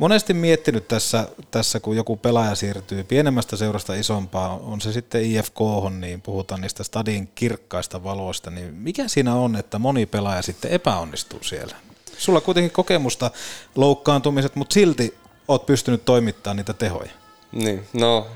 Monesti 0.00 0.34
miettinyt 0.34 0.88
tässä, 0.88 1.28
tässä, 1.50 1.80
kun 1.80 1.96
joku 1.96 2.16
pelaaja 2.16 2.54
siirtyy 2.54 3.04
pienemmästä 3.04 3.56
seurasta 3.56 3.94
isompaa, 3.94 4.60
on 4.62 4.80
se 4.80 4.92
sitten 4.92 5.24
IFK, 5.24 5.58
niin 6.00 6.20
puhutaan 6.20 6.60
niistä 6.60 6.84
stadin 6.84 7.30
kirkkaista 7.34 8.04
valoista, 8.04 8.50
niin 8.50 8.74
mikä 8.74 9.08
siinä 9.08 9.34
on, 9.34 9.56
että 9.56 9.78
moni 9.78 10.06
pelaaja 10.06 10.42
sitten 10.42 10.70
epäonnistuu 10.70 11.42
siellä? 11.42 11.76
Sulla 12.18 12.40
kuitenkin 12.40 12.70
kokemusta 12.70 13.30
loukkaantumiset, 13.74 14.56
mutta 14.56 14.74
silti 14.74 15.14
oot 15.48 15.66
pystynyt 15.66 16.04
toimittamaan 16.04 16.56
niitä 16.56 16.72
tehoja. 16.72 17.10
Niin, 17.52 17.86
no 17.92 18.26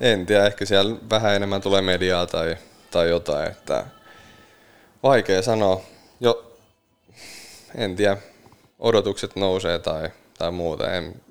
en 0.00 0.26
tiedä, 0.26 0.46
ehkä 0.46 0.64
siellä 0.64 0.96
vähän 1.10 1.34
enemmän 1.34 1.60
tulee 1.60 1.82
mediaa 1.82 2.26
tai, 2.26 2.56
tai 2.90 3.08
jotain, 3.08 3.50
että 3.50 3.86
vaikea 5.02 5.42
sanoa. 5.42 5.80
Jo, 6.20 6.52
en 7.74 7.96
tiedä, 7.96 8.16
odotukset 8.78 9.36
nousee 9.36 9.78
tai, 9.78 10.10
tai 10.38 10.52
muuta. 10.52 10.92
En, 10.92 11.22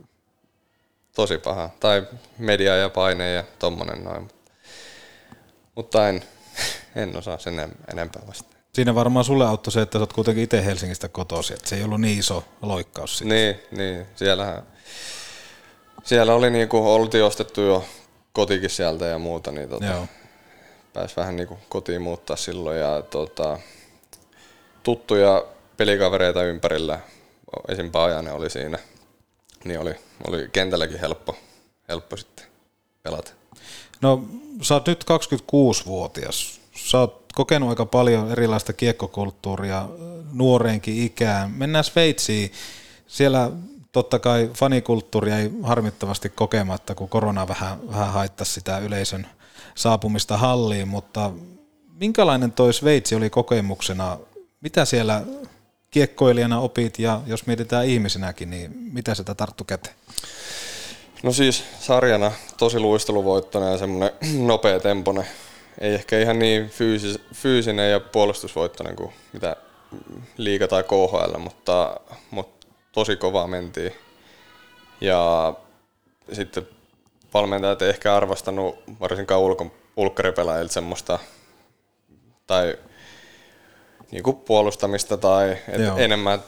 tosi 1.15 1.37
paha. 1.37 1.69
Tai 1.79 2.07
media 2.37 2.75
ja 2.75 2.89
paine 2.89 3.31
ja 3.31 3.43
tommonen 3.59 4.03
noin. 4.03 4.27
Mutta 5.75 6.09
en, 6.09 6.23
en 6.95 7.17
osaa 7.17 7.37
sen 7.37 7.59
enem- 7.59 7.91
enempää 7.91 8.21
vasta. 8.27 8.57
Siinä 8.73 8.95
varmaan 8.95 9.25
sulle 9.25 9.45
auttoi 9.45 9.71
se, 9.73 9.81
että 9.81 9.97
sä 9.97 10.01
oot 10.01 10.13
kuitenkin 10.13 10.43
itse 10.43 10.65
Helsingistä 10.65 11.07
kotoisin, 11.09 11.55
että 11.55 11.69
se 11.69 11.75
ei 11.75 11.83
ollut 11.83 12.01
niin 12.01 12.19
iso 12.19 12.43
loikkaus 12.61 13.17
sitten. 13.17 13.35
Niin, 13.35 13.59
niin. 13.71 14.05
Siellähän, 14.15 14.63
siellä 16.03 16.33
oli 16.33 16.49
niinku, 16.49 16.93
oltiin 16.93 17.23
ostettu 17.23 17.61
jo 17.61 17.85
kotikin 18.33 18.69
sieltä 18.69 19.05
ja 19.05 19.19
muuta, 19.19 19.51
niin 19.51 19.69
tota, 19.69 19.85
Joo. 19.85 20.07
pääsi 20.93 21.15
vähän 21.15 21.35
niinku 21.35 21.59
kotiin 21.69 22.01
muuttaa 22.01 22.35
silloin 22.35 22.79
ja 22.79 23.01
tota, 23.01 23.59
tuttuja 24.83 25.45
pelikavereita 25.77 26.43
ympärillä, 26.43 26.99
esim. 27.67 27.91
Paajanen 27.91 28.33
oli 28.33 28.49
siinä, 28.49 28.79
niin 29.67 29.79
oli, 29.79 29.95
oli 30.27 30.49
kentälläkin 30.53 30.99
helppo, 30.99 31.35
helppo 31.89 32.17
sitten 32.17 32.45
pelata. 33.03 33.31
No 34.01 34.23
sä 34.61 34.73
oot 34.73 34.87
nyt 34.87 35.03
26-vuotias. 35.03 36.59
Sä 36.75 36.99
oot 36.99 37.25
kokenut 37.35 37.69
aika 37.69 37.85
paljon 37.85 38.31
erilaista 38.31 38.73
kiekkokulttuuria 38.73 39.89
nuoreenkin 40.33 41.03
ikään. 41.03 41.51
Mennään 41.51 41.83
Sveitsiin. 41.83 42.51
Siellä 43.07 43.51
totta 43.91 44.19
kai 44.19 44.51
fanikulttuuri 44.53 45.31
ei 45.31 45.51
harmittavasti 45.63 46.29
kokematta, 46.29 46.95
kun 46.95 47.09
korona 47.09 47.47
vähän, 47.47 47.87
vähän 47.87 48.13
haittasi 48.13 48.53
sitä 48.53 48.77
yleisön 48.77 49.27
saapumista 49.75 50.37
halliin, 50.37 50.87
mutta 50.87 51.31
minkälainen 51.93 52.51
toi 52.51 52.73
Sveitsi 52.73 53.15
oli 53.15 53.29
kokemuksena? 53.29 54.17
Mitä 54.61 54.85
siellä 54.85 55.23
kiekkoilijana 55.91 56.59
opit 56.59 56.99
ja 56.99 57.21
jos 57.25 57.45
mietitään 57.45 57.85
ihmisenäkin, 57.85 58.49
niin 58.49 58.71
mitä 58.91 59.15
sitä 59.15 59.35
tarttu 59.35 59.63
käteen? 59.63 59.95
No 61.23 61.33
siis 61.33 61.63
sarjana 61.79 62.31
tosi 62.57 62.79
luisteluvoittoinen 62.79 63.71
ja 63.71 63.77
semmoinen 63.77 64.11
nopea 64.47 64.79
temponen. 64.79 65.27
Ei 65.79 65.93
ehkä 65.93 66.19
ihan 66.19 66.39
niin 66.39 66.69
fyysis, 66.69 67.19
fyysinen 67.33 67.91
ja 67.91 67.99
puolustusvoittoinen 67.99 68.95
kuin 68.95 69.13
mitä 69.33 69.55
liiga 70.37 70.67
tai 70.67 70.83
KHL, 70.83 71.37
mutta, 71.37 71.99
mutta 72.31 72.67
tosi 72.91 73.15
kovaa 73.15 73.47
mentiin. 73.47 73.93
Ja 75.01 75.53
sitten 76.33 76.67
valmentajat 77.33 77.81
ei 77.81 77.89
ehkä 77.89 78.15
arvostanut 78.15 78.79
varsinkaan 78.99 79.41
ulko, 79.41 79.71
ulkkaripelaajilta 79.97 80.73
semmoista 80.73 81.19
tai 82.47 82.77
niin 84.11 84.23
kuin 84.23 84.37
puolustamista 84.37 85.17
tai 85.17 85.57
et 85.67 85.81
Joo. 85.81 85.97
enemmän 85.97 86.43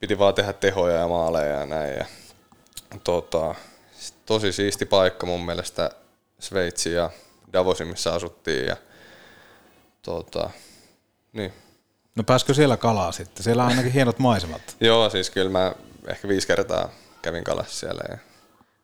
piti 0.00 0.18
vaan 0.18 0.34
tehdä 0.34 0.52
tehoja 0.52 0.96
ja 0.96 1.08
maaleja 1.08 1.60
ja 1.60 1.66
näin. 1.66 1.94
Ja, 1.94 2.04
tota, 3.04 3.54
tosi 4.26 4.52
siisti 4.52 4.86
paikka 4.86 5.26
mun 5.26 5.46
mielestä 5.46 5.90
Sveitsi 6.38 6.92
ja 6.92 7.10
Davosin, 7.52 7.88
missä 7.88 8.12
asuttiin. 8.12 8.66
Ja, 8.66 8.76
tota, 10.02 10.50
niin. 11.32 11.52
No 12.16 12.24
pääskö 12.24 12.54
siellä 12.54 12.76
kalaa 12.76 13.12
sitten? 13.12 13.44
Siellä 13.44 13.62
on 13.62 13.68
ainakin 13.68 13.92
hienot 13.92 14.18
maisemat. 14.18 14.76
Joo, 14.80 15.10
siis 15.10 15.30
kyllä 15.30 15.50
mä 15.50 15.74
ehkä 16.06 16.28
viisi 16.28 16.46
kertaa 16.46 16.88
kävin 17.22 17.44
kalassa 17.44 17.78
siellä. 17.78 18.02
Ja 18.08 18.18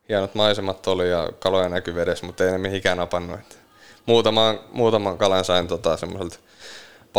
hienot 0.09 0.35
maisemat 0.35 0.87
oli 0.87 1.11
ja 1.11 1.29
kaloja 1.39 1.69
näkyi 1.69 1.95
vedessä, 1.95 2.27
mutta 2.27 2.45
ei 2.45 2.53
ne 2.53 2.59
mihinkään 2.59 2.99
napannut. 2.99 3.41
Et 3.41 3.59
Muutaman, 4.09 4.61
muutaman 4.73 5.19
kalan 5.19 5.45
sain 5.45 5.69
tota, 5.69 5.97
semmoiselta 5.97 6.39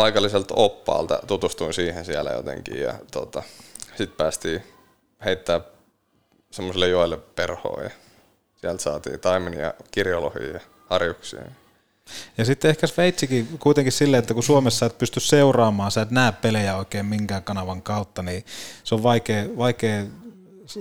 paikalliselta 0.00 0.54
oppaalta, 0.54 1.20
tutustuin 1.26 1.74
siihen 1.74 2.04
siellä 2.04 2.30
jotenkin 2.30 2.80
ja 2.80 2.94
tota, 3.10 3.42
sitten 3.88 4.16
päästiin 4.16 4.62
heittää 5.24 5.60
semmoiselle 6.50 6.88
joelle 6.88 7.16
perhoa 7.16 7.82
ja 7.82 7.90
sieltä 8.56 8.82
saatiin 8.82 9.20
taimenia, 9.20 9.74
kirjolohia 9.90 10.52
ja 10.52 10.60
harjuksia. 10.90 11.40
Ja 12.38 12.44
sitten 12.44 12.68
ehkä 12.68 12.86
Sveitsikin 12.86 13.48
kuitenkin 13.58 13.92
silleen, 13.92 14.18
että 14.18 14.34
kun 14.34 14.42
Suomessa 14.42 14.86
et 14.86 14.98
pysty 14.98 15.20
seuraamaan, 15.20 15.90
sä 15.90 16.02
et 16.02 16.10
näe 16.10 16.32
pelejä 16.32 16.76
oikein 16.76 17.06
minkään 17.06 17.42
kanavan 17.42 17.82
kautta, 17.82 18.22
niin 18.22 18.44
se 18.84 18.94
on 18.94 19.02
vaikea, 19.02 19.44
vaikea 19.56 20.04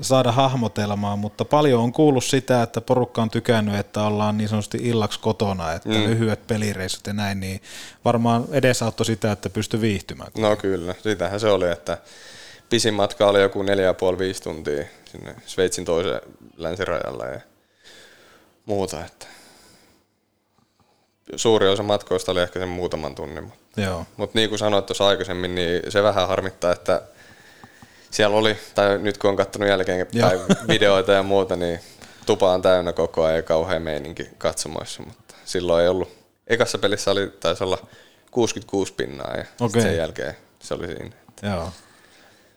saada 0.01 0.31
hahmotelmaa, 0.31 1.15
mutta 1.15 1.45
paljon 1.45 1.81
on 1.81 1.91
kuullut 1.93 2.23
sitä, 2.23 2.61
että 2.63 2.81
porukka 2.81 3.21
on 3.21 3.29
tykännyt, 3.29 3.75
että 3.75 4.03
ollaan 4.03 4.37
niin 4.37 4.49
sanotusti 4.49 4.77
illaksi 4.81 5.19
kotona, 5.19 5.73
että 5.73 5.89
Mm. 5.89 5.95
lyhyet 5.95 6.47
pelireissut 6.47 7.07
ja 7.07 7.13
näin, 7.13 7.39
niin 7.39 7.61
varmaan 8.05 8.45
edesauttoi 8.51 9.05
sitä, 9.05 9.31
että 9.31 9.49
pysty 9.49 9.81
viihtymään. 9.81 10.31
No 10.37 10.55
kyllä, 10.55 10.95
sitähän 11.03 11.39
se 11.39 11.47
oli, 11.47 11.71
että 11.71 11.97
pisin 12.69 12.93
matka 12.93 13.27
oli 13.27 13.41
joku 13.41 13.63
4,5-5 13.63 14.43
tuntia 14.43 14.83
sinne 15.05 15.35
Sveitsin 15.45 15.85
toiseen 15.85 16.21
länsirajalle 16.57 17.31
ja 17.31 17.39
muuta. 18.65 19.05
Että 19.05 19.25
suuri 21.35 21.67
osa 21.67 21.83
matkoista 21.83 22.31
oli 22.31 22.41
ehkä 22.41 22.59
sen 22.59 22.69
muutaman 22.69 23.15
tunnin, 23.15 23.43
mutta 23.43 23.81
Joo. 23.81 24.05
Mutta 24.17 24.37
niin 24.39 24.49
kuin 24.49 24.59
sanoit 24.59 24.85
tuossa 24.85 25.07
aikaisemmin, 25.07 25.55
niin 25.55 25.91
se 25.91 26.03
vähän 26.03 26.27
harmittaa, 26.27 26.71
että 26.71 27.01
siellä 28.11 28.37
oli, 28.37 28.57
tai 28.75 28.97
nyt 28.97 29.17
kun 29.17 29.29
on 29.29 29.35
katsonut 29.35 29.67
tai 30.21 30.39
videoita 30.67 31.11
ja 31.11 31.23
muuta, 31.23 31.55
niin 31.55 31.79
tupa 32.25 32.53
on 32.53 32.61
täynnä 32.61 32.93
koko 32.93 33.23
ajan 33.23 33.35
ja 33.35 33.41
kauhean 33.43 33.81
meininki 33.81 34.29
katsomoissa, 34.37 35.03
mutta 35.03 35.35
silloin 35.45 35.83
ei 35.83 35.89
ollut. 35.89 36.19
Ekassa 36.47 36.77
pelissä 36.77 37.11
oli, 37.11 37.27
taisi 37.39 37.63
olla 37.63 37.77
66 38.31 38.93
pinnaa 38.93 39.35
ja 39.37 39.45
Okei. 39.61 39.81
sen 39.81 39.97
jälkeen 39.97 40.35
se 40.59 40.73
oli 40.73 40.87
siinä. 40.87 41.15
Joo. 41.43 41.69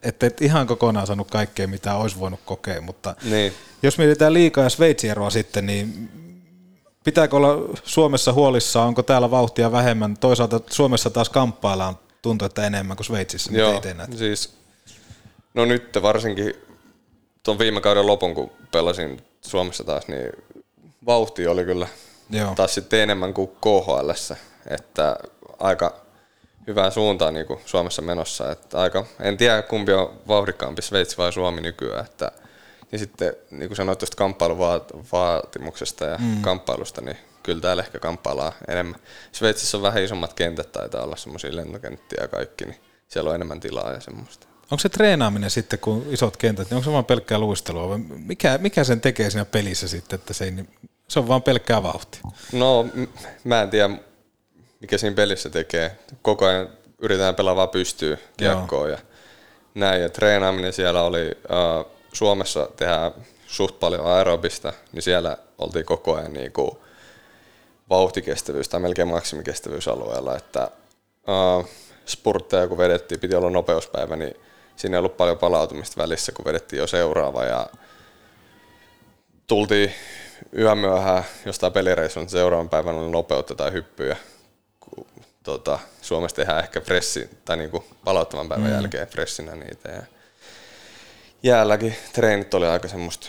Että 0.02 0.26
et 0.26 0.42
ihan 0.42 0.66
kokonaan 0.66 1.06
saanut 1.06 1.30
kaikkea, 1.30 1.68
mitä 1.68 1.94
olisi 1.94 2.18
voinut 2.20 2.40
kokea, 2.44 2.80
mutta 2.80 3.14
Niin. 3.22 3.52
jos 3.82 3.98
mietitään 3.98 4.32
liikaa 4.32 4.64
ja 4.64 4.70
Sveitsin 4.70 5.10
eroa 5.10 5.30
sitten, 5.30 5.66
niin 5.66 6.08
pitääkö 7.04 7.36
olla 7.36 7.48
Suomessa 7.84 8.32
huolissaan, 8.32 8.88
onko 8.88 9.02
täällä 9.02 9.30
vauhtia 9.30 9.72
vähemmän? 9.72 10.16
Toisaalta 10.16 10.60
Suomessa 10.70 11.10
taas 11.10 11.28
kamppaillaan, 11.30 11.98
tuntuu, 12.22 12.46
että 12.46 12.66
enemmän 12.66 12.96
kuin 12.96 13.04
Sveitsissä. 13.06 13.52
Joo, 13.52 13.82
siis 14.16 14.54
no 15.54 15.64
nyt 15.64 15.98
varsinkin 16.02 16.54
tuon 17.42 17.58
viime 17.58 17.80
kauden 17.80 18.06
lopun, 18.06 18.34
kun 18.34 18.50
pelasin 18.70 19.20
Suomessa 19.40 19.84
taas, 19.84 20.08
niin 20.08 20.32
vauhti 21.06 21.46
oli 21.46 21.64
kyllä 21.64 21.88
Joo. 22.30 22.54
taas 22.54 22.74
sitten 22.74 23.00
enemmän 23.00 23.34
kuin 23.34 23.48
KHL, 23.48 24.10
että 24.70 25.16
aika 25.58 26.02
hyvää 26.66 26.90
suuntaa 26.90 27.30
niin 27.30 27.46
kuin 27.46 27.60
Suomessa 27.66 28.02
menossa. 28.02 28.50
Että 28.52 28.80
aika, 28.80 29.06
en 29.20 29.36
tiedä 29.36 29.62
kumpi 29.62 29.92
on 29.92 30.20
vauhdikkaampi, 30.28 30.82
Sveitsi 30.82 31.18
vai 31.18 31.32
Suomi 31.32 31.60
nykyään. 31.60 32.04
Että, 32.04 32.32
ja 32.92 32.98
sitten 32.98 33.36
niin 33.50 33.68
kuin 33.68 33.76
sanoit 33.76 33.98
tuosta 33.98 34.16
kamppailuvaatimuksesta 34.16 36.04
ja 36.04 36.18
Mm. 36.18 36.24
mm. 36.24 36.42
kamppailusta, 36.42 37.00
niin 37.00 37.16
kyllä 37.42 37.60
täällä 37.60 37.82
ehkä 37.82 37.98
kamppaillaan 37.98 38.52
enemmän. 38.68 39.00
Sveitsissä 39.32 39.76
on 39.76 39.82
vähän 39.82 40.02
isommat 40.02 40.34
kentät, 40.34 40.72
taitaa 40.72 41.02
olla 41.04 41.16
semmoisia 41.16 41.56
lentokenttiä 41.56 42.18
ja 42.22 42.28
kaikki, 42.28 42.64
niin 42.64 42.80
siellä 43.08 43.28
on 43.28 43.34
enemmän 43.34 43.60
tilaa 43.60 43.92
ja 43.92 44.00
semmoista. 44.00 44.46
Onko 44.72 44.80
se 44.80 44.88
treenaaminen 44.88 45.50
sitten, 45.50 45.78
kun 45.78 46.06
isot 46.10 46.36
kentät, 46.36 46.70
niin 46.70 46.76
onko 46.76 46.84
se 46.84 46.92
vaan 46.92 47.04
pelkkää 47.04 47.38
luistelua? 47.38 47.88
Vai 47.88 47.98
mikä, 47.98 48.58
mikä 48.58 48.84
sen 48.84 49.00
tekee 49.00 49.30
siinä 49.30 49.44
pelissä 49.44 49.88
sitten, 49.88 50.18
että 50.18 50.34
se, 50.34 50.44
ei, 50.44 50.50
niin- 50.50 50.68
se 51.08 51.18
on 51.18 51.28
vaan 51.28 51.42
pelkkää 51.42 51.82
vauhtia? 51.82 52.20
No, 52.52 52.86
mä 53.44 53.62
en 53.62 53.70
tiedä, 53.70 53.90
mikä 54.80 54.98
siinä 54.98 55.16
pelissä 55.16 55.50
tekee. 55.50 55.98
Koko 56.22 56.46
ajan 56.46 56.68
yritetään 56.98 57.34
pelaa 57.34 57.56
vaan 57.56 57.68
pystyy 57.68 58.18
kiekkoon 58.36 58.90
ja 58.90 58.98
näin. 59.74 60.02
Ja 60.02 60.08
treenaaminen 60.08 60.72
siellä 60.72 61.02
oli, 61.02 61.30
äh, 61.30 61.92
Suomessa 62.12 62.68
tehdään 62.76 63.12
suht 63.46 63.80
paljon 63.80 64.06
aerobista, 64.06 64.72
niin 64.92 65.02
siellä 65.02 65.36
oltiin 65.58 65.84
koko 65.84 66.16
ajan 66.16 66.32
niin 66.32 66.52
kuin 66.52 66.70
vauhtikestävyys 67.90 68.68
tai 68.68 68.80
melkein 68.80 69.08
maksimikestävyysalueella, 69.08 70.36
että 70.36 70.62
äh, 70.62 71.70
spurtteja 72.06 72.68
kun 72.68 72.78
vedettiin, 72.78 73.20
piti 73.20 73.34
olla 73.34 73.50
nopeuspäivä, 73.50 74.16
niin 74.16 74.34
siinä 74.76 74.96
ei 74.96 74.98
ollut 74.98 75.16
paljon 75.16 75.38
palautumista 75.38 76.02
välissä, 76.02 76.32
kun 76.32 76.44
vedettiin 76.44 76.78
jo 76.80 76.86
seuraava 76.86 77.44
ja 77.44 77.66
tultiin 79.46 79.94
yömyöhään 80.58 81.24
jostain 81.46 81.72
pelireissun 81.72 82.28
seuraavan 82.28 82.68
päivän 82.68 82.94
oli 82.94 83.10
nopeutta 83.10 83.54
tai 83.54 83.72
hyppyjä. 83.72 84.16
Kun, 84.80 85.06
tota, 85.42 85.78
Suomessa 86.02 86.36
tehdään 86.36 86.64
ehkä 86.64 86.80
pressi, 86.80 87.30
tai 87.44 87.56
niinku 87.56 87.84
palauttavan 88.04 88.48
päivän 88.48 88.66
Mm. 88.70 88.74
jälkeen 88.74 89.08
pressinä 89.08 89.54
niitä. 89.54 89.88
Ja 89.88 90.02
jäälläkin 91.42 91.96
treenit 92.12 92.54
oli 92.54 92.66
aika 92.66 92.88
semmoista 92.88 93.28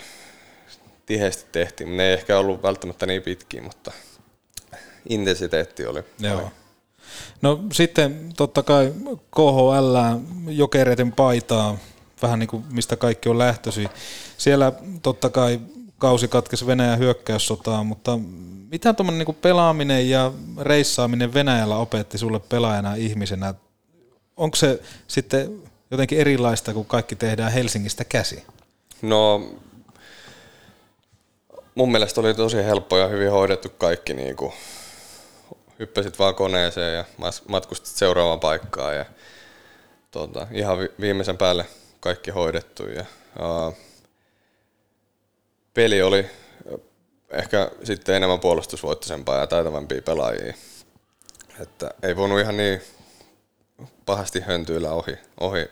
tiheästi 1.06 1.44
tehtiin, 1.52 1.88
mutta 1.88 1.96
ne 1.96 2.06
ei 2.08 2.12
ehkä 2.12 2.38
ollut 2.38 2.62
välttämättä 2.62 3.06
niin 3.06 3.22
pitkiä, 3.22 3.62
mutta 3.62 3.92
intensiteetti 5.08 5.86
oli. 5.86 6.02
Joo. 6.18 6.50
No 7.42 7.60
sitten 7.72 8.32
totta 8.36 8.62
kai 8.62 8.92
KHL, 9.30 9.96
jokereiden 10.48 11.12
paitaa, 11.12 11.78
vähän 12.22 12.38
niin 12.38 12.48
kuin 12.48 12.64
mistä 12.72 12.96
kaikki 12.96 13.28
on 13.28 13.38
lähtöisin. 13.38 13.88
Siellä 14.38 14.72
totta 15.02 15.30
kai 15.30 15.60
kausi 15.98 16.28
katkesi 16.28 16.66
Venäjän 16.66 16.98
hyökkäyssotaan, 16.98 17.86
mutta 17.86 18.18
mitä 18.70 18.92
tuommoinen 18.92 19.26
niin 19.26 19.36
pelaaminen 19.42 20.10
ja 20.10 20.32
reissaaminen 20.60 21.34
Venäjällä 21.34 21.76
opetti 21.76 22.18
sulle 22.18 22.40
pelaajana 22.40 22.94
ihmisenä? 22.94 23.54
Onko 24.36 24.56
se 24.56 24.80
sitten 25.08 25.62
jotenkin 25.90 26.18
erilaista, 26.18 26.74
kun 26.74 26.86
kaikki 26.86 27.16
tehdään 27.16 27.52
Helsingistä 27.52 28.04
käsi? 28.04 28.44
No 29.02 29.48
mun 31.74 31.92
mielestä 31.92 32.20
oli 32.20 32.34
tosi 32.34 32.56
helppo 32.56 32.98
ja 32.98 33.08
hyvin 33.08 33.30
hoidettu 33.30 33.68
kaikki. 33.78 34.14
Niin 34.14 34.36
kuin, 34.36 34.52
hyppäsit 35.78 36.18
vaan 36.18 36.34
koneeseen 36.34 36.94
ja 36.96 37.04
matkustit 37.48 37.96
seuraavaan 37.96 38.40
paikkaan 38.40 38.96
ja 38.96 39.04
tota, 40.10 40.46
ihan 40.50 40.78
vi- 40.78 40.92
viimeisen 41.00 41.38
päälle 41.38 41.66
kaikki 42.00 42.30
hoidettu. 42.30 42.82
Ja, 42.82 43.04
uh, 43.40 43.76
peli 45.74 46.02
oli 46.02 46.26
ehkä 47.30 47.70
sitten 47.84 48.14
enemmän 48.14 48.40
puolustusvoittoisempaa 48.40 49.38
ja 49.38 49.46
taitavampia 49.46 50.02
pelaajia. 50.02 50.54
Että 51.60 51.90
ei 52.02 52.16
voinut 52.16 52.40
ihan 52.40 52.56
niin 52.56 52.82
pahasti 54.06 54.40
höntyillä 54.40 54.90
ohi, 54.90 55.18
ohi 55.40 55.68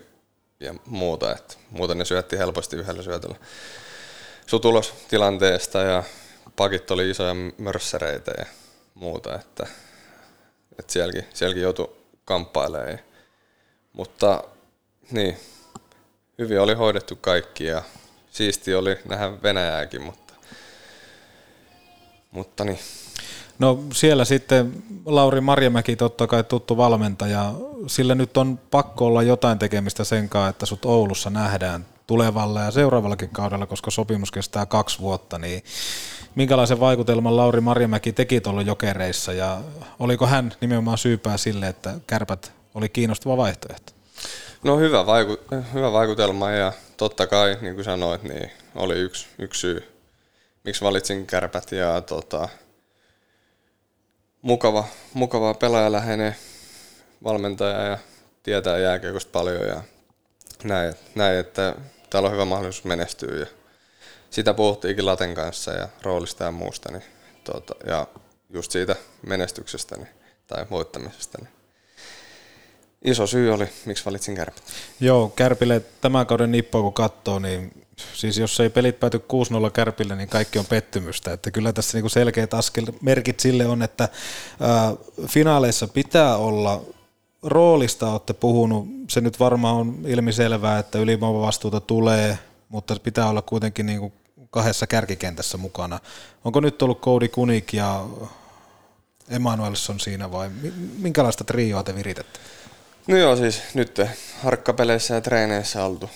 ja 0.60 0.74
muuta. 0.86 1.32
Että 1.32 1.54
muuten 1.70 1.98
ne 1.98 2.04
syötti 2.04 2.38
helposti 2.38 2.76
yhdellä 2.76 3.02
syötöllä 3.02 3.36
sutulos 4.46 4.94
tilanteesta 5.08 5.78
ja 5.78 6.02
pakit 6.56 6.90
oli 6.90 7.10
isoja 7.10 7.34
mörssäreitä 7.58 8.32
ja 8.38 8.46
muuta, 8.94 9.34
että, 9.34 9.66
että 10.78 10.92
sielläkin, 10.92 11.24
sielläkin 11.34 11.62
joutui 11.62 11.96
kamppailemaan. 12.24 12.98
Mutta 13.92 14.44
niin, 15.10 15.36
hyvin 16.38 16.60
oli 16.60 16.74
hoidettu 16.74 17.16
kaikki 17.16 17.64
ja 17.64 17.82
siisti 18.30 18.74
oli 18.74 18.98
nähdä 19.08 19.42
Venäjääkin, 19.42 20.02
mutta, 20.02 20.34
mutta 22.30 22.64
niin. 22.64 22.78
No 23.58 23.78
siellä 23.92 24.24
sitten 24.24 24.82
Lauri 25.06 25.40
Marjamäki 25.40 25.96
totta 25.96 26.26
kai 26.26 26.44
tuttu 26.44 26.76
valmentaja. 26.76 27.52
Sillä 27.86 28.14
nyt 28.14 28.36
on 28.36 28.58
pakko 28.70 29.06
olla 29.06 29.22
jotain 29.22 29.58
tekemistä 29.58 30.04
sen 30.04 30.28
kanssa, 30.28 30.48
että 30.48 30.66
sut 30.66 30.84
Oulussa 30.84 31.30
nähdään 31.30 31.86
tulevalla 32.06 32.60
ja 32.60 32.70
seuraavallakin 32.70 33.28
kaudella, 33.28 33.66
koska 33.66 33.90
sopimus 33.90 34.30
kestää 34.30 34.66
kaksi 34.66 34.98
vuotta, 34.98 35.38
niin 35.38 35.64
minkälaisen 36.34 36.80
vaikutelman 36.80 37.36
Lauri 37.36 37.60
Marjamäki 37.60 38.12
teki 38.12 38.40
tuolla 38.40 38.62
jokereissa 38.62 39.32
ja 39.32 39.60
oliko 39.98 40.26
hän 40.26 40.52
nimenomaan 40.60 40.98
syypää 40.98 41.36
sille, 41.36 41.68
että 41.68 41.94
kärpät 42.06 42.52
oli 42.74 42.88
kiinnostava 42.88 43.36
vaihtoehto? 43.36 43.92
No 44.64 44.78
hyvä, 44.78 45.06
vaiku, 45.06 45.36
hyvä 45.74 45.92
vaikutelma 45.92 46.50
ja 46.50 46.72
totta 46.96 47.26
kai, 47.26 47.58
niin 47.60 47.74
kuin 47.74 47.84
sanoit, 47.84 48.22
niin 48.22 48.50
oli 48.74 48.98
yksi, 48.98 49.26
yksi 49.38 49.60
syy, 49.60 49.92
miksi 50.64 50.84
valitsin 50.84 51.26
kärpät 51.26 51.72
ja 51.72 52.00
tota, 52.00 52.48
mukava, 54.42 54.84
mukava 55.14 55.54
pelaajaläheinen 55.54 56.36
valmentaja 57.24 57.82
ja 57.82 57.98
tietää 58.42 58.78
jääkiekosta 58.78 59.30
paljon 59.32 59.66
ja 59.66 59.82
näin, 60.64 60.94
näin, 61.14 61.38
että 61.38 61.74
täällä 62.10 62.26
on 62.26 62.32
hyvä 62.32 62.44
mahdollisuus 62.44 62.84
menestyä 62.84 63.38
ja 63.38 63.46
sitä 64.32 64.54
puhuttiinkin 64.54 65.06
Laten 65.06 65.34
kanssa 65.34 65.72
ja 65.72 65.88
roolista 66.02 66.44
ja 66.44 66.50
muusta 66.50 66.92
niin, 66.92 67.02
tota, 67.44 67.74
ja 67.86 68.06
just 68.50 68.72
siitä 68.72 68.96
menestyksestä 69.26 69.96
niin, 69.96 70.08
tai 70.46 70.66
voittamisesta. 70.70 71.38
Niin. 71.40 71.48
Iso 73.04 73.26
syy 73.26 73.52
oli, 73.52 73.68
miksi 73.86 74.04
valitsin 74.04 74.34
kärpät. 74.34 74.62
Joo, 75.00 75.28
Kärpille 75.28 75.82
tämän 76.00 76.26
kauden 76.26 76.52
nippoa 76.52 76.82
kun 76.82 76.92
katsoo, 76.92 77.38
niin 77.38 77.86
siis 78.14 78.38
jos 78.38 78.60
ei 78.60 78.70
pelit 78.70 79.00
pääty 79.00 79.18
6-0 79.68 79.70
Kärpille, 79.70 80.16
niin 80.16 80.28
kaikki 80.28 80.58
on 80.58 80.66
pettymystä. 80.66 81.32
Että 81.32 81.50
kyllä 81.50 81.72
tässä 81.72 81.98
niinku 81.98 82.08
selkeät 82.08 82.54
askel 82.54 82.86
merkit 83.00 83.40
sille 83.40 83.66
on, 83.66 83.82
että 83.82 84.08
ää, 84.60 84.94
finaaleissa 85.26 85.88
pitää 85.88 86.36
olla 86.36 86.82
roolista 87.42 88.12
olette 88.12 88.32
puhunut, 88.32 88.86
se 89.08 89.20
nyt 89.20 89.40
varmaan 89.40 89.76
on 89.76 89.98
ilmiselvää, 90.06 90.78
että 90.78 90.98
ylivoimavastuuta 90.98 91.80
tulee, 91.80 92.38
mutta 92.68 92.96
pitää 93.02 93.28
olla 93.28 93.42
kuitenkin 93.42 93.86
niin 93.86 93.98
kuin 93.98 94.12
kahdessa 94.50 94.86
kärkikentässä 94.86 95.58
mukana. 95.58 96.00
Onko 96.44 96.60
nyt 96.60 96.82
ollut 96.82 97.00
Cody 97.00 97.28
Kunik 97.28 97.72
ja 97.72 98.06
Emanuelson 99.28 100.00
siinä 100.00 100.32
vai 100.32 100.50
minkälaista 100.98 101.44
trioa 101.44 101.82
te 101.82 101.94
viritätte? 101.94 102.38
No 103.06 103.16
joo, 103.16 103.36
siis 103.36 103.62
nyt 103.74 104.00
harkkapeleissä 104.42 105.14
ja 105.14 105.20
treeneissä 105.20 105.84
oltu, 105.84 106.10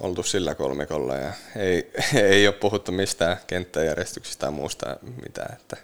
oltu 0.00 0.22
sillä 0.22 0.54
kolmikolla 0.54 1.16
ja 1.16 1.32
ei, 1.56 1.90
ei 2.30 2.46
ole 2.46 2.54
puhuttu 2.54 2.92
mistään 2.92 3.36
kenttäjärjestyksistä 3.46 4.40
tai 4.40 4.50
muusta 4.50 4.96
mitään. 5.22 5.56
Että, 5.56 5.76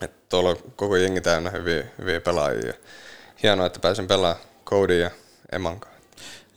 että 0.00 0.16
tuolla 0.28 0.50
on 0.50 0.56
koko 0.76 0.96
jengi 0.96 1.20
täynnä 1.20 1.50
hyviä, 1.50 1.84
hyviä 1.98 2.20
pelaajia 2.20 2.72
hienoa, 3.42 3.66
että 3.66 3.80
pääsen 3.80 4.06
pelaamaan 4.06 4.46
Cody 4.66 4.98
ja 4.98 5.10
Eman 5.52 5.80
kanssa. 5.80 5.99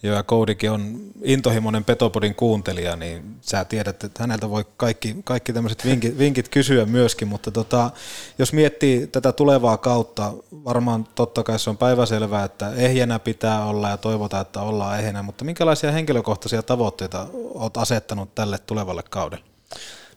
Joo, 0.03 0.15
ja 0.15 0.23
Koudikin 0.23 0.71
on 0.71 0.99
intohimoinen 1.23 1.85
Petopodin 1.85 2.35
kuuntelija, 2.35 2.95
niin 2.95 3.35
sä 3.41 3.65
tiedät, 3.65 4.03
että 4.03 4.23
häneltä 4.23 4.49
voi 4.49 4.65
kaikki, 4.77 5.15
kaikki 5.23 5.53
tämmöiset 5.53 5.85
vinkit, 5.85 6.17
vinkit 6.17 6.49
kysyä 6.49 6.85
myöskin, 6.85 7.27
mutta 7.27 7.51
tota, 7.51 7.91
jos 8.37 8.53
miettii 8.53 9.07
tätä 9.07 9.31
tulevaa 9.31 9.77
kautta, 9.77 10.33
varmaan 10.51 11.07
totta 11.15 11.43
kai 11.43 11.59
se 11.59 11.69
on 11.69 11.77
päiväselvää, 11.77 12.43
että 12.43 12.73
ehjänä 12.75 13.19
pitää 13.19 13.65
olla 13.65 13.89
ja 13.89 13.97
toivotaan, 13.97 14.41
että 14.41 14.61
ollaan 14.61 14.99
ehjänä, 14.99 15.23
mutta 15.23 15.45
minkälaisia 15.45 15.91
henkilökohtaisia 15.91 16.63
tavoitteita 16.63 17.27
olet 17.33 17.77
asettanut 17.77 18.35
tälle 18.35 18.57
tulevalle 18.57 19.03
kaudelle? 19.09 19.43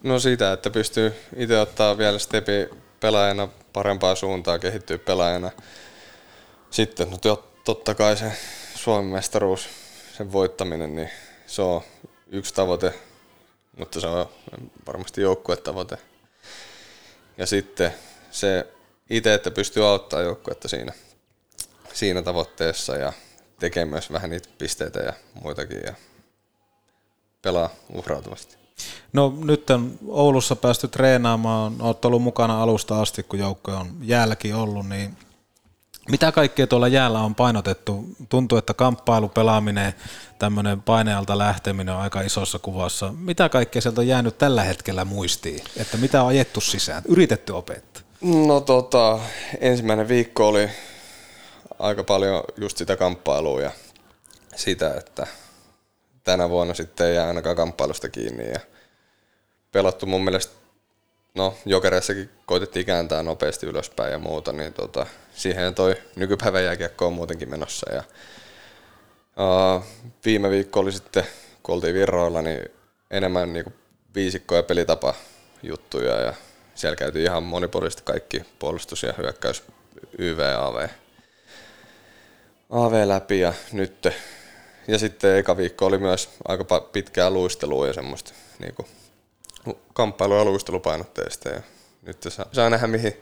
No 0.03 0.19
siitä, 0.19 0.53
että 0.53 0.71
pystyy 0.71 1.15
itse 1.37 1.61
ottaa 1.61 1.99
vielä 1.99 2.19
stepi 2.19 2.69
pelaajana 3.01 3.49
parempaa 3.73 4.15
suuntaa, 4.15 4.59
kehittyy 4.59 4.99
pelaajana– 4.99 5.51
sitten 6.77 7.11
no 7.11 7.19
totta 7.65 7.95
kai 7.95 8.17
se 8.17 8.33
Suomen 8.77 9.13
mestaruus, 9.13 9.69
sen 10.17 10.33
voittaminen, 10.33 10.97
niin 10.97 11.11
se 11.47 11.63
on 11.63 11.83
yksi 12.27 12.55
tavoite, 12.55 12.95
mutta 13.79 14.01
se 14.01 14.07
on 14.07 14.27
varmasti 14.87 15.21
joukkuetavoite. 15.21 15.99
Ja 17.39 17.47
sitten 17.47 17.95
se 18.31 18.67
itse, 19.11 19.35
että 19.35 19.51
pystyy 19.51 19.87
auttamaan 19.87 20.27
joukkuetta 20.27 20.69
siinä, 20.69 20.93
siinä 21.93 22.23
tavoitteessa 22.23 22.97
ja 22.97 23.13
tekee 23.59 23.85
myös 23.85 24.13
vähän 24.13 24.31
niitä 24.31 24.49
pisteitä 24.59 25.01
ja 25.01 25.13
muitakin 25.43 25.81
ja 25.87 25.95
pelaa 27.43 27.71
uhrautuvasti. 27.93 28.57
No 29.13 29.35
nyt 29.45 29.71
on 29.71 29.99
Oulussa 30.09 30.57
päästy 30.57 30.89
treenaamaan, 30.89 31.77
olet 31.81 32.05
ollut 32.05 32.23
mukana 32.23 32.63
alusta 32.63 33.01
asti, 33.01 33.23
kun 33.23 33.39
joukko 33.39 33.73
on 33.73 33.97
jäälläkin 34.03 34.55
ollut, 34.55 34.89
niin 34.89 35.17
mitä 36.11 36.33
kaikkea 36.33 36.67
tuolla 36.67 36.89
jäällä 36.89 37.21
on 37.21 37.35
painotettu? 37.35 38.05
Tuntuu, 38.29 38.59
että 38.59 38.75
kamppailu, 38.75 39.29
pelaaminen, 39.29 39.95
tämmöinen 40.39 40.83
painealta 40.83 41.39
lähteminen 41.39 41.95
on 41.95 42.01
aika 42.01 42.21
isossa 42.21 42.59
kuvassa. 42.59 43.13
Mitä 43.19 43.49
kaikkea 43.49 43.83
sieltä 43.83 44.01
on 44.01 44.09
jäänyt 44.09 44.39
tällä 44.39 44.65
hetkellä 44.65 45.05
muistiin? 45.05 45.61
Että 45.77 45.97
mitä 45.97 46.23
on 46.23 46.29
ajettu 46.29 46.61
sisään, 46.61 47.03
yritetty 47.09 47.53
opettaa? 47.53 48.03
No 48.21 48.61
tota, 48.61 49.19
ensimmäinen 49.61 50.09
viikko 50.09 50.49
oli 50.49 50.71
aika 51.79 52.05
paljon 52.05 52.45
just 52.57 52.77
sitä 52.77 52.97
kamppailua 52.97 53.61
ja 53.61 53.71
sitä, 54.57 54.95
että 54.95 55.27
tänä 56.25 56.49
vuonna 56.49 56.75
sitten 56.75 57.07
ei 57.07 57.15
jää 57.15 57.29
ainakaan 57.29 57.57
kamppailusta 57.57 58.09
kiinni 58.09 58.51
ja 58.51 58.61
pelattu 59.73 60.07
mun 60.07 60.25
mielestä 60.25 60.56
no 61.37 61.55
jokereissakin 61.65 62.31
koitettiin 62.47 62.87
kääntää 62.87 63.23
nopeasti 63.23 63.67
ylöspäin 63.67 64.13
ja 64.13 64.19
muuta, 64.19 64.53
niin 64.53 64.73
tota, 64.73 65.07
siihen 65.35 65.75
toi 65.75 65.97
nykypäivän 66.17 66.65
jääkiekko 66.65 67.07
on 67.07 67.13
muutenkin 67.13 67.51
menossa. 67.51 67.93
Ja, 67.93 68.03
uh, 69.77 69.85
viime 70.25 70.51
viikko 70.51 70.81
oli 70.81 70.93
sitten, 70.93 71.25
kun 71.63 71.75
oltiin 71.75 71.95
virroilla, 71.95 72.43
niin 72.43 72.69
enemmän 73.11 73.53
niin 73.53 73.75
viisikko- 74.15 74.57
ja 74.57 74.63
pelitapa 74.63 75.15
juttuja 75.63 76.21
ja 76.21 76.35
siellä 76.75 76.97
käytiin 76.97 77.25
ihan 77.25 77.43
monipuolisesti 77.43 78.03
kaikki 78.05 78.43
puolustus 78.59 79.03
ja 79.03 79.15
hyökkäys 79.19 79.63
YV, 80.19 80.39
AV, 80.59 80.89
AV 82.71 83.09
läpi 83.09 83.41
ja 83.41 83.53
nyt. 83.73 84.09
Ja 84.89 84.99
sitten 84.99 85.37
eka 85.37 85.57
viikko 85.57 85.87
oli 85.87 85.99
myös 85.99 86.29
aika 86.49 86.81
pitkää 86.81 87.31
luistelua 87.31 87.87
ja 87.87 87.93
semmoista 87.93 88.33
niin 88.59 88.75
kamppailu- 89.95 90.39
ja 90.39 90.45
luistelupainotteista 90.45 91.49
ja 91.49 91.61
nyt 92.03 92.23
saa, 92.29 92.47
saa 92.53 92.71
nähdä 92.71 92.87
mihin 92.87 93.13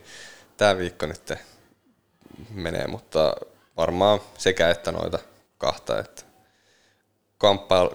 tämä 0.57 0.79
viikko 0.79 1.07
nyt 1.07 1.33
menee, 2.51 2.87
mutta 2.87 3.35
varmaan 3.77 4.21
sekä 4.39 4.71
että 4.71 4.93
noita 4.93 5.19
kahta, 5.59 5.99
että 5.99 6.23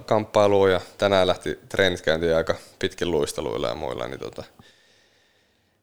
kamppailu, 0.05 0.67
ja 0.67 0.81
tänään 0.97 1.27
lähti 1.27 1.59
treenit 1.69 2.01
käyntiin 2.01 2.35
aika 2.35 2.55
pitkin 2.79 3.11
luisteluilla 3.11 3.67
ja 3.67 3.75
muilla, 3.75 4.07
niin 4.07 4.19
tota, 4.19 4.43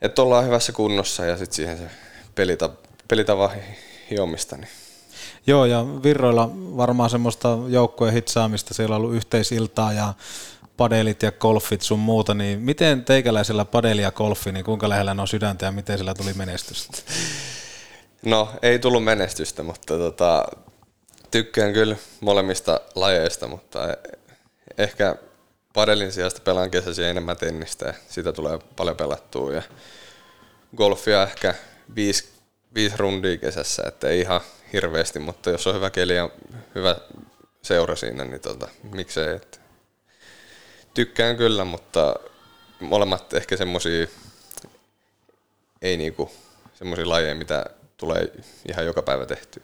että 0.02 0.22
ollaan 0.22 0.44
hyvässä 0.44 0.72
kunnossa 0.72 1.24
ja 1.24 1.36
sitten 1.36 1.56
siihen 1.56 1.78
se 1.78 1.90
pelita, 2.34 2.70
pelitava 3.08 3.50
hiomista. 4.10 4.56
Niin. 4.56 4.68
Joo, 5.46 5.64
ja 5.64 5.86
Virroilla 6.02 6.50
varmaan 6.54 7.10
semmoista 7.10 7.58
joukkojen 7.68 8.14
hitsaamista, 8.14 8.74
siellä 8.74 8.96
on 8.96 9.02
ollut 9.02 9.16
yhteisiltaa 9.16 9.92
ja 9.92 10.14
padelit 10.76 11.22
ja 11.22 11.32
golfit 11.32 11.82
sun 11.82 11.98
muuta, 11.98 12.34
niin 12.34 12.60
miten 12.60 13.04
teikäläisellä 13.04 13.64
padeli 13.64 14.02
ja 14.02 14.12
golfi, 14.12 14.52
niin 14.52 14.64
kuinka 14.64 14.88
lähellä 14.88 15.14
ne 15.14 15.22
on 15.22 15.28
sydäntä 15.28 15.66
ja 15.66 15.72
miten 15.72 15.98
sillä 15.98 16.14
tuli 16.14 16.32
menestystä? 16.34 16.98
No, 18.22 18.48
ei 18.62 18.78
tullut 18.78 19.04
menestystä, 19.04 19.62
mutta 19.62 19.98
tota, 19.98 20.44
tykkään 21.30 21.72
kyllä 21.72 21.96
molemmista 22.20 22.80
lajeista, 22.94 23.48
mutta 23.48 23.96
ehkä 24.78 25.16
padelin 25.72 26.12
sijasta 26.12 26.40
pelaan 26.40 26.70
kesäisin 26.70 27.04
enemmän 27.04 27.36
tennistä 27.36 27.86
ja 27.86 27.94
sitä 28.08 28.32
tulee 28.32 28.58
paljon 28.76 28.96
pelattua. 28.96 29.52
Ja 29.52 29.62
golfia 30.76 31.22
ehkä 31.22 31.54
viisi, 31.94 32.28
viisi 32.74 32.96
rundia 32.96 33.36
kesässä, 33.36 33.82
että 33.86 34.08
ei 34.08 34.20
ihan 34.20 34.40
hirveästi, 34.72 35.18
mutta 35.18 35.50
jos 35.50 35.66
on 35.66 35.74
hyvä 35.74 35.90
keli 35.90 36.16
ja 36.16 36.30
hyvä 36.74 36.96
seura 37.62 37.96
siinä, 37.96 38.24
niin 38.24 38.40
tota, 38.40 38.68
miksei. 38.92 39.36
Että 39.36 39.58
tykkään 40.96 41.36
kyllä, 41.36 41.64
mutta 41.64 42.14
molemmat 42.80 43.34
ehkä 43.34 43.56
semmosia, 43.56 44.06
ei 45.82 45.96
niinku 45.96 46.30
semmosia 46.74 47.08
lajeja, 47.08 47.34
mitä 47.34 47.66
tulee 47.96 48.32
ihan 48.68 48.86
joka 48.86 49.02
päivä 49.02 49.26
tehtyä. 49.26 49.62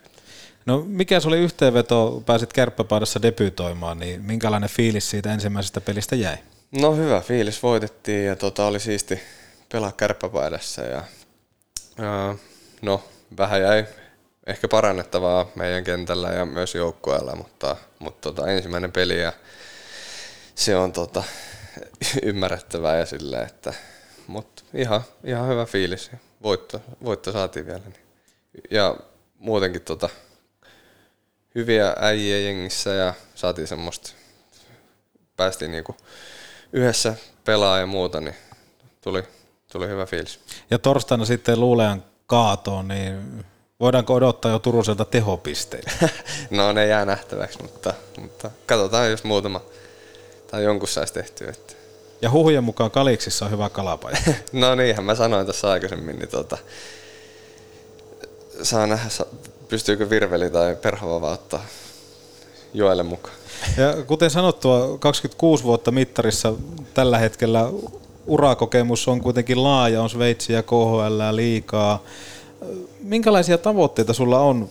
No 0.67 0.85
mikä 0.87 1.21
se 1.21 1.29
oli 1.29 1.39
yhteenveto, 1.39 2.23
pääsit 2.27 2.53
kärppäpaidassa 2.53 3.23
debyytoimaan, 3.23 3.99
niin 3.99 4.23
minkälainen 4.23 4.71
fiilis 4.71 5.11
siitä 5.11 5.33
ensimmäisestä 5.33 5.81
pelistä 5.81 6.17
jäi? 6.17 6.37
No 6.73 6.95
hyvä 6.95 7.21
fiilis, 7.21 7.63
voitettiin 7.63 8.27
ja 8.27 8.37
tota, 8.37 8.67
oli 8.67 8.81
siisti 8.81 9.21
pelaa 9.73 9.93
kärppäpaidassa 9.93 10.83
ja 10.83 11.05
ää, 11.99 12.35
no 12.83 13.05
vähän 13.39 13.63
jäi 13.63 13.85
ehkä 14.47 14.69
parannettavaa 14.69 15.47
meidän 15.55 15.85
kentällä 15.85 16.29
ja 16.29 16.47
myös 16.47 16.75
joukkueella, 16.75 17.37
mutta, 17.37 17.77
mutta 17.99 18.33
tota, 18.33 18.51
ensimmäinen 18.51 18.93
peli 18.93 19.21
ja 19.21 19.33
se 20.63 20.77
on 20.77 20.93
tota, 20.93 21.25
ymmärrettävää 22.23 22.97
ja 22.97 23.07
sillä, 23.07 23.43
että 23.43 23.75
mutta 24.27 24.63
ihan, 24.75 25.03
ihan 25.25 25.49
hyvä 25.49 25.65
fiilis. 25.65 26.11
Voitto, 26.43 26.83
voitto 27.05 27.33
saatiin 27.33 27.67
vielä. 27.67 27.79
Niin. 27.79 28.03
Ja 28.71 28.97
muutenkin 29.39 29.83
tota, 29.83 30.09
hyviä 31.55 31.95
äijiä 32.01 32.39
jengissä 32.39 32.91
ja 32.91 33.15
saatiin 33.35 33.67
semmoista, 33.67 34.13
päästiin 35.37 35.71
niinku 35.71 35.97
yhdessä 36.73 37.15
pelaa 37.45 37.79
ja 37.79 37.87
muuta, 37.87 38.21
niin 38.21 38.37
tuli, 39.01 39.23
tuli 39.73 39.89
hyvä 39.89 40.07
fiilis. 40.07 40.41
Ja 40.71 40.79
torstaina 40.79 41.25
sitten 41.25 41.61
Luulean 41.61 42.05
kaatoon, 42.27 42.89
niin 42.89 43.45
voidaanko 43.81 44.15
odottaa 44.15 44.51
jo 44.51 44.59
Turuselta 44.59 45.05
tehopisteitä? 45.05 45.91
no 46.51 46.73
ne 46.73 46.87
jää 46.87 47.05
nähtäväksi, 47.05 47.63
mutta, 47.63 47.95
mutta 48.21 48.51
katsotaan 48.67 49.11
jos 49.11 49.25
muutama 49.25 49.61
tai 50.53 50.65
jonkun 50.65 50.89
saisi 50.89 51.13
tehtyä. 51.13 51.51
Että. 51.51 51.73
Ja 52.23 52.31
huhujen 52.31 52.65
mukaan 52.65 52.91
Kaliksissa 52.91 53.45
on 53.45 53.51
hyvä 53.51 53.69
kalapaja. 53.69 54.17
no 54.53 54.75
niinhän 54.75 55.05
mä 55.05 55.15
sanoin 55.15 55.47
tässä 55.47 55.71
aikaisemmin, 55.71 56.19
niin 56.19 56.29
tota, 56.29 56.59
saa 58.63 58.87
nähdä, 58.87 59.09
pystyykö 59.69 60.11
Virveli 60.11 60.51
tai 60.51 60.77
Perhova 60.77 61.33
ottaa 61.33 61.65
joelle 62.75 63.03
mukaan. 63.03 63.35
Ja 63.77 64.03
kuten 64.03 64.31
sanottua, 64.31 64.99
26 64.99 65.65
vuotta 65.65 65.91
mittarissa 65.91 66.53
tällä 66.95 67.19
hetkellä 67.19 67.71
urakokemus 68.27 69.09
on 69.09 69.21
kuitenkin 69.21 69.65
laaja, 69.65 70.03
on 70.03 70.11
Sveitsiä, 70.11 70.63
KHL 70.63 71.37
liikaa. 71.37 72.03
Minkälaisia 73.01 73.59
tavoitteita 73.59 74.13
sulla 74.13 74.39
on? 74.39 74.69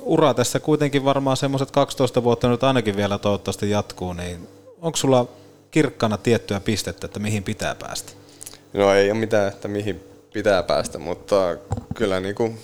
Ura 0.00 0.34
tässä 0.34 0.60
kuitenkin 0.60 1.04
varmaan 1.04 1.36
semmoiset 1.36 1.70
12 1.70 2.24
vuotta 2.24 2.48
nyt 2.48 2.64
ainakin 2.64 2.96
vielä 2.96 3.18
toivottavasti 3.18 3.70
jatkuu, 3.70 4.12
niin 4.12 4.48
onko 4.84 4.96
sulla 4.96 5.26
kirkkana 5.70 6.18
tiettyä 6.18 6.60
pistettä, 6.60 7.06
että 7.06 7.20
mihin 7.20 7.42
pitää 7.42 7.74
päästä? 7.74 8.12
No 8.72 8.94
ei 8.94 9.10
ole 9.10 9.18
mitään, 9.18 9.48
että 9.48 9.68
mihin 9.68 10.00
pitää 10.32 10.62
päästä, 10.62 10.98
mutta 10.98 11.56
kyllä 11.94 12.20
niin 12.20 12.34
kuin 12.34 12.58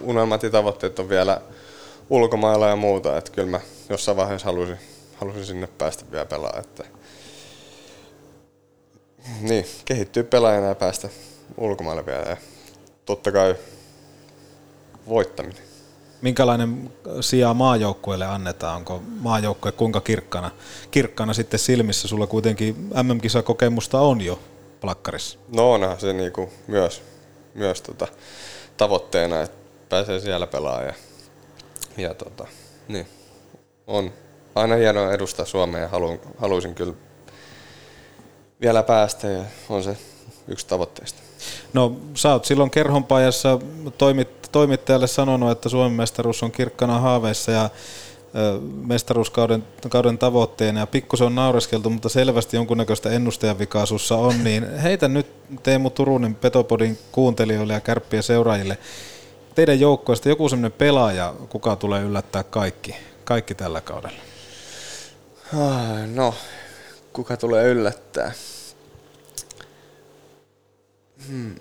unelmat 0.00 0.42
ja 0.42 0.50
tavoitteet 0.50 0.98
on 0.98 1.08
vielä 1.08 1.40
ulkomailla 2.10 2.68
ja 2.68 2.76
muuta, 2.76 3.18
että 3.18 3.32
kyllä 3.32 3.48
mä 3.50 3.60
jossain 3.88 4.16
vaiheessa 4.16 4.46
halusin, 4.46 4.78
halusin 5.16 5.46
sinne 5.46 5.66
päästä 5.66 6.04
vielä 6.10 6.26
pelaa, 6.26 6.58
että 6.58 6.84
niin, 9.40 9.66
kehittyy 9.84 10.22
pelaajana 10.22 10.66
ja 10.66 10.74
päästä 10.74 11.08
ulkomaille 11.56 12.06
vielä 12.06 12.22
ja 12.22 12.36
totta 13.04 13.32
kai 13.32 13.54
voittaminen. 15.08 15.69
Minkälainen 16.22 16.92
sija 17.20 17.54
maajoukkueelle 17.54 18.26
annetaan? 18.26 18.76
Onko 18.76 19.02
maajoukkue 19.20 19.72
kuinka 19.72 20.00
kirkkana, 20.00 20.50
kirkkana 20.90 21.34
sitten 21.34 21.60
silmissä? 21.60 22.08
Sulla 22.08 22.26
kuitenkin 22.26 22.90
MM-kisakokemusta 23.02 24.00
on 24.00 24.20
jo 24.20 24.38
plakkarissa. 24.80 25.38
No 25.56 25.72
onhan 25.72 26.00
se 26.00 26.12
niinku 26.12 26.50
myös, 26.66 27.02
myös 27.54 27.82
tota 27.82 28.06
tavoitteena, 28.76 29.40
että 29.40 29.56
pääsee 29.88 30.20
siellä 30.20 30.46
pelaamaan. 30.46 30.86
Ja, 30.86 30.94
ja 31.96 32.14
tota, 32.14 32.46
niin. 32.88 33.06
On 33.86 34.12
aina 34.54 34.76
hienoa 34.76 35.12
edustaa 35.12 35.46
Suomea 35.46 35.80
ja 35.80 35.88
haluan, 35.88 36.18
haluaisin 36.38 36.74
kyllä 36.74 36.94
vielä 38.60 38.82
päästä 38.82 39.28
ja 39.28 39.44
on 39.68 39.82
se 39.82 39.96
yksi 40.48 40.66
tavoitteista. 40.66 41.29
No 41.72 41.96
sä 42.14 42.32
oot 42.32 42.44
silloin 42.44 42.70
kerhonpajassa 42.70 43.58
toimit, 43.98 44.28
toimittajalle 44.52 45.06
sanonut, 45.06 45.50
että 45.50 45.68
Suomen 45.68 45.92
mestaruus 45.92 46.42
on 46.42 46.52
kirkkana 46.52 46.98
haaveissa 46.98 47.52
ja 47.52 47.70
mestaruuskauden 48.86 49.64
kauden 49.88 50.18
tavoitteena 50.18 50.80
ja 50.80 50.86
pikkusen 50.86 51.26
on 51.26 51.34
naureskeltu, 51.34 51.90
mutta 51.90 52.08
selvästi 52.08 52.56
jonkunnäköistä 52.56 53.10
sussa 53.84 54.16
on, 54.16 54.44
niin 54.44 54.78
heitä 54.78 55.08
nyt 55.08 55.26
Teemu 55.62 55.90
Turunen 55.90 56.34
Petopodin 56.34 56.98
kuuntelijoille 57.12 57.72
ja 57.72 57.80
kärppien 57.80 58.22
seuraajille 58.22 58.78
teidän 59.54 59.80
joukkoista 59.80 60.28
joku 60.28 60.48
sellainen 60.48 60.72
pelaaja, 60.72 61.34
kuka 61.48 61.76
tulee 61.76 62.02
yllättää 62.02 62.42
kaikki, 62.42 62.96
kaikki 63.24 63.54
tällä 63.54 63.80
kaudella? 63.80 64.18
No, 66.14 66.34
kuka 67.12 67.36
tulee 67.36 67.68
yllättää? 67.68 68.32
Hmm. 71.28 71.54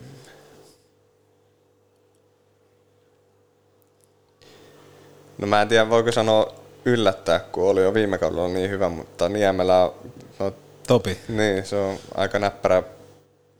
No 5.37 5.47
mä 5.47 5.61
en 5.61 5.67
tiedä, 5.67 5.89
voiko 5.89 6.11
sanoa 6.11 6.53
yllättää, 6.85 7.39
kun 7.39 7.63
oli 7.63 7.83
jo 7.83 7.93
viime 7.93 8.17
kaudella 8.17 8.47
niin 8.47 8.69
hyvä, 8.69 8.89
mutta 8.89 9.29
Niemelä 9.29 9.91
no, 10.39 10.53
Topi. 10.87 11.17
Niin, 11.27 11.65
se 11.65 11.75
on 11.75 11.97
aika 12.15 12.39
näppärä, 12.39 12.83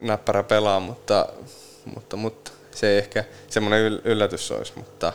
näppärä 0.02 0.44
pelaa, 0.44 0.80
mutta, 0.80 1.28
mutta, 1.86 2.18
mutta 2.18 2.52
se 2.72 2.90
ei 2.90 2.98
ehkä 2.98 3.24
semmoinen 3.50 3.82
yllätys 4.04 4.52
olisi, 4.52 4.74
mutta 4.76 5.14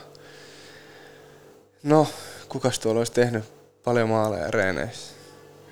no, 1.83 2.07
kukas 2.49 2.79
tuolla 2.79 3.01
olisi 3.01 3.13
tehnyt 3.13 3.45
paljon 3.85 4.09
maaleja 4.09 4.51
reeneissä? 4.51 5.15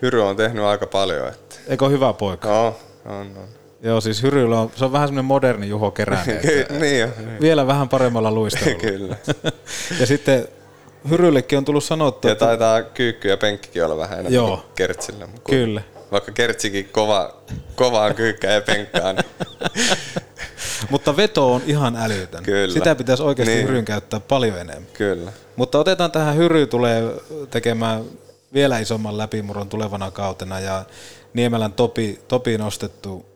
Hyry 0.02 0.22
on 0.22 0.36
tehnyt 0.36 0.64
aika 0.64 0.86
paljon. 0.86 1.28
Että... 1.28 1.56
Eikö 1.68 1.88
hyvä 1.88 2.12
poika? 2.12 2.48
No, 2.48 2.66
on, 3.04 3.20
on. 3.36 3.61
Joo, 3.82 4.00
siis 4.00 4.22
Hyryllä 4.22 4.60
on, 4.60 4.70
se 4.76 4.84
on 4.84 4.92
vähän 4.92 5.08
semmoinen 5.08 5.24
moderni 5.24 5.68
Juho 5.68 5.90
Keränen. 5.90 6.40
niin 6.80 7.04
on. 7.04 7.24
Niin. 7.24 7.40
Vielä 7.40 7.66
vähän 7.66 7.88
paremmalla 7.88 8.30
luistelulla. 8.32 8.78
Kyllä. 8.80 9.16
ja 10.00 10.06
sitten 10.06 10.48
Hyryllekin 11.10 11.58
on 11.58 11.64
tullut 11.64 11.84
sanottu, 11.84 12.28
Ja 12.28 12.34
taitaa 12.34 12.82
kyykky 12.82 13.28
ja 13.28 13.36
penkkikin 13.36 13.84
olla 13.84 13.96
vähän 13.96 14.12
enemmän 14.12 14.32
Joo. 14.32 14.66
Kertsillä. 14.74 15.26
Kun 15.26 15.40
Kyllä. 15.50 15.82
Vaikka 16.12 16.32
Kertsikin 16.32 16.88
kova, 16.92 17.36
kovaa 17.74 18.14
kyykkää 18.14 18.52
ja 18.52 18.60
penkkää, 18.60 19.12
niin 19.12 19.24
Mutta 20.90 21.16
veto 21.16 21.54
on 21.54 21.62
ihan 21.66 21.96
älytön. 21.96 22.42
Kyllä. 22.42 22.72
Sitä 22.74 22.94
pitäisi 22.94 23.22
oikeasti 23.22 23.54
Niin. 23.54 23.66
Hyryn 23.68 23.84
käyttää 23.84 24.20
paljon 24.20 24.58
enemmän. 24.58 24.86
kyllä. 24.92 25.32
Mutta 25.56 25.78
otetaan 25.78 26.10
tähän 26.10 26.36
Hyry 26.36 26.66
tulee 26.66 27.02
tekemään 27.50 28.04
vielä 28.54 28.78
isomman 28.78 29.18
läpimurron 29.18 29.68
tulevana 29.68 30.10
kautena 30.10 30.60
ja 30.60 30.84
Niemelän 31.34 31.72
Topi, 31.72 32.20
Topi 32.28 32.58
nostettu 32.58 33.31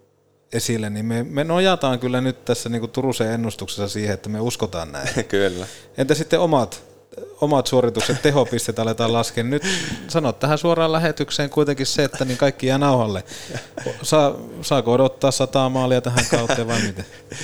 esille, 0.52 0.90
niin 0.90 1.06
me, 1.06 1.22
me 1.22 1.44
nojataan 1.44 1.98
kyllä 1.98 2.20
nyt 2.20 2.44
tässä 2.44 2.68
niin 2.68 2.90
Turusen 2.90 3.32
ennustuksessa 3.32 3.88
siihen, 3.88 4.14
että 4.14 4.28
me 4.28 4.40
uskotaan 4.40 4.92
näin. 4.92 5.24
kyllä. 5.28 5.66
Entä 5.98 6.14
sitten 6.14 6.40
omat, 6.40 6.82
omat 7.40 7.66
suoritukset, 7.66 8.22
tehopisteet 8.22 8.78
aletaan 8.78 9.12
laskea. 9.12 9.44
Nyt 9.44 9.62
sanot 10.08 10.38
tähän 10.38 10.58
suoraan 10.58 10.92
lähetykseen 10.92 11.50
kuitenkin 11.50 11.86
se, 11.86 12.04
että 12.04 12.24
niin 12.24 12.38
kaikki 12.38 12.66
jää 12.66 12.78
nauhalle. 12.78 13.24
Saa, 14.02 14.34
saako 14.62 14.92
odottaa 14.92 15.30
sataa 15.30 15.68
maalia 15.68 16.00
tähän 16.00 16.24
kauteen 16.30 16.68
vai 16.68 16.82
miten? 16.82 17.06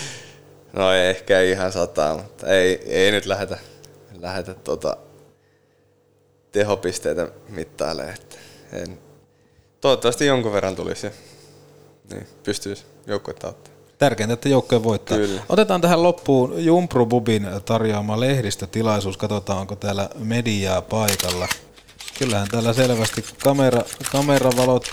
No 0.72 0.92
ei 0.92 1.10
ehkä 1.10 1.40
ihan 1.40 1.72
sataa, 1.72 2.16
mutta 2.16 2.46
ei, 2.46 2.82
ei 2.86 3.10
nyt 3.10 3.26
lähetä, 3.26 3.58
lähetä 4.18 4.54
tota 4.54 4.96
tehopisteitä 6.52 7.28
mittaile. 7.48 8.02
Että 8.02 8.36
en. 8.72 8.98
Toivottavasti 9.80 10.26
jonkun 10.26 10.52
verran 10.52 10.76
tulisi 10.76 11.10
niin, 12.10 12.26
pystyisi 12.42 12.84
joukkuetta 13.06 13.48
ottaa. 13.48 13.72
Tärkeintä, 13.98 14.34
että 14.34 14.48
joukkue 14.48 14.84
voittaa. 14.84 15.18
Kyllä. 15.18 15.42
Otetaan 15.48 15.80
tähän 15.80 16.02
loppuun 16.02 16.64
Jumpru 16.64 17.06
Bubin 17.06 17.46
tarjoama 17.64 18.20
lehdistötilaisuus. 18.20 19.16
Katsotaan, 19.16 19.58
onko 19.58 19.76
täällä 19.76 20.08
mediaa 20.18 20.82
paikalla. 20.82 21.48
Kyllähän 22.18 22.48
täällä 22.48 22.72
selvästi 22.72 23.24
kamera, 23.42 23.82
kameravalot 24.12 24.86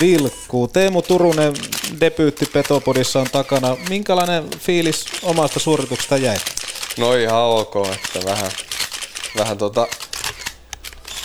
vilkkuu. 0.00 0.68
Teemu 0.68 1.02
Turunen 1.02 1.54
debyytti 2.00 2.46
Petopodissa 2.46 3.20
on 3.20 3.26
takana. 3.32 3.76
Minkälainen 3.88 4.44
fiilis 4.58 5.06
omasta 5.22 5.60
suorituksesta 5.60 6.16
jäi? 6.16 6.36
No 6.98 7.14
ihan 7.14 7.40
ok, 7.40 7.74
että 7.76 8.30
vähän, 8.30 8.50
vähän 9.38 9.58
tota, 9.58 9.86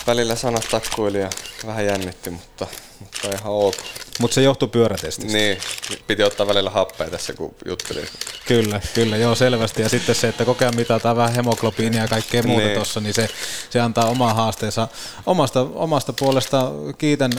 välillä 0.06 0.36
sanat 0.36 0.66
takkuili 0.70 1.20
ja 1.20 1.30
vähän 1.66 1.86
jännitti, 1.86 2.30
mutta, 2.30 2.66
mutta 3.00 3.28
ihan 3.28 3.52
ok. 3.52 3.74
Mutta 4.20 4.34
se 4.34 4.42
johtui 4.42 4.68
pyörätestistä. 4.68 5.32
Niin, 5.32 5.58
piti 6.06 6.22
ottaa 6.22 6.46
välillä 6.46 6.70
happea 6.70 7.10
tässä, 7.10 7.32
kun 7.32 7.54
juttelin. 7.66 8.08
Kyllä, 8.46 8.80
kyllä, 8.94 9.16
joo 9.16 9.34
selvästi. 9.34 9.82
Ja 9.82 9.88
sitten 9.88 10.14
se, 10.14 10.28
että 10.28 10.44
kokea 10.44 10.72
mitataan 10.72 11.16
vähän 11.16 11.34
hemoglobiinia 11.34 12.02
ja 12.02 12.08
kaikkea 12.08 12.42
muuta 12.42 12.64
Niin. 12.64 12.74
tuossa, 12.74 13.00
niin 13.00 13.14
se, 13.14 13.28
se 13.70 13.80
antaa 13.80 14.04
omaa 14.04 14.34
haasteensa. 14.34 14.88
Omasta, 15.26 15.60
omasta 15.74 16.12
puolesta 16.12 16.70
kiitän 16.98 17.32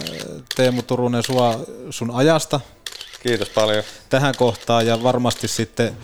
Teemu 0.55 0.82
Turunen 0.82 1.24
sua 1.24 1.59
sun 1.89 2.11
ajasta 2.11 2.59
Kiitos 3.24 3.49
paljon. 3.49 3.84
tähän 4.09 4.34
kohtaan 4.38 4.88
ja 4.88 5.03
varmasti 5.03 5.47
sitten 5.47 5.97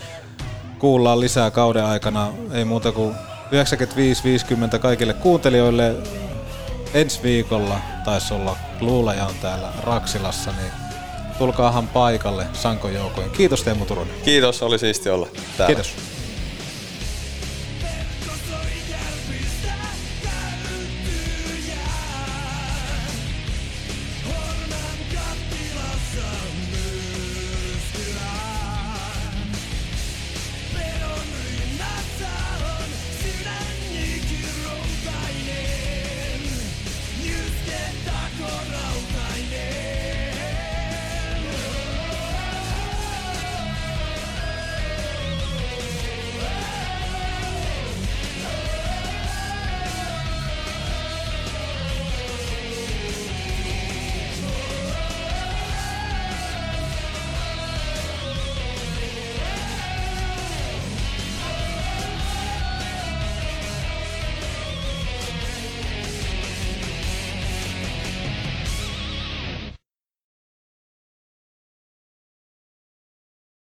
kuullaan 0.79 1.19
lisää 1.19 1.51
kauden 1.51 1.85
aikana. 1.85 2.33
Ei 2.53 2.65
muuta 2.65 2.91
kuin 2.91 3.15
95-50 4.75 4.79
kaikille 4.79 5.13
kuuntelijoille. 5.13 5.95
Ensi 6.93 7.23
viikolla 7.23 7.79
taisi 8.05 8.33
olla 8.33 8.57
Luulaja 8.81 9.25
on 9.25 9.35
täällä 9.41 9.73
Raksilassa, 9.83 10.51
niin 10.51 10.71
tulkaahan 11.37 11.87
paikalle 11.87 12.47
Sanko 12.53 12.89
joukoin. 12.89 13.29
Kiitos 13.29 13.63
Teemu 13.63 13.85
Turunen. 13.85 14.13
Kiitos, 14.25 14.63
oli 14.63 14.79
siisti 14.79 15.09
olla 15.09 15.27
täällä. 15.57 15.75
Kiitos. 15.75 15.95